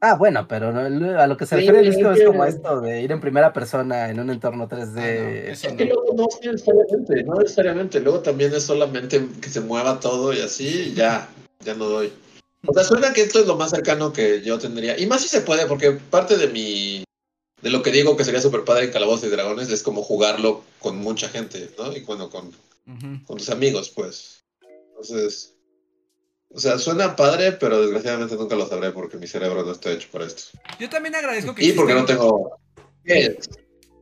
[0.03, 2.81] Ah, bueno, pero no- a lo que se Sí, refiere Lisco es que- como esto
[2.81, 5.01] de ir en primera persona en un entorno 3D.
[5.01, 8.01] Ah, no, Es que luego no necesariamente, no necesariamente.
[8.01, 11.29] Luego también es solamente que se mueva todo y así, y ya,
[11.63, 12.11] ya no doy.
[12.67, 14.99] O sea, suena que esto es lo más cercano que yo tendría.
[14.99, 17.05] Y más si se puede, porque parte de mi.
[17.63, 20.63] De lo que digo que sería super padre en Calabozos y Dragones es como jugarlo
[20.79, 21.95] con mucha gente, ¿no?
[21.95, 22.51] Y bueno, con,
[23.27, 24.43] con tus amigos, pues.
[24.91, 25.53] Entonces.
[26.53, 30.09] O sea, suena padre, pero desgraciadamente nunca lo sabré porque mi cerebro no está hecho
[30.11, 30.59] para esto.
[30.81, 32.59] Yo también agradezco que Y porque no tengo.
[33.05, 33.37] ¿Qué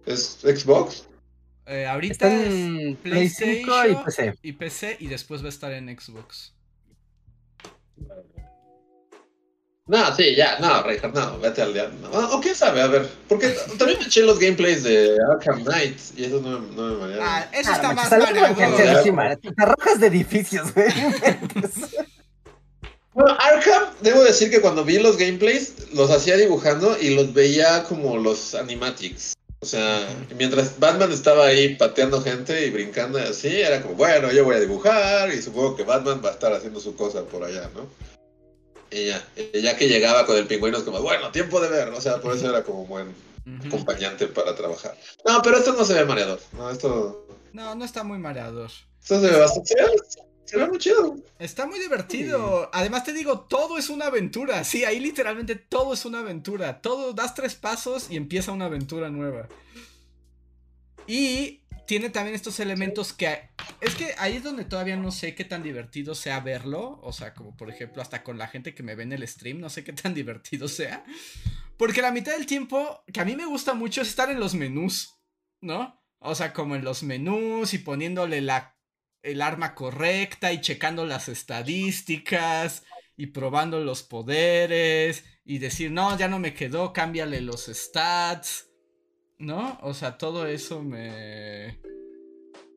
[0.07, 0.39] es?
[0.43, 1.05] ¿Es Xbox?
[1.67, 4.39] eh, ahorita Está es en Play 5 y PlayStation PC.
[4.43, 6.55] y PC y después va a estar en Xbox.
[9.87, 12.11] No, sí, ya, no, Reinhardt, no, vete al diablo.
[12.11, 12.37] no.
[12.37, 13.49] O quién sabe, a ver, porque
[13.79, 17.25] también me eché los gameplays de Arkham Knight y eso no, me- no me marearon.
[17.27, 19.37] Ah, eso Ah, está más cancerísima.
[19.37, 20.89] Te arrojas de edificios, güey.
[23.19, 27.83] Bueno, Arkham, debo decir que cuando vi los gameplays, los hacía dibujando y los veía
[27.83, 29.33] como los animatics.
[29.59, 34.31] O sea, mientras Batman estaba ahí pateando gente y brincando y así, era como, bueno,
[34.31, 37.43] yo voy a dibujar y supongo que Batman va a estar haciendo su cosa por
[37.43, 37.89] allá, ¿no?
[38.93, 41.89] Y ya, y ya que llegaba con el pingüino es como, bueno, tiempo de ver,
[41.89, 43.13] o sea, por eso era como buen
[43.67, 44.97] acompañante para trabajar.
[45.27, 48.71] No, pero esto no se ve mareador, no, esto, No, no está muy mareador.
[49.03, 49.75] esto se ve bastante,
[50.49, 51.19] se ve, muy chido.
[51.39, 52.71] Está muy divertido.
[52.73, 54.65] Además te digo, todo es una aventura.
[54.65, 56.81] Sí, ahí literalmente todo es una aventura.
[56.81, 59.47] Todo, das tres pasos y empieza una aventura nueva.
[61.07, 63.51] Y tiene también estos elementos que...
[63.83, 66.99] Es que ahí es donde todavía no sé qué tan divertido sea verlo.
[67.03, 69.61] O sea, como por ejemplo, hasta con la gente que me ve en el stream,
[69.61, 71.05] no sé qué tan divertido sea.
[71.77, 74.55] Porque la mitad del tiempo, que a mí me gusta mucho, es estar en los
[74.55, 75.19] menús,
[75.61, 76.03] ¿no?
[76.21, 78.78] O sea, como en los menús y poniéndole la
[79.23, 82.85] el arma correcta y checando las estadísticas
[83.17, 88.67] y probando los poderes y decir, no, ya no me quedó, cámbiale los stats.
[89.39, 89.79] ¿No?
[89.83, 91.81] O sea, todo eso me...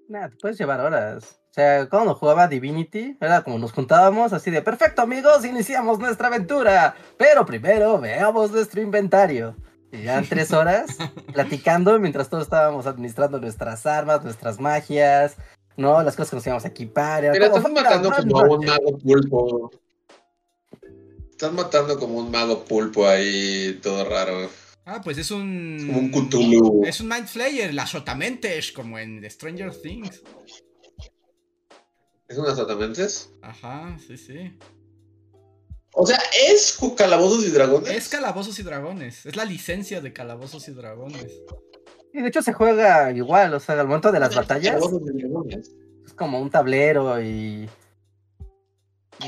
[0.08, 1.42] Nah, te puedes llevar horas.
[1.50, 6.28] O sea, cuando jugaba Divinity, era como nos juntábamos así de, perfecto amigos, iniciamos nuestra
[6.28, 6.96] aventura.
[7.18, 9.56] Pero primero veamos nuestro inventario.
[9.92, 10.98] Y ya tres horas,
[11.34, 15.36] platicando mientras todos estábamos administrando nuestras armas, nuestras magias,
[15.82, 16.02] ¿no?
[16.04, 17.24] Las cosas que nos íbamos a equipar.
[17.32, 19.72] Mira, estás matando como a un mago pulpo.
[21.32, 24.50] Estás matando como un mago pulpo ahí, todo raro.
[24.86, 25.78] Ah, pues es un.
[25.80, 26.84] Es como un Cthulhu.
[26.86, 30.22] Es un Mind Flayer, las Sotamentes, como en The Stranger Things.
[32.28, 33.32] ¿Es una Sotamentes?
[33.42, 34.58] Ajá, sí, sí.
[35.94, 37.90] O sea, ¿es Calabozos y Dragones?
[37.90, 39.26] Es Calabozos y Dragones.
[39.26, 41.42] Es la licencia de Calabozos y Dragones.
[42.14, 44.76] Y de hecho se juega igual, o sea, al momento de las batallas.
[46.06, 47.70] Es como un tablero y.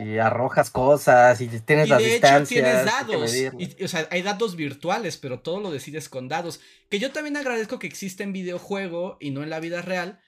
[0.02, 3.36] Y arrojas cosas y tienes Y las de hecho tienes dados.
[3.36, 6.62] y- o sea, hay datos virtuales, pero todo lo decides con dados.
[6.90, 10.20] Que yo también agradezco que exista en videojuego y no en la vida real.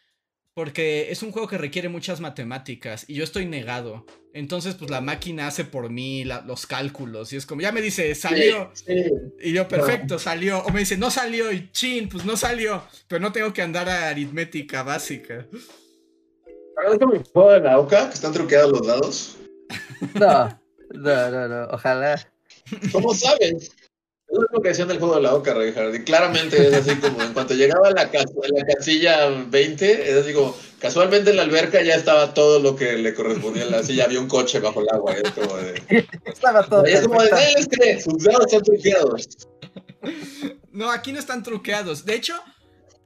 [0.56, 4.06] Porque es un juego que requiere muchas matemáticas y yo estoy negado.
[4.34, 7.34] Entonces, pues la máquina hace por mí la- los cálculos.
[7.34, 8.72] Y es como, ya me dice, salió.
[8.73, 9.11] Sí, sí.
[9.41, 10.60] Y yo, perfecto, salió.
[10.64, 11.52] O me dice, no salió.
[11.52, 12.84] Y chin, pues no salió.
[13.10, 15.45] Pero no tengo que andar a aritmética básica.
[16.77, 19.38] Ahora el juego de que están truqueados los dados.
[20.14, 20.60] No,
[20.94, 22.32] no, no, no, ojalá.
[22.94, 23.72] ¿Cómo sabes?
[24.27, 25.95] Es lo que decían del juego de la OCA, Reinhardt.
[25.95, 30.10] Y claramente es así como en cuanto llegaba a la, cas- a la casilla 20,
[30.11, 33.65] es así como casualmente en la alberca ya estaba todo lo que le correspondía.
[33.77, 35.14] Así ya había un coche bajo el agua.
[35.14, 36.07] Es como de.
[36.26, 36.85] Estaba todo.
[36.85, 37.30] Es como de.
[37.31, 39.27] Nadie les cree, sus dados están truqueados.
[40.72, 42.06] No, aquí no están truqueados.
[42.06, 42.34] De hecho,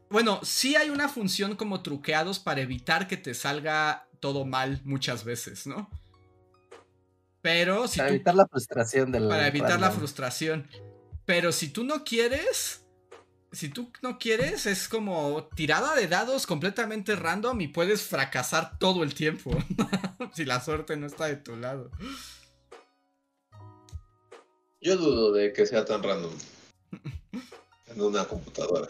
[0.09, 5.23] bueno, sí hay una función como truqueados para evitar que te salga todo mal muchas
[5.25, 5.89] veces, ¿no?
[7.41, 9.27] Pero si Para tú evitar la frustración del.
[9.27, 10.67] para evitar la frustración.
[11.29, 12.81] Pero si tú no quieres,
[13.51, 19.03] si tú no quieres, es como tirada de dados completamente random y puedes fracasar todo
[19.03, 19.51] el tiempo.
[20.33, 21.91] si la suerte no está de tu lado.
[24.81, 26.33] Yo dudo de que sea tan random
[27.89, 28.87] en una computadora.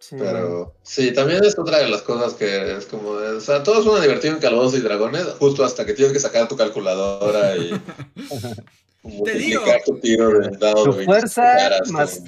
[0.00, 0.16] Sí.
[0.18, 4.00] Pero sí, también es otra de las cosas que es como, o sea, todo suena
[4.00, 7.80] divertido en Calabozos y Dragones, justo hasta que tienes que sacar tu calculadora y
[9.02, 11.56] multiplicar tu tiro Tu de 27 fuerza
[11.90, 12.22] más-.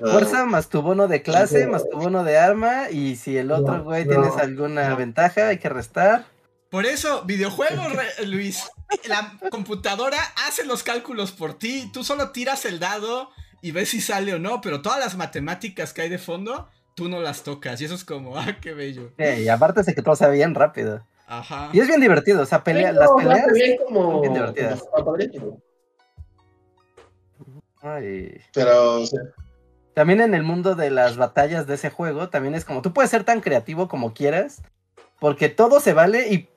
[0.00, 2.90] Fuerza más tu bono de clase, más tu bono de arma.
[2.90, 4.96] Y si el otro No, güey no, tienes alguna no.
[4.96, 6.24] ventaja, hay que restar.
[6.70, 7.86] Por eso, videojuegos,
[8.26, 8.64] Luis.
[9.06, 11.90] La computadora hace los cálculos por ti.
[11.92, 13.30] Tú solo tiras el dado
[13.62, 14.60] y ves si sale o no.
[14.60, 17.80] Pero todas las matemáticas que hay de fondo, tú no las tocas.
[17.80, 19.12] Y eso es como, ah, qué bello.
[19.18, 21.06] Eh, y aparte es de que todo se ve bien rápido.
[21.26, 21.70] Ajá.
[21.72, 23.78] Y es bien divertido, o sea, pelea, Sí, las peleas.
[23.86, 24.82] como, bien divertidas.
[24.92, 25.16] como.
[27.84, 28.40] Ay.
[28.52, 29.20] Pero, o sea,
[29.94, 33.10] También en el mundo de las batallas de ese juego, también es como tú puedes
[33.10, 34.62] ser tan creativo como quieras,
[35.20, 36.48] porque todo se vale y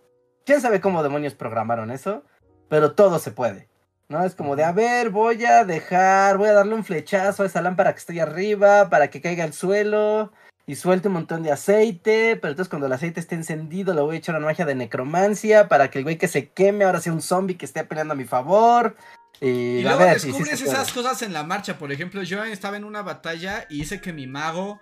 [0.46, 2.24] quién sabe cómo demonios programaron eso,
[2.70, 3.68] pero todo se puede.
[4.10, 4.24] ¿No?
[4.24, 7.62] Es como de, a ver, voy a dejar, voy a darle un flechazo a esa
[7.62, 10.32] lámpara que estoy arriba para que caiga al suelo
[10.66, 14.16] y suelte un montón de aceite, pero entonces cuando el aceite esté encendido le voy
[14.16, 17.14] a echar una magia de necromancia para que el güey que se queme ahora sea
[17.14, 18.96] un zombie que esté peleando a mi favor.
[19.42, 21.78] Y, luego ver, sí, sí descubres esas cosas en la marcha.
[21.78, 24.80] Por ejemplo, yo estaba en una batalla y hice que mi mago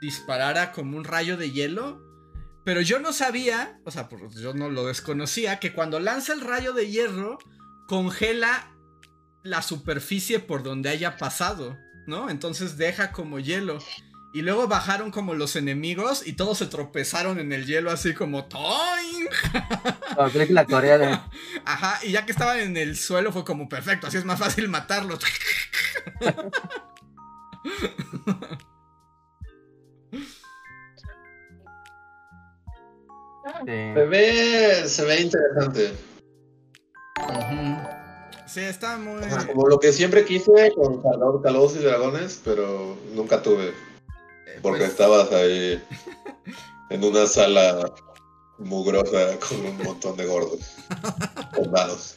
[0.00, 2.02] disparara como un rayo de hielo.
[2.64, 4.08] Pero yo no sabía, o sea,
[4.40, 7.38] yo no lo desconocía, que cuando lanza el rayo de hierro,
[7.88, 8.70] congela
[9.42, 12.28] la superficie por donde haya pasado, ¿no?
[12.28, 13.78] Entonces deja como hielo.
[14.32, 18.44] Y luego bajaron como los enemigos y todos se tropezaron en el hielo así como
[18.44, 19.28] ¡Toing!
[20.14, 21.28] Como película coreana.
[21.64, 24.68] Ajá, y ya que estaban en el suelo fue como perfecto, así es más fácil
[24.68, 25.20] matarlos.
[33.60, 33.66] Sí.
[33.66, 35.92] se ve, se ve interesante.
[38.46, 39.20] Sí, está muy...
[39.46, 43.72] Como lo que siempre quise con Calabozos Calabozos y Dragones, pero nunca tuve.
[44.56, 45.82] Eh, Porque pues, estabas ahí
[46.90, 47.92] en una sala
[48.58, 50.76] mugrosa con un montón de gordos.
[51.54, 52.16] Con dados.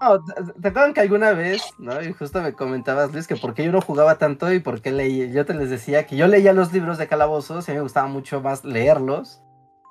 [0.00, 2.00] No, ¿te- ¿Te acuerdan que alguna vez, no?
[2.02, 4.90] Y justo me comentabas, Luis, que por qué yo no jugaba tanto y por qué
[4.92, 5.26] leía.
[5.26, 7.82] Yo te les decía que yo leía los libros de calabozos y a mí me
[7.82, 9.40] gustaba mucho más leerlos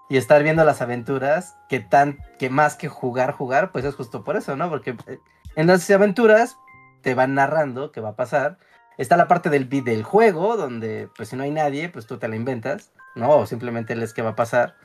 [0.09, 4.23] y estar viendo las aventuras que tan que más que jugar, jugar, pues es justo
[4.23, 4.69] por eso, ¿no?
[4.69, 5.19] Porque eh,
[5.55, 6.57] en las aventuras
[7.03, 8.57] te van narrando qué va a pasar.
[9.01, 12.17] Está la parte del, vi- del juego, donde pues si no hay nadie, pues tú
[12.17, 12.91] te la inventas.
[13.15, 13.29] ¿no?
[13.31, 14.75] O simplemente lees qué va a pasar.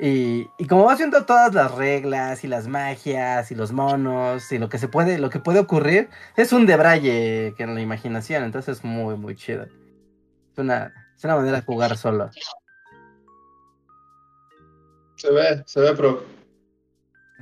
[0.00, 4.58] Y, y como vas viendo todas las reglas y las magias y los monos y
[4.58, 8.42] lo que se puede, lo que puede ocurrir, es un debraye que en la imaginación,
[8.44, 9.64] entonces es muy, muy chido.
[9.64, 12.30] Es una, es una manera de jugar solo.
[15.16, 16.24] Se ve, se ve, pero,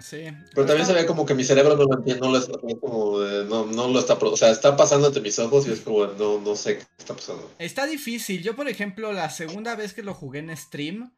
[0.01, 0.25] Sí.
[0.55, 3.19] pero también se ve como que mi cerebro no lo entiende, no lo está, como
[3.21, 6.41] no, no lo está, o sea, está pasando ante mis ojos y es como, no,
[6.41, 7.51] no sé qué está pasando.
[7.59, 8.43] Está difícil.
[8.43, 11.13] Yo, por ejemplo, la segunda vez que lo jugué en stream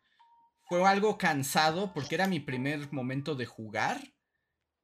[0.70, 4.01] fue algo cansado porque era mi primer momento de jugar.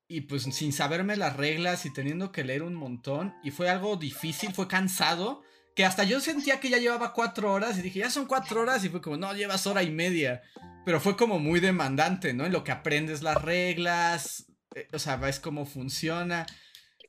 [0.09, 3.35] Y pues sin saberme las reglas y teniendo que leer un montón.
[3.43, 5.43] Y fue algo difícil, fue cansado.
[5.77, 8.83] Que hasta yo sentía que ya llevaba cuatro horas y dije, ya son cuatro horas.
[8.85, 10.43] Y fue como, no, llevas hora y media.
[10.85, 12.47] Pero fue como muy demandante, ¿no?
[12.47, 14.47] En lo que aprendes las reglas.
[14.75, 16.47] eh, O sea, ves cómo funciona.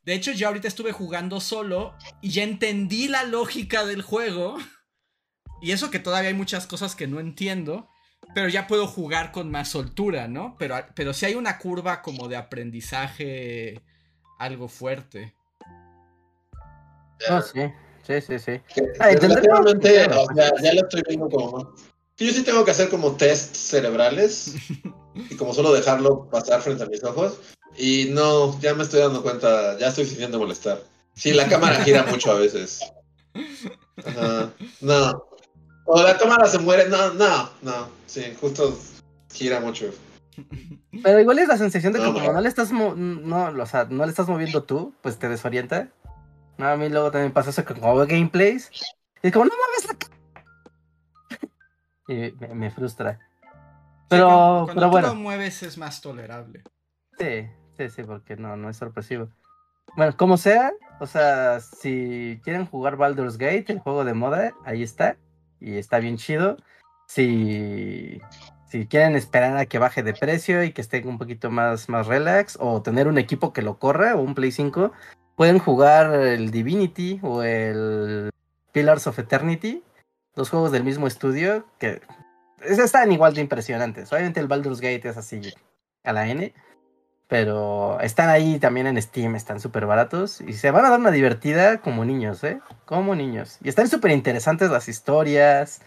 [0.03, 4.57] De hecho, yo ahorita estuve jugando solo y ya entendí la lógica del juego.
[5.61, 7.89] Y eso que todavía hay muchas cosas que no entiendo.
[8.35, 10.57] Pero ya puedo jugar con más soltura, ¿no?
[10.59, 13.81] Pero, pero sí hay una curva como de aprendizaje
[14.39, 15.35] algo fuerte.
[17.29, 17.59] No, sí,
[18.07, 18.61] sí, sí, sí.
[18.99, 21.75] Ah, o sea, ya lo estoy viendo como.
[22.17, 24.55] Yo sí tengo que hacer como test cerebrales
[25.29, 27.39] y como solo dejarlo pasar frente a mis ojos.
[27.77, 30.81] Y no, ya me estoy dando cuenta, ya estoy sintiendo molestar.
[31.13, 32.79] Sí, la cámara gira mucho a veces.
[34.05, 34.51] Ajá,
[34.81, 35.23] no.
[35.85, 37.89] O la cámara se muere, no, no, no.
[38.07, 38.77] Sí, justo
[39.31, 39.91] gira mucho.
[41.03, 42.33] Pero igual es la sensación de que No, como no.
[42.33, 45.89] no le estás mo- no, o sea, no le estás moviendo tú, pues te desorienta.
[46.57, 48.71] No, a mí luego también pasa eso que como veo gameplays,
[49.21, 51.47] y es como, no mames la ca-".
[52.07, 53.19] Y me, me frustra.
[54.09, 55.07] Pero, cuando, cuando pero tú bueno.
[55.09, 56.63] lo mueves es más tolerable.
[57.19, 57.47] Sí,
[57.77, 59.29] sí, sí, porque no, no es sorpresivo.
[59.95, 64.83] Bueno, como sea, o sea, si quieren jugar Baldur's Gate, el juego de moda, ahí
[64.83, 65.17] está.
[65.59, 66.57] Y está bien chido.
[67.07, 68.21] Si,
[68.67, 72.07] si quieren esperar a que baje de precio y que esté un poquito más, más
[72.07, 74.91] relax, o tener un equipo que lo corra, o un Play 5,
[75.37, 78.31] pueden jugar el Divinity o el
[78.73, 79.83] Pillars of Eternity,
[80.35, 82.01] dos juegos del mismo estudio que
[82.61, 84.11] es- están igual de impresionantes.
[84.11, 85.53] Obviamente el Baldur's Gate es así
[86.03, 86.53] a la N.
[87.29, 91.11] Pero están ahí también en Steam, están súper baratos y se van a dar una
[91.11, 92.61] divertida como niños, ¿eh?
[92.85, 93.57] Como niños.
[93.61, 95.81] Y están súper interesantes las historias.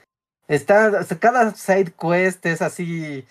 [0.49, 3.25] Está, cada side quest es así,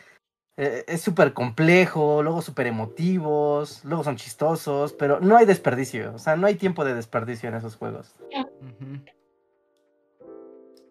[0.62, 6.20] eh, es súper complejo, luego súper emotivos, luego son chistosos, pero no hay desperdicio, o
[6.20, 8.14] sea, no hay tiempo de desperdicio en esos juegos.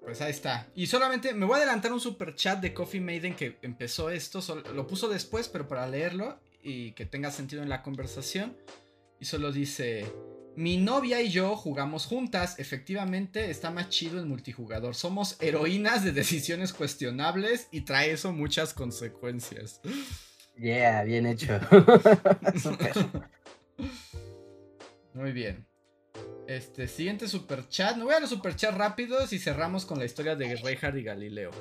[0.02, 0.68] Pues ahí está.
[0.74, 4.40] Y solamente me voy a adelantar un super chat de Coffee Maiden que empezó esto.
[4.72, 8.56] lo puso después, pero para leerlo y que tenga sentido en la conversación.
[9.20, 10.10] Y solo dice:
[10.58, 12.58] Mi novia y yo jugamos juntas.
[12.58, 14.96] Efectivamente, está más chido el multijugador.
[14.96, 19.80] Somos heroínas de decisiones cuestionables y trae eso muchas consecuencias.
[20.56, 21.60] Yeah, bien hecho.
[25.14, 25.64] Muy bien.
[26.48, 27.96] Este, siguiente super chat.
[27.96, 31.04] Me voy a los super chat rápidos y cerramos con la historia de Reinhardt y
[31.04, 31.52] Galileo.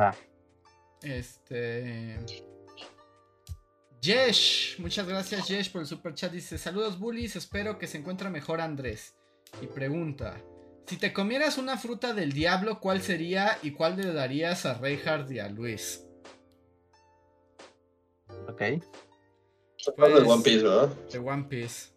[0.00, 0.16] Va.
[1.02, 2.16] Este.
[4.04, 6.30] Yesh, muchas gracias Yesh por el super chat.
[6.30, 9.14] Dice: Saludos bullies, espero que se encuentre mejor Andrés.
[9.62, 10.42] Y pregunta:
[10.86, 15.30] Si te comieras una fruta del diablo, ¿cuál sería y cuál le darías a Reinhardt
[15.32, 16.04] y a Luis?
[18.46, 18.62] Ok.
[19.96, 20.88] Hablando de One Piece, ¿verdad?
[21.10, 21.94] De One Piece.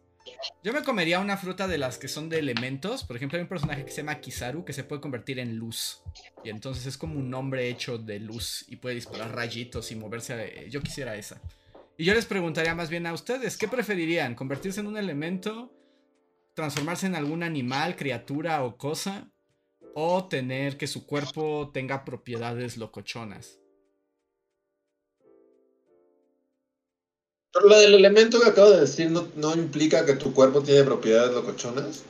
[0.63, 3.03] Yo me comería una fruta de las que son de elementos.
[3.03, 6.01] Por ejemplo, hay un personaje que se llama Kizaru que se puede convertir en luz.
[6.43, 10.33] Y entonces es como un hombre hecho de luz y puede disparar rayitos y moverse.
[10.33, 11.41] a- Yo quisiera esa.
[11.99, 14.35] Y yo les preguntaría más bien a ustedes, ¿qué preferirían?
[14.35, 15.73] ¿Convertirse en un elemento?
[16.53, 19.31] ¿Transformarse en algún animal, criatura o cosa?
[19.95, 23.59] ¿O tener que su cuerpo tenga propiedades locochonas?
[27.51, 30.83] Pero la del elemento que acabo de decir no, no implica que tu cuerpo tiene
[30.83, 32.03] propiedades locochonas.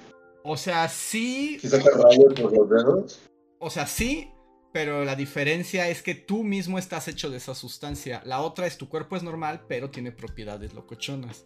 [0.44, 3.20] O sea, sí, Si sacas rayos por los dedos.
[3.60, 4.30] O sea, sí,
[4.74, 8.22] pero la diferencia es que tú mismo estás hecho de esa sustancia.
[8.26, 11.46] La otra es tu cuerpo es normal, pero tiene propiedades locochonas.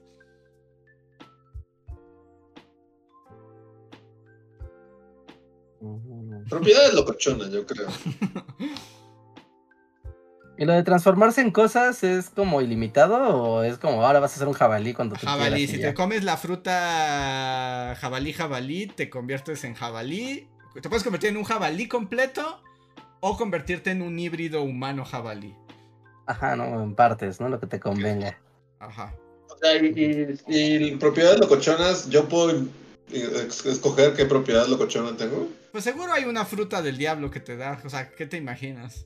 [6.50, 7.88] Propiedades locochonas, yo creo.
[10.58, 14.40] ¿Y lo de transformarse en cosas es como ilimitado o es como ahora vas a
[14.40, 15.88] ser un jabalí cuando tú Jabalí, si ya?
[15.88, 20.48] te comes la fruta jabalí, jabalí, te conviertes en jabalí.
[20.80, 22.62] Te puedes convertir en un jabalí completo
[23.22, 25.56] o convertirte en un híbrido humano jabalí.
[26.28, 27.48] Ajá, no, en partes, ¿no?
[27.50, 28.38] Lo que te convenga.
[28.80, 29.16] Ajá.
[29.50, 32.52] O sea, y, y- y propiedades locochonas, yo puedo
[33.12, 35.48] ex- escoger qué propiedad locochona tengo?
[35.72, 37.82] Pues seguro hay una fruta del diablo que te da.
[37.86, 39.06] O sea, ¿qué te imaginas?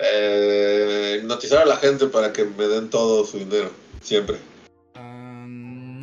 [0.00, 3.70] Eh, hipnotizar a la gente para que me den todo su dinero.
[4.02, 4.36] Siempre.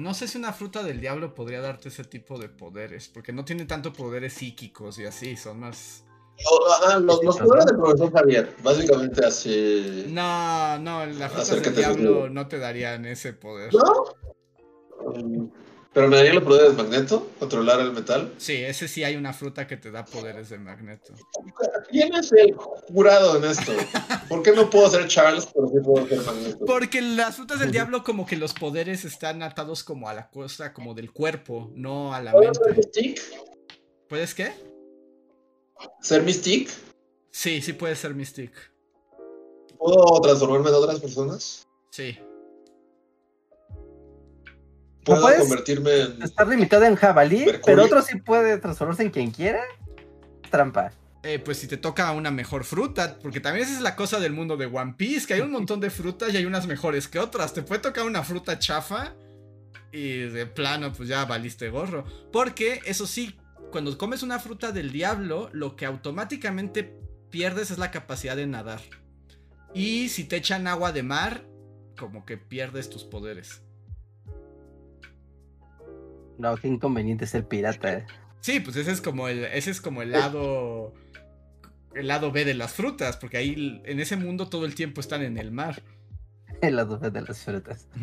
[0.04, 3.08] No sé si una fruta del diablo podría darte ese tipo de poderes.
[3.08, 5.38] Porque no tiene tanto poderes psíquicos y así.
[5.38, 6.04] Son más.
[6.82, 8.54] Ah, los, los poderes del profesor Javier.
[8.62, 10.08] Básicamente así.
[10.10, 13.74] No, no, las frutas del diablo no te darían ese poder.
[13.74, 15.54] ¿No?
[15.94, 18.34] Pero me daría los poderes de magneto, controlar el metal.
[18.38, 21.14] Sí, ese sí hay una fruta que te da poderes de magneto.
[21.91, 23.72] ¿Quién es el jurado en esto?
[24.28, 26.65] ¿Por qué no puedo ser Charles, pero sí puedo ser magneto?
[26.65, 30.74] Porque las frutas del diablo como que los poderes están atados como a la cosa,
[30.74, 32.82] como del cuerpo, no a la ¿Puedo ser mente.
[32.82, 33.22] Mystique?
[34.10, 34.52] ¿Puedes qué?
[36.02, 36.72] ¿Ser Mystique?
[37.30, 38.57] Sí, sí puede ser Mystique.
[39.78, 41.68] ¿Puedo transformarme en otras personas?
[41.91, 42.18] Sí.
[45.04, 45.40] ¿Puedo puedes?
[45.40, 46.24] convertirme en...
[46.24, 47.62] Está limitado en jabalí, Mercurio.
[47.66, 49.62] pero otro sí puede transformarse en quien quiera.
[50.50, 50.92] Trampa.
[51.24, 54.34] Eh, pues si te toca una mejor fruta, porque también esa es la cosa del
[54.34, 57.20] mundo de One Piece, que hay un montón de frutas y hay unas mejores que
[57.20, 57.54] otras.
[57.54, 59.14] Te puede tocar una fruta chafa
[59.92, 62.04] y de plano pues ya valiste gorro.
[62.32, 63.38] Porque eso sí,
[63.72, 66.98] cuando comes una fruta del diablo, lo que automáticamente
[67.30, 68.82] pierdes es la capacidad de nadar.
[69.74, 71.46] Y si te echan agua de mar,
[71.98, 73.62] como que pierdes tus poderes.
[76.38, 77.93] No, qué inconveniente ser pirata.
[77.93, 78.05] eh.
[78.41, 80.93] Sí, pues ese es como el, ese es como el lado,
[81.95, 85.22] el lado B de las frutas, porque ahí en ese mundo todo el tiempo están
[85.22, 85.81] en el mar.
[86.61, 87.88] El lado B de las frutas.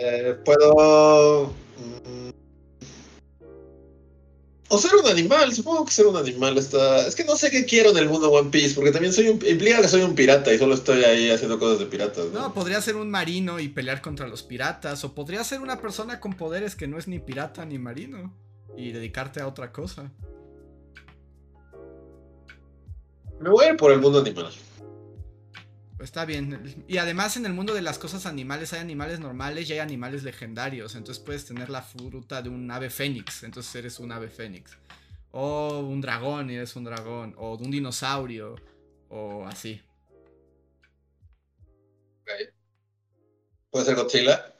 [0.00, 1.48] Eh, puedo...
[1.48, 2.30] mm,
[4.70, 7.06] O ser un animal, supongo que ser un animal está...
[7.06, 9.42] Es que no sé qué quiero en el mundo One Piece, porque también soy un...
[9.46, 12.40] implica que soy un pirata y solo estoy ahí haciendo cosas de piratas, ¿no?
[12.40, 16.20] No, podría ser un marino y pelear contra los piratas, o podría ser una persona
[16.20, 18.34] con poderes que no es ni pirata ni marino
[18.76, 20.12] y dedicarte a otra cosa.
[23.40, 24.52] Me voy a ir por el mundo animal.
[26.00, 26.84] Está bien.
[26.86, 30.22] Y además en el mundo de las cosas animales hay animales normales y hay animales
[30.22, 30.94] legendarios.
[30.94, 33.42] Entonces puedes tener la fruta de un ave fénix.
[33.42, 34.76] Entonces eres un ave fénix.
[35.32, 37.34] O un dragón y eres un dragón.
[37.36, 38.54] O de un dinosaurio.
[39.08, 39.80] O así.
[43.70, 44.54] Puede ser Godzilla.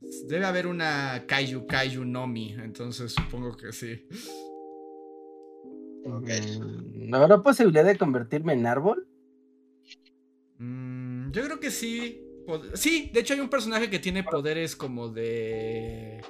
[0.00, 2.54] Debe haber una Kaiju Kaiju Nomi.
[2.54, 4.08] Entonces supongo que sí.
[6.04, 6.28] Ok.
[6.28, 9.06] Mm, ¿No habrá posibilidad de convertirme en árbol?
[10.62, 12.24] Mm, yo creo que sí.
[12.74, 16.22] Sí, de hecho hay un personaje que tiene poderes como de.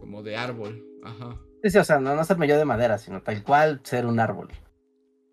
[0.00, 0.84] como de árbol.
[1.04, 1.40] Ajá.
[1.62, 4.18] Sí, sí, o sea, no, no serme yo de madera, sino tal cual ser un
[4.18, 4.48] árbol.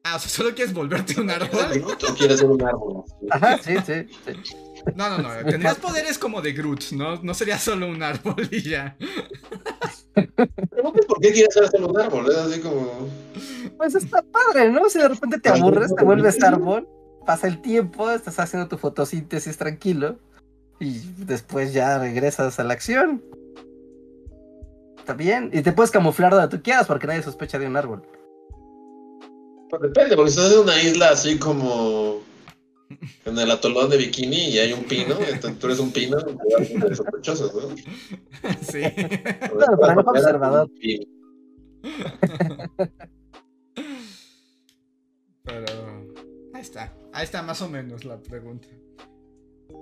[0.03, 1.84] Ah, o sea, solo quieres volverte un árbol.
[1.84, 3.03] ¿O quieres ser un árbol?
[3.31, 4.34] Ajá, sí, sí, sí.
[4.95, 5.30] No, no, no.
[5.49, 7.22] Tendrías poderes como de Groot, ¿no?
[7.22, 8.95] No sería solo un árbol y ya.
[10.14, 13.10] Por qué quieres ser solo un árbol, es así como...
[13.77, 14.88] Pues está padre, ¿no?
[14.89, 16.88] Si de repente te aburres, te vuelves árbol,
[17.26, 20.18] pasa el tiempo, estás haciendo tu fotosíntesis tranquilo
[20.80, 23.24] y después ya regresas a la acción.
[24.98, 25.50] Está bien.
[25.54, 28.04] Y te puedes camuflar donde tú quieras porque nadie sospecha de un árbol.
[29.70, 32.22] Pues depende, porque si estás en una isla así como
[33.26, 36.18] en el atolón de Bikini y hay un pino, entonces tú eres un pino,
[36.94, 37.76] sospechoso, ¿no?
[38.62, 38.82] Sí.
[38.82, 40.70] Claro, pero no observador.
[40.82, 41.08] Sí.
[45.44, 45.66] Pero.
[46.54, 46.94] Ahí está.
[47.14, 48.68] Ahí está más o menos la pregunta.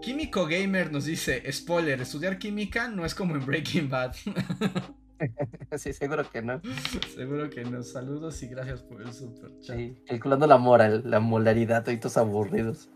[0.02, 4.16] Químico Gamer nos dice: Spoiler, estudiar química no es como en Breaking Bad.
[5.78, 6.62] Sí, seguro que no.
[7.16, 7.84] Seguro que no.
[7.84, 9.76] Saludos y gracias por el super chat.
[9.76, 12.90] Sí, calculando la moral, la molaridad, todos aburridos.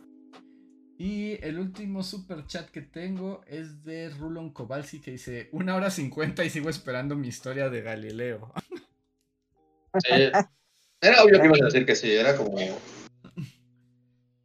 [0.98, 5.90] Y el último super chat que tengo es de Rulon Kowalski que dice: Una hora
[5.90, 8.54] cincuenta y sigo esperando mi historia de Galileo.
[10.08, 10.32] Sí.
[11.02, 12.56] Era obvio que ibas a decir que sí, era como...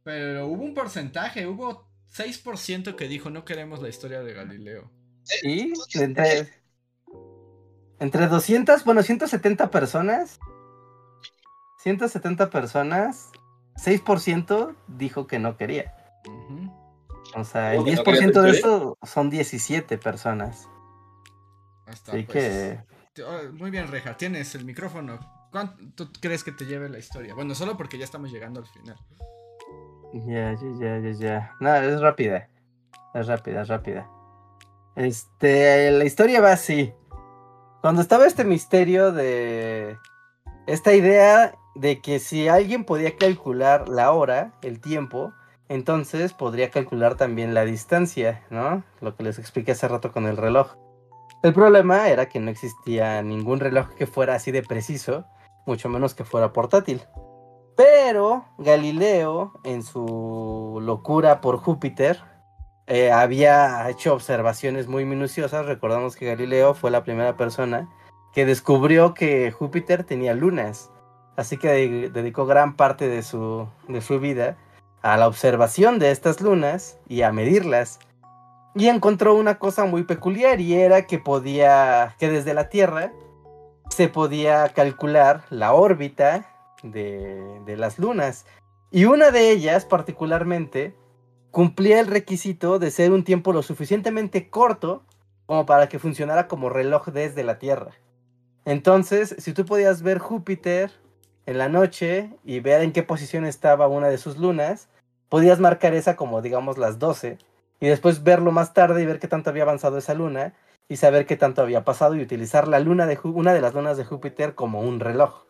[0.07, 1.85] Pero hubo un porcentaje, hubo
[2.15, 4.89] 6% que dijo: No queremos la historia de Galileo.
[5.23, 6.47] Sí, entre,
[7.99, 10.39] entre 200, bueno, 170 personas.
[11.83, 13.31] 170 personas,
[13.75, 15.93] 6% dijo que no quería.
[17.35, 20.69] O sea, el ¿Cómo que no 10% de eso son 17 personas.
[21.85, 22.79] Hasta, Así pues,
[23.13, 25.19] que, oh, Muy bien, Reja, tienes el micrófono.
[25.51, 27.33] ¿Cuánto crees que te lleve la historia?
[27.33, 28.95] Bueno, solo porque ya estamos llegando al final.
[30.13, 31.55] Ya, ya, ya, ya, ya.
[31.59, 32.49] No, es rápida.
[33.13, 34.09] Es rápida, es rápida.
[34.95, 36.93] Este, la historia va así.
[37.81, 39.97] Cuando estaba este misterio de
[40.65, 45.33] esta idea de que si alguien podía calcular la hora, el tiempo,
[45.69, 48.83] entonces podría calcular también la distancia, ¿no?
[49.01, 50.75] Lo que les expliqué hace rato con el reloj.
[51.43, 55.25] El problema era que no existía ningún reloj que fuera así de preciso,
[55.65, 57.01] mucho menos que fuera portátil.
[57.77, 62.19] Pero Galileo, en su locura por Júpiter,
[62.87, 65.67] eh, había hecho observaciones muy minuciosas.
[65.67, 67.87] Recordamos que Galileo fue la primera persona
[68.33, 70.89] que descubrió que Júpiter tenía lunas.
[71.35, 74.57] Así que dedicó gran parte de su, de su vida
[75.03, 77.99] a la observación de estas lunas y a medirlas.
[78.73, 83.11] Y encontró una cosa muy peculiar y era que podía, que desde la Tierra
[83.89, 88.45] se podía calcular la órbita de, las lunas.
[88.91, 90.95] Y una de ellas particularmente
[91.51, 95.03] cumplía el requisito de ser un tiempo lo suficientemente corto
[95.45, 97.91] como para que funcionara como reloj desde la Tierra.
[98.65, 100.91] Entonces, si tú podías ver Júpiter
[101.45, 104.89] en la noche y ver en qué posición estaba una de sus lunas,
[105.29, 107.37] podías marcar esa como digamos las 12
[107.79, 110.53] y después verlo más tarde y ver qué tanto había avanzado esa luna
[110.89, 113.97] y saber qué tanto había pasado y utilizar la luna de una de las lunas
[113.97, 115.46] de Júpiter como un reloj.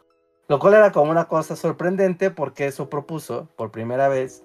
[0.49, 4.44] Lo cual era como una cosa sorprendente porque eso propuso por primera vez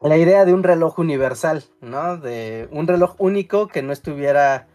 [0.00, 2.16] la idea de un reloj universal, ¿no?
[2.16, 4.68] De un reloj único que no estuviera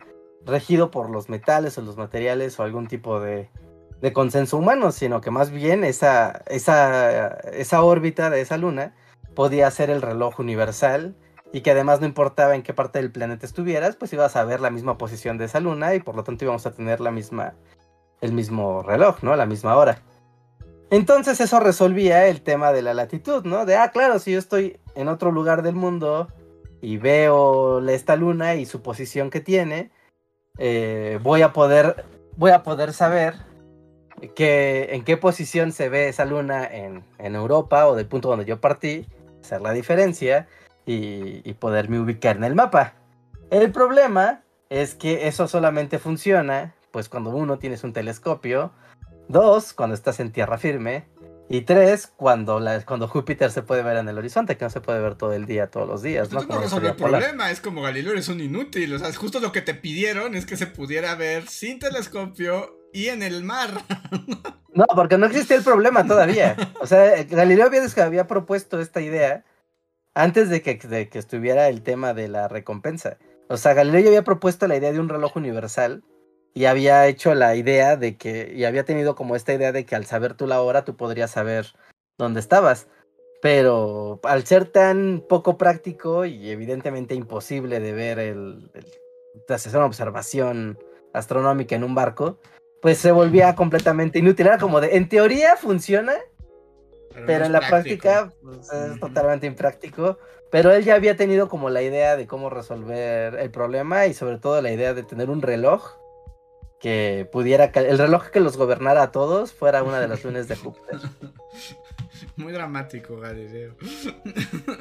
[0.45, 3.49] regido por los metales o los materiales o algún tipo de,
[4.01, 8.95] de consenso humano, sino que más bien esa, esa, esa órbita de esa luna
[9.35, 11.15] podía ser el reloj universal
[11.53, 14.61] y que además no importaba en qué parte del planeta estuvieras, pues ibas a ver
[14.61, 17.53] la misma posición de esa luna y por lo tanto íbamos a tener la misma,
[18.21, 19.35] el mismo reloj, ¿no?
[19.35, 20.01] La misma hora.
[20.89, 23.65] Entonces eso resolvía el tema de la latitud, ¿no?
[23.65, 26.27] De, ah, claro, si yo estoy en otro lugar del mundo
[26.81, 29.91] y veo esta luna y su posición que tiene,
[30.57, 32.05] eh, voy a poder
[32.37, 33.35] voy a poder saber
[34.35, 38.59] que, en qué posición se ve esa luna en, Europa o del punto donde yo
[38.59, 39.07] partí,
[39.41, 40.47] hacer la diferencia
[40.85, 42.93] y, y poderme ubicar en el mapa.
[43.49, 48.71] El problema es que eso solamente funciona pues cuando uno tienes un telescopio,
[49.27, 51.05] dos, cuando estás en tierra firme,
[51.53, 54.79] y tres, cuando, la, cuando Júpiter se puede ver en el horizonte, que no se
[54.79, 56.31] puede ver todo el día, todos los días.
[56.31, 56.41] ¿no?
[56.43, 58.93] no resolvió el problema, es como Galileo es un inútil.
[58.93, 63.07] O sea, justo lo que te pidieron es que se pudiera ver sin telescopio y
[63.07, 63.83] en el mar.
[64.73, 66.55] no, porque no existía el problema todavía.
[66.79, 69.43] O sea, Galileo había, había propuesto esta idea
[70.13, 73.17] antes de que, de que estuviera el tema de la recompensa.
[73.49, 76.01] O sea, Galileo ya había propuesto la idea de un reloj universal
[76.53, 79.95] y había hecho la idea de que, y había tenido como esta idea de que
[79.95, 81.67] al saber tú la hora tú podrías saber
[82.17, 82.87] dónde estabas.
[83.41, 88.69] Pero al ser tan poco práctico y evidentemente imposible de ver el,
[89.47, 90.77] de hacer una observación
[91.13, 92.37] astronómica en un barco,
[92.81, 94.47] pues se volvía completamente inútil.
[94.47, 96.13] Era como de, en teoría funciona,
[97.25, 100.19] pero, en la práctica pues, es totalmente impráctico.
[100.51, 104.37] Pero él ya había tenido como la idea de cómo resolver el problema y sobre
[104.37, 106.00] todo la idea de tener un reloj
[106.81, 110.55] que pudiera, el reloj que los gobernara a todos fuera una de las lunas de
[110.55, 110.99] Júpiter.
[112.35, 113.75] Muy dramático, Galileo.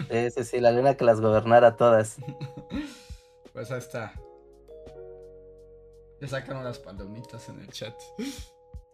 [0.08, 2.16] Sí, sí, sí, la luna que las gobernara a todas.
[3.52, 4.14] Pues ahí está.
[6.20, 7.94] Le sacaron las palomitas en el chat.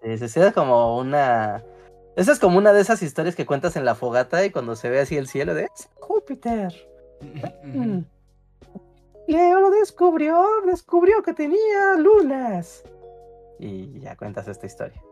[0.03, 1.65] Sí, sí, sí, es como una...
[2.16, 4.91] Esa es como una de esas historias que cuentas en la fogata y cuando se
[4.91, 6.73] ve así el cielo de Júpiter.
[9.27, 12.85] Leo lo descubrió, descubrió que tenía lunas.
[13.59, 15.03] Y ya cuentas esta historia.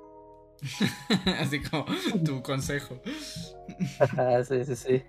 [1.40, 1.86] Así como
[2.24, 3.00] tu consejo.
[4.48, 5.02] sí, sí, sí.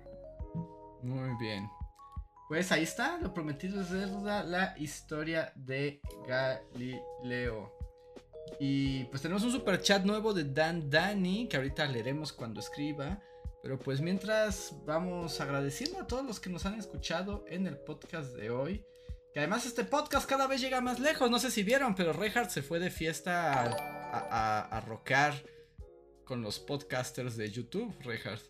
[1.02, 1.68] Muy bien.
[2.48, 7.72] Pues ahí está, lo prometido es deuda, la historia de Galileo.
[8.60, 13.20] Y pues tenemos un super chat nuevo de Dan Dani, que ahorita leeremos cuando escriba.
[13.62, 18.36] Pero pues mientras vamos agradeciendo a todos los que nos han escuchado en el podcast
[18.36, 18.84] de hoy.
[19.36, 21.30] Que además este podcast cada vez llega más lejos.
[21.30, 25.34] No sé si vieron, pero Reinhardt se fue de fiesta a, a, rockear
[26.24, 28.42] con los podcasters de YouTube, Reinhardt.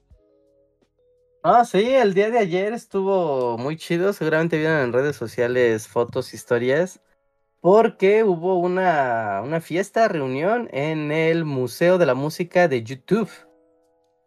[1.43, 4.13] Ah, sí, el día de ayer estuvo muy chido.
[4.13, 7.01] Seguramente vieron en redes sociales fotos, historias.
[7.61, 13.31] Porque hubo una, una fiesta, reunión en el Museo de la Música de YouTube.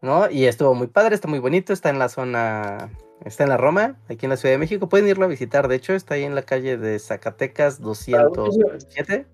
[0.02, 0.30] ¿No?
[0.30, 2.92] Y estuvo muy padre, está muy bonito, está en la zona
[3.26, 4.88] Está en la Roma, aquí en la Ciudad de México.
[4.88, 9.28] Pueden irlo a visitar, de hecho, está ahí en la calle de Zacatecas 207.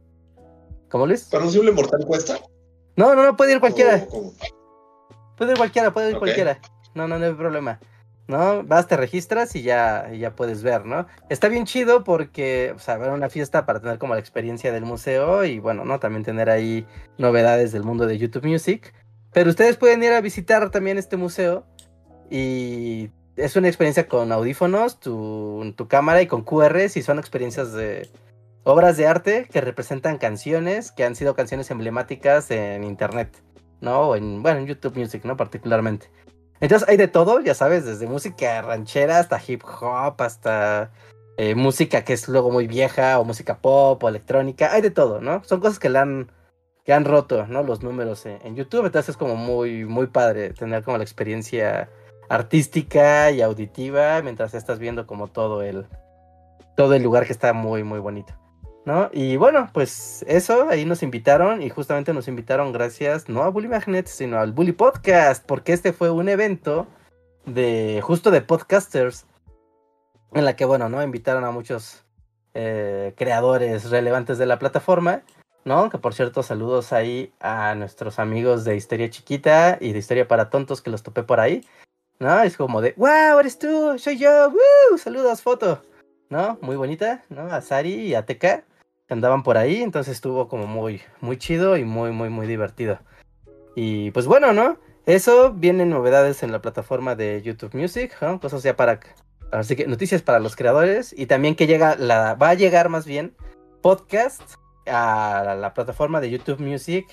[0.90, 1.26] ¿Cómo Luis?
[1.26, 2.40] ¿Para un simple mortal cuesta?
[2.96, 4.06] No, no, no, puede ir cualquiera.
[5.38, 6.60] Puede ir cualquiera, puede ir cualquiera.
[6.94, 7.80] No, no, no hay problema.
[8.28, 8.64] ¿No?
[8.64, 11.06] Vas, te registras y ya, ya puedes ver, ¿no?
[11.30, 14.84] Está bien chido porque, o sea, ver una fiesta para tener como la experiencia del
[14.84, 16.00] museo y bueno, ¿no?
[16.00, 16.88] También tener ahí
[17.20, 18.94] novedades del mundo de YouTube Music.
[19.32, 21.68] Pero ustedes pueden ir a visitar también este museo
[22.32, 27.74] y es una experiencia con audífonos, tu, tu cámara y con QRs y son experiencias
[27.74, 28.10] de
[28.64, 33.44] obras de arte que representan canciones que han sido canciones emblemáticas en internet,
[33.82, 34.10] ¿no?
[34.10, 35.38] O en, bueno, en YouTube Music, ¿no?
[35.38, 36.10] Particularmente.
[36.62, 40.92] Entonces hay de todo, ya sabes, desde música ranchera hasta hip hop, hasta
[41.38, 45.20] eh, música que es luego muy vieja, o música pop, o electrónica, hay de todo,
[45.20, 45.44] ¿no?
[45.44, 46.32] Son cosas que le han,
[46.86, 47.62] que han roto, ¿no?
[47.62, 51.90] Los números en, en YouTube, entonces es como muy, muy padre tener como la experiencia
[52.30, 55.86] artística y auditiva mientras estás viendo como todo el,
[56.76, 58.34] todo el lugar que está muy, muy bonito.
[58.86, 59.10] ¿No?
[59.12, 63.68] Y bueno, pues eso, ahí nos invitaron y justamente nos invitaron gracias no a Bully
[63.68, 66.86] Magnet, sino al Bully Podcast, porque este fue un evento
[67.46, 69.26] de justo de podcasters
[70.34, 71.02] en la que, bueno, ¿no?
[71.02, 72.04] Invitaron a muchos
[72.54, 75.24] eh, creadores relevantes de la plataforma,
[75.64, 75.90] ¿no?
[75.90, 80.50] Que por cierto, saludos ahí a nuestros amigos de Historia Chiquita y de Historia para
[80.50, 81.66] Tontos que los topé por ahí,
[82.20, 82.42] ¿no?
[82.42, 84.98] Es como de, wow, eres tú, soy yo, ¡Woo!
[84.98, 85.82] saludos, foto,
[86.30, 86.58] ¿no?
[86.62, 87.42] Muy bonita, ¿no?
[87.42, 88.64] A Sari y a Teca
[89.10, 93.00] andaban por ahí, entonces estuvo como muy, muy chido y muy, muy, muy divertido.
[93.76, 94.80] Y pues bueno, ¿no?
[95.06, 98.18] Eso, vienen novedades en la plataforma de YouTube Music.
[98.42, 99.00] Cosas ya para,
[99.52, 103.06] así que noticias para los creadores y también que llega, la, va a llegar más
[103.06, 103.36] bien
[103.82, 104.42] podcast
[104.88, 107.06] a la plataforma de YouTube Music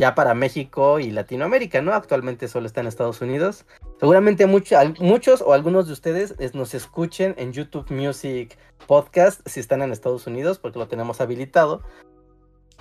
[0.00, 1.92] ya para México y Latinoamérica, ¿no?
[1.92, 3.66] Actualmente solo está en Estados Unidos.
[3.98, 8.56] Seguramente muchos o algunos de ustedes nos escuchen en YouTube Music
[8.86, 11.82] Podcast si están en Estados Unidos, porque lo tenemos habilitado.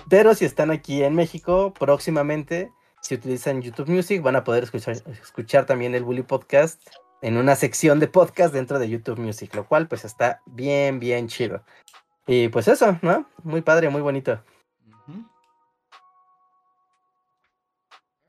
[0.09, 2.71] Pero si están aquí en México, próximamente,
[3.01, 6.81] si utilizan YouTube Music, van a poder escuchar, escuchar también el Bully Podcast
[7.21, 11.27] en una sección de podcast dentro de YouTube Music, lo cual pues está bien, bien
[11.27, 11.65] chido.
[12.27, 13.25] Y pues eso, ¿no?
[13.43, 14.41] Muy padre, muy bonito.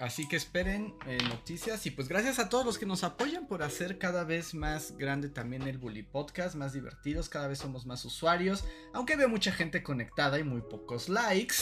[0.00, 3.62] Así que esperen eh, noticias y pues gracias a todos los que nos apoyan por
[3.62, 8.02] hacer cada vez más grande también el Bully Podcast, más divertidos, cada vez somos más
[8.06, 8.64] usuarios,
[8.94, 11.54] aunque veo mucha gente conectada y muy pocos likes.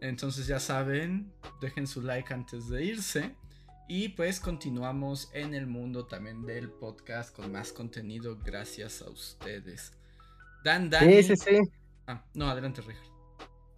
[0.00, 3.36] Entonces ya saben, dejen su like antes de irse.
[3.88, 9.92] Y pues continuamos en el mundo también del podcast con más contenido gracias a ustedes.
[10.64, 11.08] Dan, Dan.
[11.08, 11.58] Sí, sí, sí.
[12.08, 13.15] Ah, no, adelante, Richard.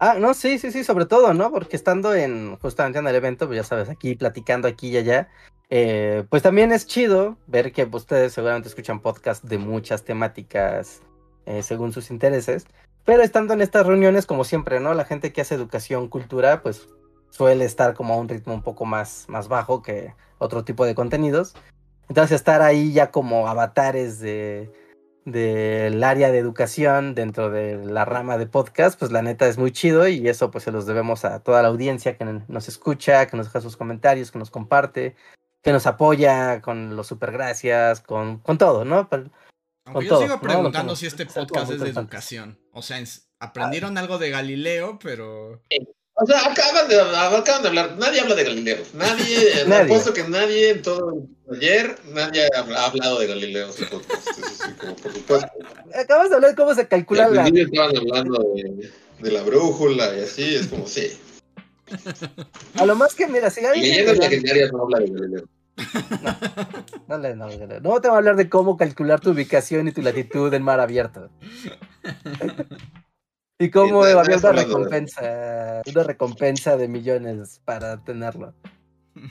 [0.01, 1.51] Ah, no, sí, sí, sí, sobre todo, ¿no?
[1.51, 5.27] Porque estando en justamente en el evento, pues ya sabes, aquí platicando aquí y allá,
[5.69, 11.01] eh, pues también es chido ver que ustedes seguramente escuchan podcasts de muchas temáticas
[11.45, 12.65] eh, según sus intereses,
[13.03, 14.93] pero estando en estas reuniones, como siempre, ¿no?
[14.93, 16.87] La gente que hace educación, cultura, pues
[17.29, 20.95] suele estar como a un ritmo un poco más, más bajo que otro tipo de
[20.95, 21.55] contenidos.
[22.07, 24.71] Entonces estar ahí ya como avatares de
[25.31, 29.71] del área de educación dentro de la rama de podcast, pues la neta es muy
[29.71, 33.37] chido y eso pues se los debemos a toda la audiencia que nos escucha, que
[33.37, 35.15] nos deja sus comentarios, que nos comparte,
[35.61, 39.09] que nos apoya con los super gracias, con, con todo, ¿no?
[39.09, 39.31] Con
[40.01, 42.59] yo sigo preguntando si este podcast es de educación.
[42.71, 43.03] O sea,
[43.39, 45.63] aprendieron algo de Galileo, pero...
[46.21, 48.77] O sea, acaban de, acaban de hablar, nadie habla de Galileo.
[48.93, 53.69] Nadie, me apuesto que nadie en todo ayer, nadie ha hablado de Galileo.
[55.95, 57.47] Acabas de hablar de cómo se calcula la.
[57.47, 61.17] estaban hablando de, de, la brújula y así, es como sí.
[62.75, 63.89] A lo más que, mira, si alguien.
[63.89, 65.49] Leyendas legendarias no habla de Galileo.
[67.07, 69.91] No, no, no, no, no te va a hablar de cómo calcular tu ubicación y
[69.93, 71.29] tu latitud en mar abierto.
[73.59, 78.53] Y cómo había una recompensa, una recompensa de millones para tenerlo.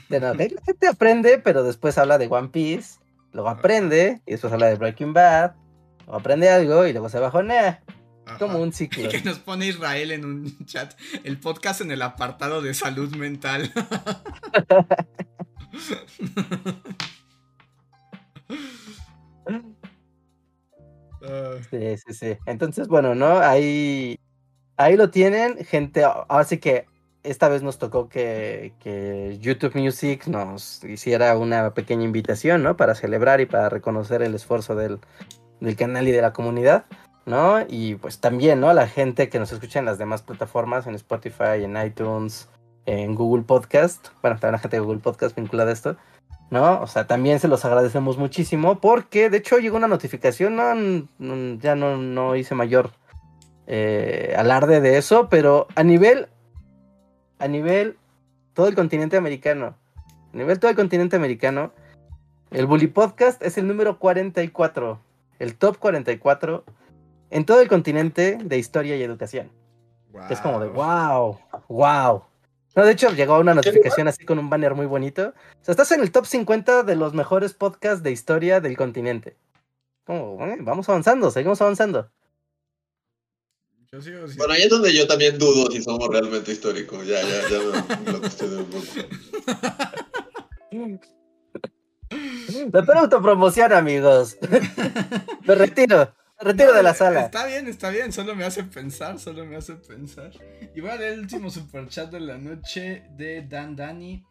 [0.07, 2.99] De nada, la gente aprende, pero después habla de One Piece,
[3.33, 5.55] luego aprende, y después habla de Breaking Bad,
[6.05, 7.81] o aprende algo y luego se bajonea.
[8.37, 9.03] Como un ciclo.
[9.09, 10.93] Que nos pone Israel en un chat,
[11.23, 13.73] el podcast en el apartado de salud mental.
[21.69, 22.37] Sí, sí, sí.
[22.45, 23.39] Entonces, bueno, ¿no?
[23.39, 24.19] Ahí,
[24.77, 26.03] ahí lo tienen, gente.
[26.27, 26.85] Así que
[27.23, 32.77] esta vez nos tocó que, que, YouTube Music nos hiciera una pequeña invitación, ¿no?
[32.77, 34.99] Para celebrar y para reconocer el esfuerzo del,
[35.59, 36.85] del canal y de la comunidad,
[37.25, 37.59] ¿no?
[37.67, 38.73] Y pues también, ¿no?
[38.73, 42.49] La gente que nos escucha en las demás plataformas, en Spotify, en iTunes,
[42.85, 44.07] en Google Podcast.
[44.21, 45.97] Bueno, también la gente de Google Podcast vinculada a esto.
[46.49, 46.81] ¿No?
[46.81, 51.75] O sea, también se los agradecemos muchísimo porque de hecho llegó una notificación, no, ya
[51.75, 52.91] no, no, hice mayor
[53.67, 56.27] eh, alarde de eso, pero a nivel,
[57.37, 57.97] a nivel
[58.53, 59.75] todo el continente americano,
[60.33, 61.71] a nivel todo el continente americano,
[62.51, 64.99] el Bully Podcast es el número 44,
[65.37, 66.63] el top 44
[67.29, 69.51] en todo el continente de historia y educación.
[70.29, 72.23] Es como de wow, wow.
[72.75, 75.33] No, de hecho, llegó una notificación así con un banner muy bonito.
[75.61, 79.35] O sea, estás en el top 50 de los mejores podcasts de historia del continente.
[80.05, 82.09] Como, vamos avanzando, seguimos avanzando.
[83.91, 87.07] Yo sigo, Bueno, ahí es donde yo también dudo si somos realmente históricos.
[87.07, 87.57] Ya, ya, ya
[88.05, 88.85] me, lo de un poco.
[92.99, 94.37] Autopromoción, amigos.
[95.45, 96.13] Me retiro.
[96.41, 97.25] Retiro de la sala.
[97.25, 98.13] Está bien, está bien.
[98.13, 100.31] Solo me hace pensar, solo me hace pensar.
[100.73, 104.25] Y voy a leer el último superchat de la noche de Dan Dani.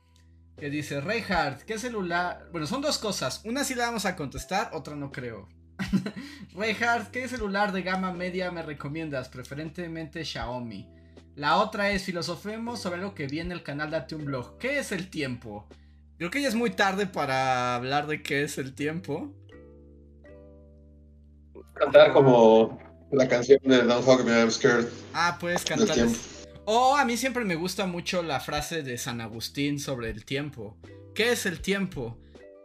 [0.57, 2.49] Que dice, Reinhardt, ¿qué celular?
[2.51, 3.43] Bueno, son dos cosas.
[3.45, 5.49] Una sí la vamos a contestar, otra no creo.
[6.55, 9.29] Reinhardt, ¿qué celular de gama media me recomiendas?
[9.29, 10.89] Preferentemente Xiaomi.
[11.37, 14.57] La otra es, filosofemos sobre lo que viene el canal Date un Blog.
[14.59, 15.69] ¿Qué es el tiempo?
[16.17, 19.33] Creo que ya es muy tarde para hablar de qué es el tiempo.
[21.79, 22.79] Cantar como
[23.11, 24.87] la canción de Don't Hug Me, I'm Scared.
[25.15, 25.97] Ah, puedes cantar.
[26.65, 30.77] O a mí siempre me gusta mucho la frase de San Agustín sobre el tiempo.
[31.15, 32.19] ¿Qué es el tiempo?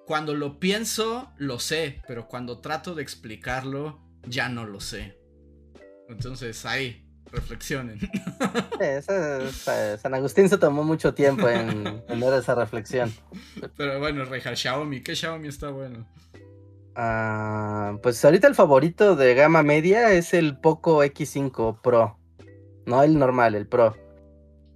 [0.06, 5.18] Cuando lo pienso, lo sé, pero cuando trato de explicarlo, ya no lo sé.
[6.10, 8.00] Entonces, ahí, reflexionen.
[10.02, 13.14] San Agustín se tomó mucho tiempo en tener esa reflexión.
[13.78, 16.06] Pero bueno, Reja, Xiaomi, ¿qué Xiaomi está bueno?
[16.96, 22.20] Ah, pues ahorita el favorito de gama media es el Poco X5 Pro.
[22.86, 23.96] No el normal, el Pro.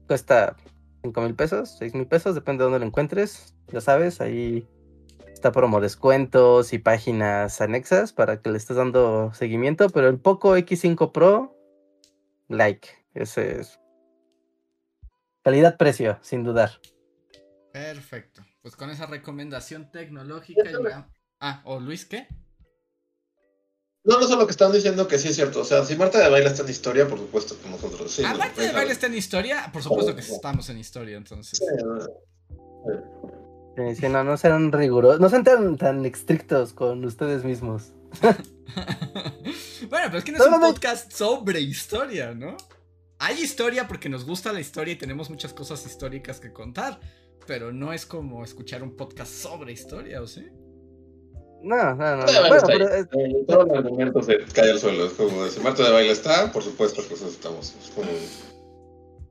[0.08, 0.56] Cuesta
[1.04, 3.56] 5 mil pesos, 6 mil pesos, depende de dónde lo encuentres.
[3.68, 4.68] Ya sabes, ahí
[5.32, 9.90] está promo descuentos y páginas anexas para que le estés dando seguimiento.
[9.90, 11.56] Pero el Poco X5 Pro
[12.48, 12.90] like.
[13.14, 13.80] Ese es.
[15.44, 16.72] Calidad-precio, sin dudar.
[17.72, 18.42] Perfecto.
[18.62, 21.08] Pues con esa recomendación tecnológica
[21.40, 22.28] Ah, ¿o Luis qué?
[24.04, 25.62] No, no sé lo que están diciendo que sí es cierto.
[25.62, 28.24] O sea, si Marta de Baile está en historia, por supuesto que nosotros sí.
[28.26, 31.60] Ah, Marta de Baile está en historia, por supuesto que estamos en historia, entonces.
[33.96, 37.92] Sí, no, no sean rigurosos, no sean tan, tan estrictos con ustedes mismos.
[38.22, 42.56] bueno, pero es que no es un podcast sobre historia, ¿no?
[43.20, 47.00] Hay historia porque nos gusta la historia y tenemos muchas cosas históricas que contar,
[47.46, 50.48] pero no es como escuchar un podcast sobre historia, ¿o sí?
[51.62, 52.26] No, no, no.
[52.26, 53.06] Bueno, pero es...
[53.06, 55.06] Eh, todo el argumento se cae al suelo.
[55.06, 57.76] Es como si Marta de baile está, por supuesto que estamos.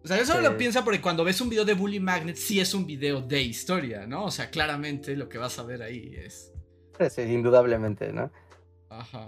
[0.04, 2.60] O sea, yo solo lo pienso porque cuando ves un video de Bully Magnet, sí
[2.60, 4.24] es un video de historia, ¿no?
[4.24, 6.52] O sea, claramente lo que vas a ver ahí es.
[7.10, 8.30] Sí, indudablemente, ¿no?
[8.88, 9.26] Ajá.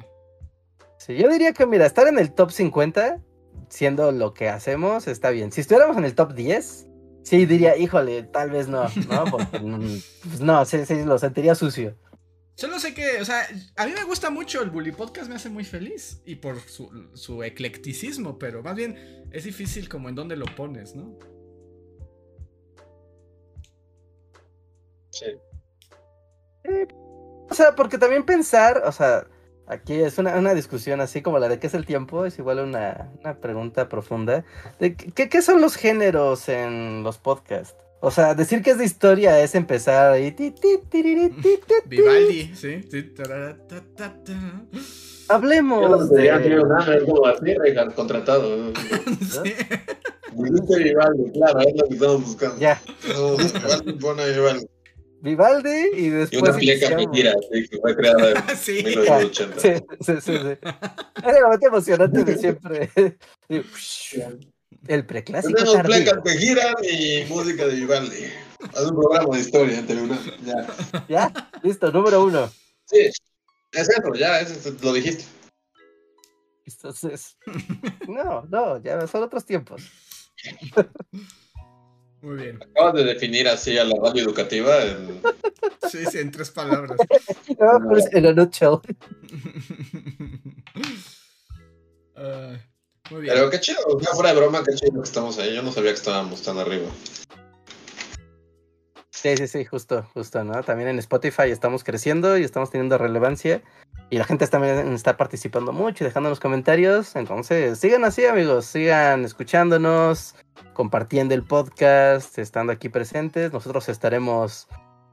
[0.99, 3.21] Sí, yo diría que, mira, estar en el top 50,
[3.69, 5.53] siendo lo que hacemos, está bien.
[5.53, 6.87] Si estuviéramos en el top 10,
[7.23, 9.25] sí diría, híjole, tal vez no, ¿no?
[9.31, 9.59] Porque,
[10.23, 11.97] pues no, sí, sí, lo sentiría sucio.
[12.59, 15.49] Solo sé que, o sea, a mí me gusta mucho el Bully Podcast, me hace
[15.49, 16.21] muy feliz.
[16.25, 20.97] Y por su, su eclecticismo, pero más bien es difícil como en dónde lo pones,
[20.97, 21.17] ¿no?
[25.13, 25.27] Sí.
[27.49, 29.25] o sea, porque también pensar, o sea,
[29.69, 33.13] Aquí es una, discusión así como la de qué es el tiempo, es igual una,
[33.41, 34.45] pregunta profunda.
[34.81, 37.77] De qué, qué, son los géneros en los podcasts?
[38.01, 40.35] O sea, decir que es de historia es empezar ahí.
[41.87, 42.81] Vivaldi, sí.
[45.29, 46.31] Hablemos de.
[46.31, 48.73] así, contratado.
[49.21, 49.55] Sí.
[50.35, 52.59] Vivaldi, claro, es lo que estamos buscando.
[52.59, 52.81] Ya.
[53.97, 54.67] Vivaldi.
[55.21, 56.43] Vivaldi y después.
[56.43, 58.83] Y una pleca mentira, que fue creada en sí.
[58.85, 59.61] 1980.
[59.61, 59.69] Sí,
[60.01, 60.33] sí, sí.
[60.39, 60.59] sí.
[61.25, 62.91] Era lo más emocionante de siempre.
[64.87, 65.55] El preclásico.
[65.55, 68.25] Tenemos plecas que giran y música de Vivaldi.
[68.75, 70.19] Haz un programa de historia en.
[70.45, 71.05] Ya.
[71.09, 71.51] ¿Ya?
[71.63, 72.51] Listo, número uno.
[72.85, 73.11] Sí,
[73.73, 75.25] es eso, ya, es, lo dijiste.
[76.65, 77.37] Entonces.
[78.09, 79.83] No, no, ya son otros tiempos.
[82.21, 82.59] Muy bien.
[82.63, 84.83] Acabas de definir así a la radio educativa.
[84.83, 85.21] En...
[85.89, 86.99] Sí, sí, en tres palabras.
[87.59, 88.79] No, pues en a nutshell.
[92.15, 92.57] Uh,
[93.11, 93.35] muy bien.
[93.35, 93.79] Pero qué chido,
[94.15, 95.55] fuera de broma, qué chido que estamos ahí.
[95.55, 96.89] Yo no sabía que estábamos tan arriba.
[99.21, 100.63] Sí, sí, sí, justo, justo, ¿no?
[100.63, 103.63] También en Spotify estamos creciendo y estamos teniendo relevancia.
[104.11, 107.17] Y la gente también está participando mucho y dejando los comentarios.
[107.17, 108.67] Entonces, sigan así, amigos.
[108.67, 110.37] Sigan escuchándonos,
[110.73, 113.53] compartiendo el podcast, estando aquí presentes.
[113.53, 114.69] Nosotros estaremos,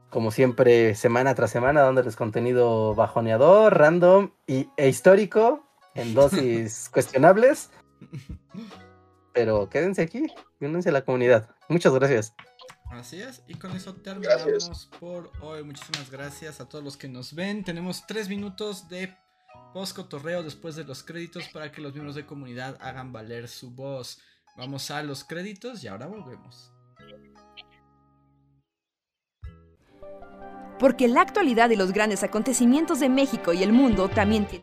[0.08, 5.64] como siempre, semana tras semana, dándoles contenido bajoneador, random y, e histórico,
[5.96, 7.70] en dosis cuestionables.
[9.32, 10.26] Pero quédense aquí,
[10.60, 11.50] únanse a la comunidad.
[11.68, 12.34] Muchas gracias.
[12.90, 15.62] Así es, y con eso terminamos por hoy.
[15.64, 17.64] Muchísimas gracias a todos los que nos ven.
[17.64, 19.14] Tenemos tres minutos de
[19.74, 24.20] post-cotorreo después de los créditos para que los miembros de comunidad hagan valer su voz.
[24.56, 26.72] Vamos a los créditos y ahora volvemos.
[30.78, 34.62] Porque la actualidad y los grandes acontecimientos de México y el mundo también tienen...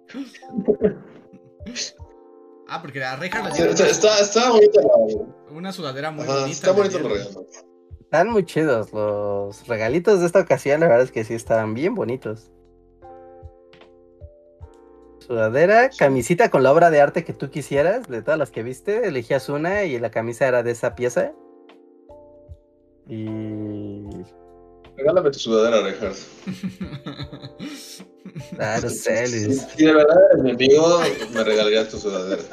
[2.67, 4.89] Ah, porque la reja la Sí, Está, está, está bonita la.
[5.55, 6.51] Una sudadera muy Ajá, bonita.
[6.51, 7.45] está bonito el regalo.
[7.99, 11.95] Están muy chidos los regalitos de esta ocasión, la verdad es que sí estaban bien
[11.95, 12.51] bonitos.
[15.19, 19.07] Sudadera, camisita con la obra de arte que tú quisieras, de todas las que viste,
[19.07, 21.31] elegías una y la camisa era de esa pieza.
[23.07, 24.03] Y...
[24.97, 26.17] Regálame tu sudadera, Reinhardt.
[28.59, 29.67] Ah, no sé, Si, Luis.
[29.75, 31.01] si de verdad eres mi amigo,
[31.33, 32.43] me regalaría tu sudadera.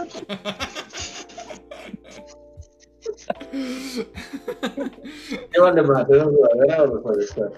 [5.53, 6.09] ¿Qué vale más?
[6.09, 7.53] ¿Es una sudadera o mejor estar?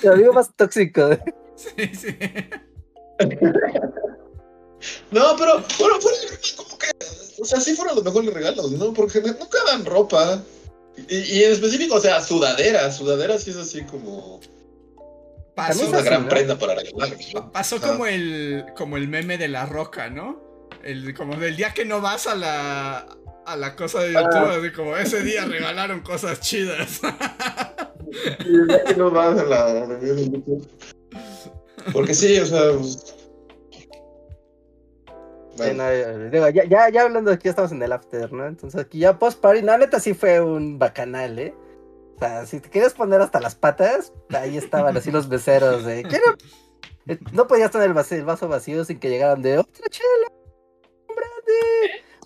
[0.00, 1.10] Tu amigo más tóxico.
[1.56, 2.16] sí, sí.
[5.10, 6.10] No, pero bueno, broma,
[6.56, 6.86] como que.
[7.40, 8.92] O sea, sí fueron los mejores regalos, ¿no?
[8.92, 10.42] Porque nunca dan ropa.
[11.08, 12.90] Y, y en específico, o sea, sudadera.
[12.90, 14.40] Sudadera sí es así como.
[15.54, 16.28] Pasó, Es una gran ¿no?
[16.28, 17.16] prenda para regalar.
[17.34, 17.50] ¿no?
[17.52, 20.68] pasó como el como el meme de la roca, ¿no?
[20.84, 23.06] El, como del día que no vas a la
[23.46, 24.56] a la cosa de YouTube, Ah.
[24.60, 27.00] así como ese día regalaron cosas chidas.
[28.44, 30.68] Y ya que no vas a la de YouTube.
[31.92, 32.72] Porque sí, o sea.
[32.76, 33.14] pues,
[35.56, 38.30] Sí, Bueno, no, eh, digo, ya, ya, ya hablando de aquí, estamos en el after,
[38.32, 38.46] ¿no?
[38.46, 41.54] Entonces aquí ya post party, no, neta sí fue un bacanal, ¿eh?
[42.16, 46.02] O sea, si te querías poner hasta las patas, ahí estaban así los beceros de
[46.02, 46.24] quiero.
[47.06, 50.32] Eh, No podías tener el vaso, el vaso vacío sin que llegaran de otra chela,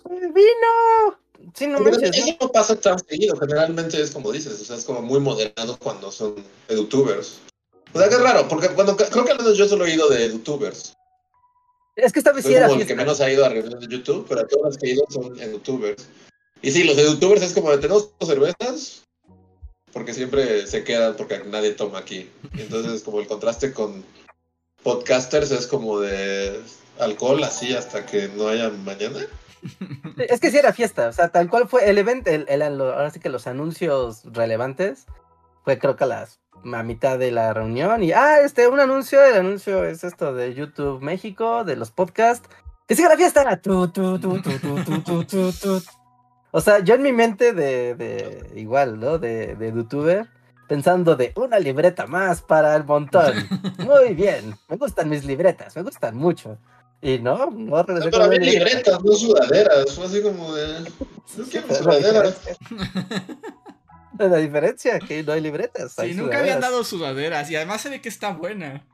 [0.03, 1.19] hombre, vino.
[1.53, 2.45] Sí, no Pero manches, eso ¿no?
[2.47, 6.11] no pasa tan seguido, generalmente es como dices, o sea, es como muy moderado cuando
[6.11, 6.35] son
[6.67, 7.39] edutubers.
[7.93, 10.07] O sea, que es raro, porque cuando creo que al menos yo solo he ido
[10.09, 10.93] de edutubers.
[11.95, 13.79] Es que esta vez sí Soy era como el que menos ha ido a reuniones
[13.81, 16.07] de YouTube, pero todas las que he ido son edutubers.
[16.61, 19.03] Y sí, los edutubers es como de tenemos cervezas,
[19.91, 22.29] porque siempre se quedan porque nadie toma aquí.
[22.57, 24.03] Entonces como el contraste con
[24.83, 26.59] podcasters es como de
[26.99, 29.19] alcohol así hasta que no haya mañana.
[30.17, 33.11] Es que sí era fiesta, o sea, tal cual fue el evento, el, el- ahora
[33.11, 35.05] sí que los anuncios relevantes
[35.63, 39.23] fue creo que a las a mitad de la reunión y, ah, este, un anuncio,
[39.23, 42.47] el anuncio es esto de YouTube México, de los podcasts.
[42.87, 43.61] ¡Que siga la fiesta!
[46.51, 49.17] O sea, yo en mi mente de, de igual, ¿no?
[49.17, 50.27] De, de youtuber,
[50.67, 53.33] pensando de una libreta más para el montón.
[53.79, 56.57] Muy bien, me gustan mis libretas, me gustan mucho.
[57.01, 60.91] Y no, no regresé no, pero a mí libretas, no sudaderas, fue así como de...
[61.51, 62.41] ¿Qué sudaderas?
[64.17, 65.93] La diferencia que no hay libretas.
[65.93, 66.61] Sí, hay nunca habían sudaderas.
[66.71, 68.85] dado sudaderas y además se ve que está buena.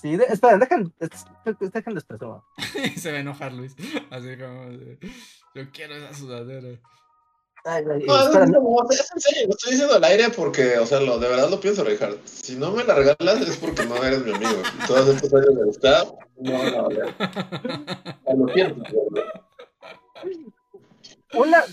[0.00, 1.24] Sí, de- esperen, dejan, es-
[1.72, 2.44] dejan les presumo.
[2.96, 3.74] se va a enojar Luis.
[4.10, 4.70] Así como
[5.54, 6.78] yo quiero esa sudadera.
[7.66, 10.78] Ay, ay, No, es, esperen, no, es en serio, lo estoy diciendo al aire porque,
[10.78, 12.16] o sea, lo, de verdad lo pienso, Richard.
[12.26, 14.62] Si no me la regalas es porque no eres mi amigo.
[14.86, 16.08] Todos estos años de amistad,
[16.38, 17.14] no valer.
[17.18, 18.82] Ah, Lo pienso,
[21.34, 21.64] una,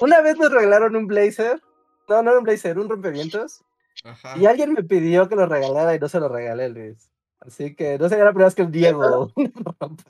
[0.00, 1.60] una vez nos regalaron un blazer.
[2.08, 3.62] No, no era un blazer, un rompevientos.
[4.04, 4.36] Ajá.
[4.36, 7.10] Y alguien me pidió que lo regalara y no se lo regalé, Luis.
[7.40, 9.32] Así que no sería la primera vez que el Diego.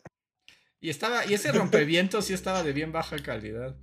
[0.81, 3.75] Y estaba, y ese rompevientos sí estaba de bien baja calidad.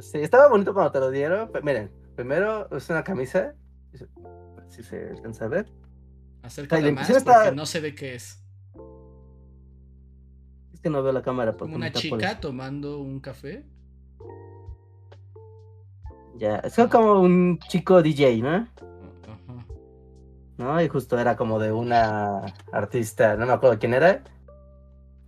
[0.00, 1.48] sí, estaba bonito cuando te lo dieron.
[1.52, 3.54] pero miren, primero es una camisa.
[4.68, 5.72] Si se alcanza a ver.
[6.42, 8.42] Acércala la más está- porque no sé de qué es.
[10.74, 13.64] Es que no veo la cámara porque una la- chica tomando un café.
[16.36, 18.66] Ya, es como un chico DJ, ¿no?
[20.58, 20.80] ¿no?
[20.80, 24.22] Y justo era como de una artista, no me acuerdo quién era,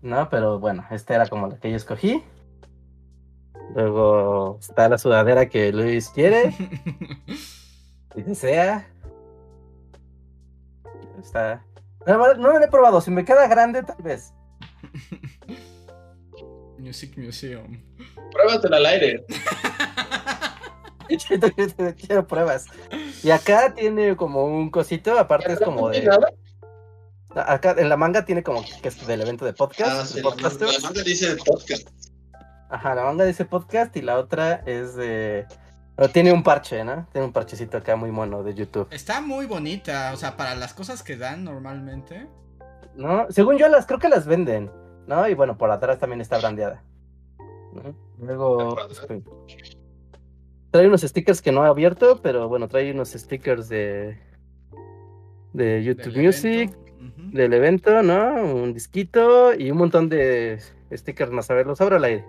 [0.02, 0.28] ¿no?
[0.30, 2.22] Pero bueno, esta era como la que yo escogí.
[3.74, 6.54] Luego está la sudadera que Luis quiere
[8.14, 8.88] y desea.
[11.18, 11.64] Está.
[12.06, 14.32] No, no la he probado, si me queda grande, tal vez.
[16.78, 17.82] Music Museum.
[18.32, 19.24] Pruébatela al aire.
[21.96, 22.66] Quiero pruebas.
[23.22, 26.08] Y acá tiene como un cosito, aparte es como de.
[27.34, 30.16] Acá en la manga tiene como que es del evento de podcast.
[30.16, 31.88] Ah, la, manga dice podcast.
[32.70, 35.46] Ajá, la manga ese podcast y la otra es de.
[35.96, 37.06] Pero tiene un parche, ¿no?
[37.12, 38.88] Tiene un parchecito acá muy mono de YouTube.
[38.90, 42.28] Está muy bonita, o sea, para las cosas que dan normalmente.
[42.96, 43.26] ¿No?
[43.30, 44.70] Según yo, las creo que las venden,
[45.06, 45.28] ¿no?
[45.28, 46.82] Y bueno, por atrás también está brandeada.
[47.72, 47.94] ¿no?
[48.18, 48.76] Luego.
[50.74, 54.18] Trae unos stickers que no he abierto, pero bueno, trae unos stickers de.
[55.52, 57.22] De YouTube del Music, evento.
[57.30, 58.42] Del evento, ¿no?
[58.42, 60.60] Un disquito y un montón de
[60.92, 61.48] stickers más.
[61.48, 62.24] A ver, los abro al aire.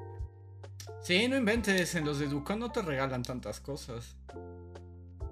[1.02, 4.16] Sí, no inventes, en los de Ducón no te regalan tantas cosas.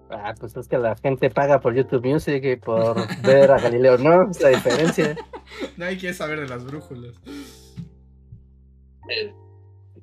[0.10, 3.99] Ah, pues es que la gente paga por YouTube Music y por ver a Galileo,
[3.99, 4.31] ¿no?
[4.31, 5.15] Es la diferencia.
[5.77, 7.14] Nadie quiere saber de las brújulas.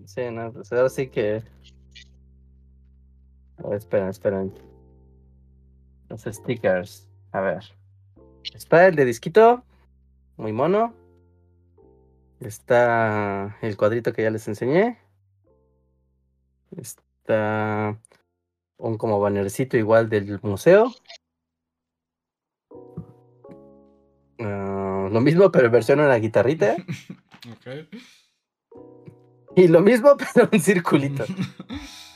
[0.07, 1.43] Sí, no, pues ahora sí que.
[3.63, 4.55] A ver, esperen, esperen.
[6.09, 7.09] Los stickers.
[7.33, 7.65] A ver.
[8.55, 9.65] Está el de disquito.
[10.37, 10.95] Muy mono.
[12.41, 14.99] Está el cuadrito que ya les enseñé.
[16.77, 17.99] Está
[18.79, 20.93] un como bannercito igual del museo.
[24.39, 26.77] Ah, lo mismo, pero en versión una guitarrita.
[27.51, 27.89] Ok.
[29.57, 31.25] Y lo mismo, pero un circulito.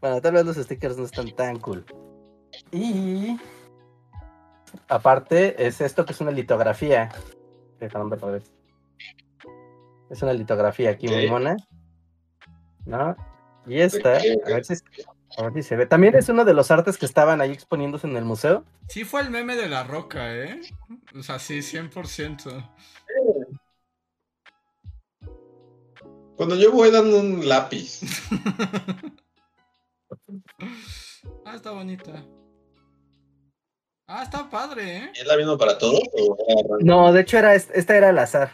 [0.00, 1.84] Bueno, tal vez los stickers no están tan cool.
[2.72, 3.38] Y
[4.88, 7.10] aparte es esto que es una litografía.
[7.78, 8.42] Déjame ver.
[10.10, 11.56] Es una litografía aquí muy mona.
[12.86, 13.14] ¿No?
[13.66, 14.74] Y esta, a ver, si,
[15.36, 15.86] a ver si se ve.
[15.86, 18.64] También es uno de los artes que estaban ahí exponiéndose en el museo.
[18.88, 20.60] Sí fue el meme de la roca, ¿eh?
[21.16, 22.70] O sea, sí, 100%.
[26.36, 28.00] Cuando yo voy dando un lápiz.
[31.44, 32.24] ah, está bonita.
[34.06, 35.10] Ah, está padre, ¿eh?
[35.14, 36.00] ¿Es la misma para todos?
[36.12, 36.76] o era?
[36.80, 38.50] No, de hecho era est- esta era al azar.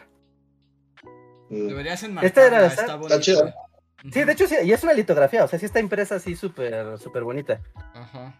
[1.48, 1.68] Mm.
[1.68, 3.14] Deberías Esta enmarcarla, era la está sal- bonita.
[3.16, 3.54] Está chida.
[4.12, 6.98] Sí, de hecho sí, y es una litografía, o sea, sí está impresa así súper,
[6.98, 7.60] súper bonita.
[7.94, 8.34] Ajá.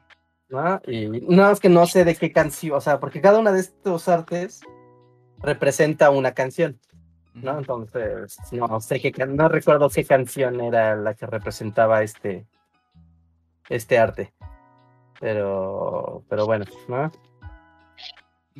[0.48, 0.80] ¿no?
[0.86, 3.60] Y no es que no sé de qué canción, o sea, porque cada una de
[3.60, 4.60] estos artes
[5.38, 6.78] representa una canción,
[7.34, 7.58] ¿no?
[7.58, 12.46] Entonces, no sé qué, no recuerdo qué canción era la que representaba este,
[13.68, 14.32] este arte.
[15.20, 17.10] Pero, pero bueno, ¿no?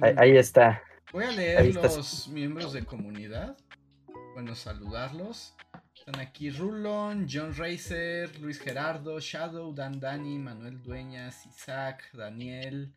[0.01, 0.83] Ahí, ahí está.
[1.13, 3.57] Voy a leer los miembros de comunidad.
[4.35, 5.55] Bueno, saludarlos.
[5.95, 12.95] Están aquí Rulon, John Racer, Luis Gerardo, Shadow, Dan Dani, Manuel Dueñas, Isaac, Daniel,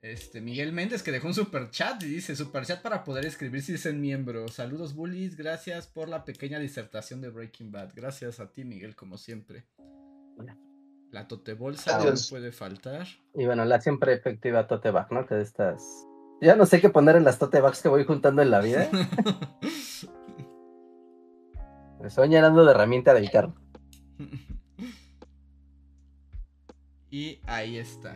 [0.00, 3.62] este, Miguel Méndez que dejó un super chat y dice super chat para poder escribir
[3.62, 4.48] si dicen miembro.
[4.48, 7.92] Saludos bullies, gracias por la pequeña disertación de Breaking Bad.
[7.94, 9.64] Gracias a ti Miguel como siempre.
[11.12, 13.06] La tote bolsa no puede faltar.
[13.34, 15.26] Y bueno, la siempre efectiva tote bag, ¿no?
[15.26, 16.06] Que de estas...
[16.40, 18.88] Ya no sé qué poner en las tote bags que voy juntando en la vida.
[22.00, 23.52] Me estoy llenando de herramienta de guitarra.
[27.10, 28.14] Y ahí está.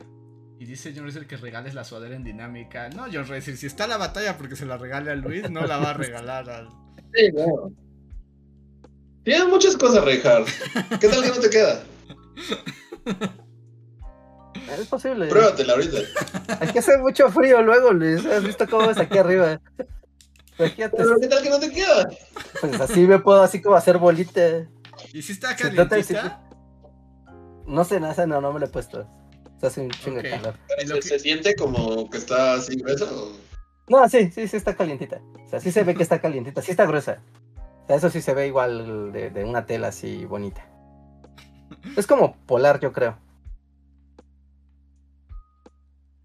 [0.58, 2.88] Y dice John Racer que regales la sudadera en dinámica.
[2.88, 5.76] No, John Racer, si está la batalla porque se la regale a Luis, no la
[5.76, 6.70] va a regalar al.
[7.12, 7.70] Sí, no.
[9.22, 10.48] Tienes muchas cosas, Reinhardt.
[10.98, 11.84] ¿Qué tal que no te queda?
[14.78, 15.28] Es posible.
[15.28, 15.98] Pruébatela ahorita.
[16.60, 18.24] Aquí hace mucho frío luego, Luis.
[18.26, 19.60] ¿Has visto cómo es aquí arriba?
[20.58, 22.08] Imagínate, Pero ¿qué tal que no te queda?
[22.60, 24.66] pues así me puedo así como hacer bolita.
[25.12, 26.42] ¿Y si está calientita?
[27.66, 29.06] No sé nada, no, no me lo he puesto.
[29.60, 30.54] Se hace un chingo de calor.
[30.78, 33.04] ¿Se, que- se siente como que está así gruesa?
[33.06, 33.32] o-
[33.88, 35.20] No, sí, sí, sí está calientita.
[35.44, 37.18] O sea, sí se ve que está calientita, sí está gruesa.
[37.84, 40.66] O sea, eso sí se ve igual de, de una tela así bonita.
[41.96, 43.16] Es como polar, yo creo.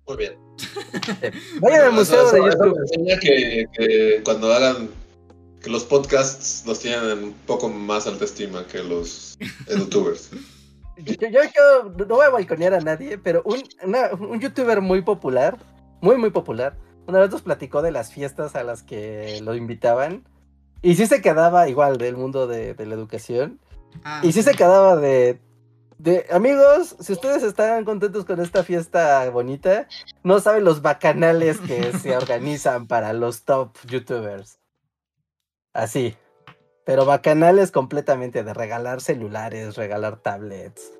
[0.08, 0.34] Muy bien.
[1.22, 1.32] Eh,
[1.62, 2.76] Vayan al museo eso- de eso YouTube.
[2.76, 4.90] me enseña que, que cuando hagan
[5.62, 9.38] que los podcasts los tienen un poco más alta estima que los
[9.70, 10.32] youtubers.
[10.98, 11.40] Yo, yo,
[11.98, 15.58] yo no voy a balconear a nadie, pero un, una- un youtuber muy popular,
[16.02, 16.76] muy, muy popular,
[17.08, 20.24] una vez nos platicó de las fiestas a las que lo invitaban.
[20.84, 23.60] Y sí se quedaba igual del mundo de, de la educación.
[24.04, 25.40] Ah, Y sí se quedaba de,
[26.02, 29.88] de, amigos, si ustedes están contentos con esta fiesta bonita,
[30.24, 34.60] no saben los bacanales que se organizan para los top youtubers.
[35.74, 36.16] Así.
[36.86, 40.92] Pero bacanales completamente de regalar celulares, regalar tablets,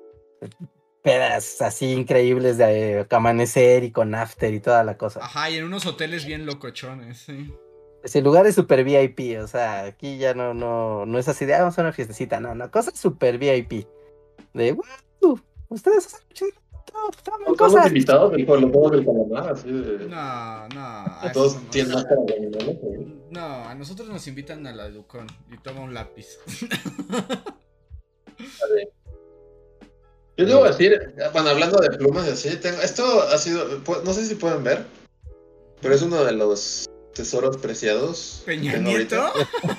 [1.02, 5.24] pedas así increíbles de eh, amanecer y con after y toda la cosa.
[5.24, 7.52] Ajá, y en unos hoteles bien locochones, sí.
[8.04, 11.54] Ese lugar es super VIP, o sea, aquí ya no, no, no es así de,
[11.54, 13.86] "Ah, vamos a una fiestecita, no, no, cosas super VIP.
[14.54, 16.46] De, wow, ustedes hacen mucho-
[17.48, 20.06] No somos invitados del juego del calamar, así de...
[20.08, 21.04] No, no.
[21.32, 22.76] Todos no tienen máscara de animales.
[23.30, 26.38] No, a nosotros nos invitan a la Educon y toma un lápiz.
[30.36, 33.66] Yo debo decir, bueno, hablando de plumas y así, tengo, esto ha sido,
[34.04, 34.84] no sé si pueden ver,
[35.80, 38.42] pero es uno de los tesoros preciados.
[38.44, 39.22] que Peña Nieto.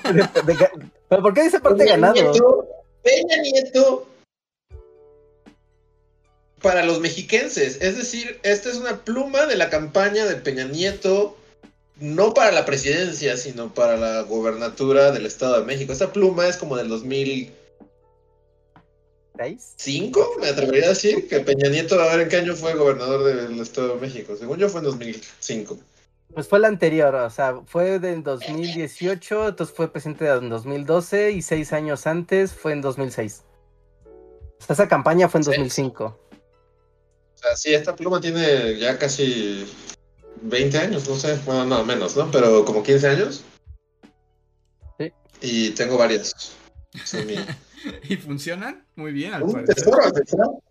[1.08, 2.14] ¿Pero por qué dice parte Peña ganado?
[2.14, 2.68] Nieto,
[3.02, 4.06] Peña Nieto
[6.64, 7.78] para los mexiquenses.
[7.82, 11.36] Es decir, esta es una pluma de la campaña de Peña Nieto,
[12.00, 15.92] no para la presidencia, sino para la gobernatura del Estado de México.
[15.92, 17.52] Esta pluma es como del 2005,
[19.36, 19.74] ¿Seis?
[20.40, 23.60] me atrevería a decir, que Peña Nieto, a ver en qué año fue gobernador del
[23.60, 24.34] Estado de México.
[24.34, 25.76] Según yo fue en 2005.
[26.32, 31.42] Pues fue la anterior, o sea, fue del 2018, entonces fue presidente en 2012 y
[31.42, 33.42] seis años antes fue en 2006.
[34.60, 35.56] O sea, esa campaña fue en Seis.
[35.58, 36.23] 2005.
[37.44, 39.66] Sea, sí, esta pluma tiene ya casi
[40.40, 42.30] 20 años, no sé, bueno, no, menos, ¿no?
[42.30, 43.44] Pero como 15 años.
[44.98, 45.12] Sí.
[45.42, 46.56] Y tengo varias.
[48.08, 48.86] ¿Y funcionan?
[48.96, 50.62] Muy bien, al Un tesoro, tesoro.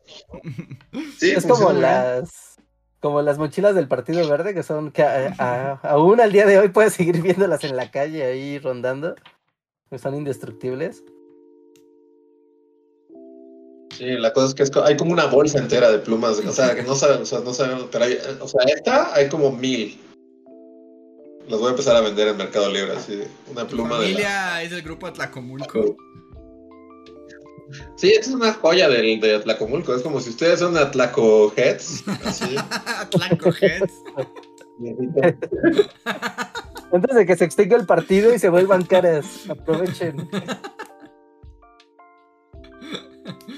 [1.20, 2.56] Sí, Es funciona como las
[3.00, 6.58] como las mochilas del Partido Verde que son que a- a- aún al día de
[6.58, 9.16] hoy puedes seguir viéndolas en la calle ahí rondando.
[10.02, 11.04] Son indestructibles.
[13.98, 16.76] Sí, la cosa es que es hay como una bolsa entera de plumas, o sea,
[16.76, 20.00] que no saben, o sea, no saben, pero hay, o sea, esta hay como mil.
[21.48, 23.22] Las voy a empezar a vender en Mercado Libre, así,
[23.52, 25.96] una ¿Tu pluma de la- familia es del grupo Atlacomulco?
[27.98, 32.04] Sí, esta es una joya del, de Atlacomulco, es como si ustedes son Atlaco Heads,
[32.24, 32.56] así.
[33.00, 33.92] Atlaco Heads.
[36.92, 39.26] Antes de que se extinga el partido y se vuelvan caras.
[39.50, 40.30] Aprovechen.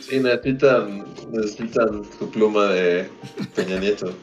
[0.01, 3.09] Sí, necesitan, necesitan su pluma de
[3.55, 4.13] Peña Nieto.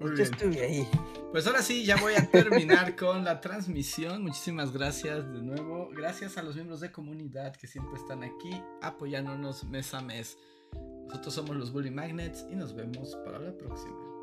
[0.00, 0.88] Yo estuve ahí.
[1.32, 4.22] Pues ahora sí, ya voy a terminar con la transmisión.
[4.22, 5.90] Muchísimas gracias de nuevo.
[5.92, 8.50] Gracias a los miembros de comunidad que siempre están aquí
[8.82, 10.38] apoyándonos mes a mes.
[11.08, 14.13] Nosotros somos los Bully Magnets y nos vemos para la próxima.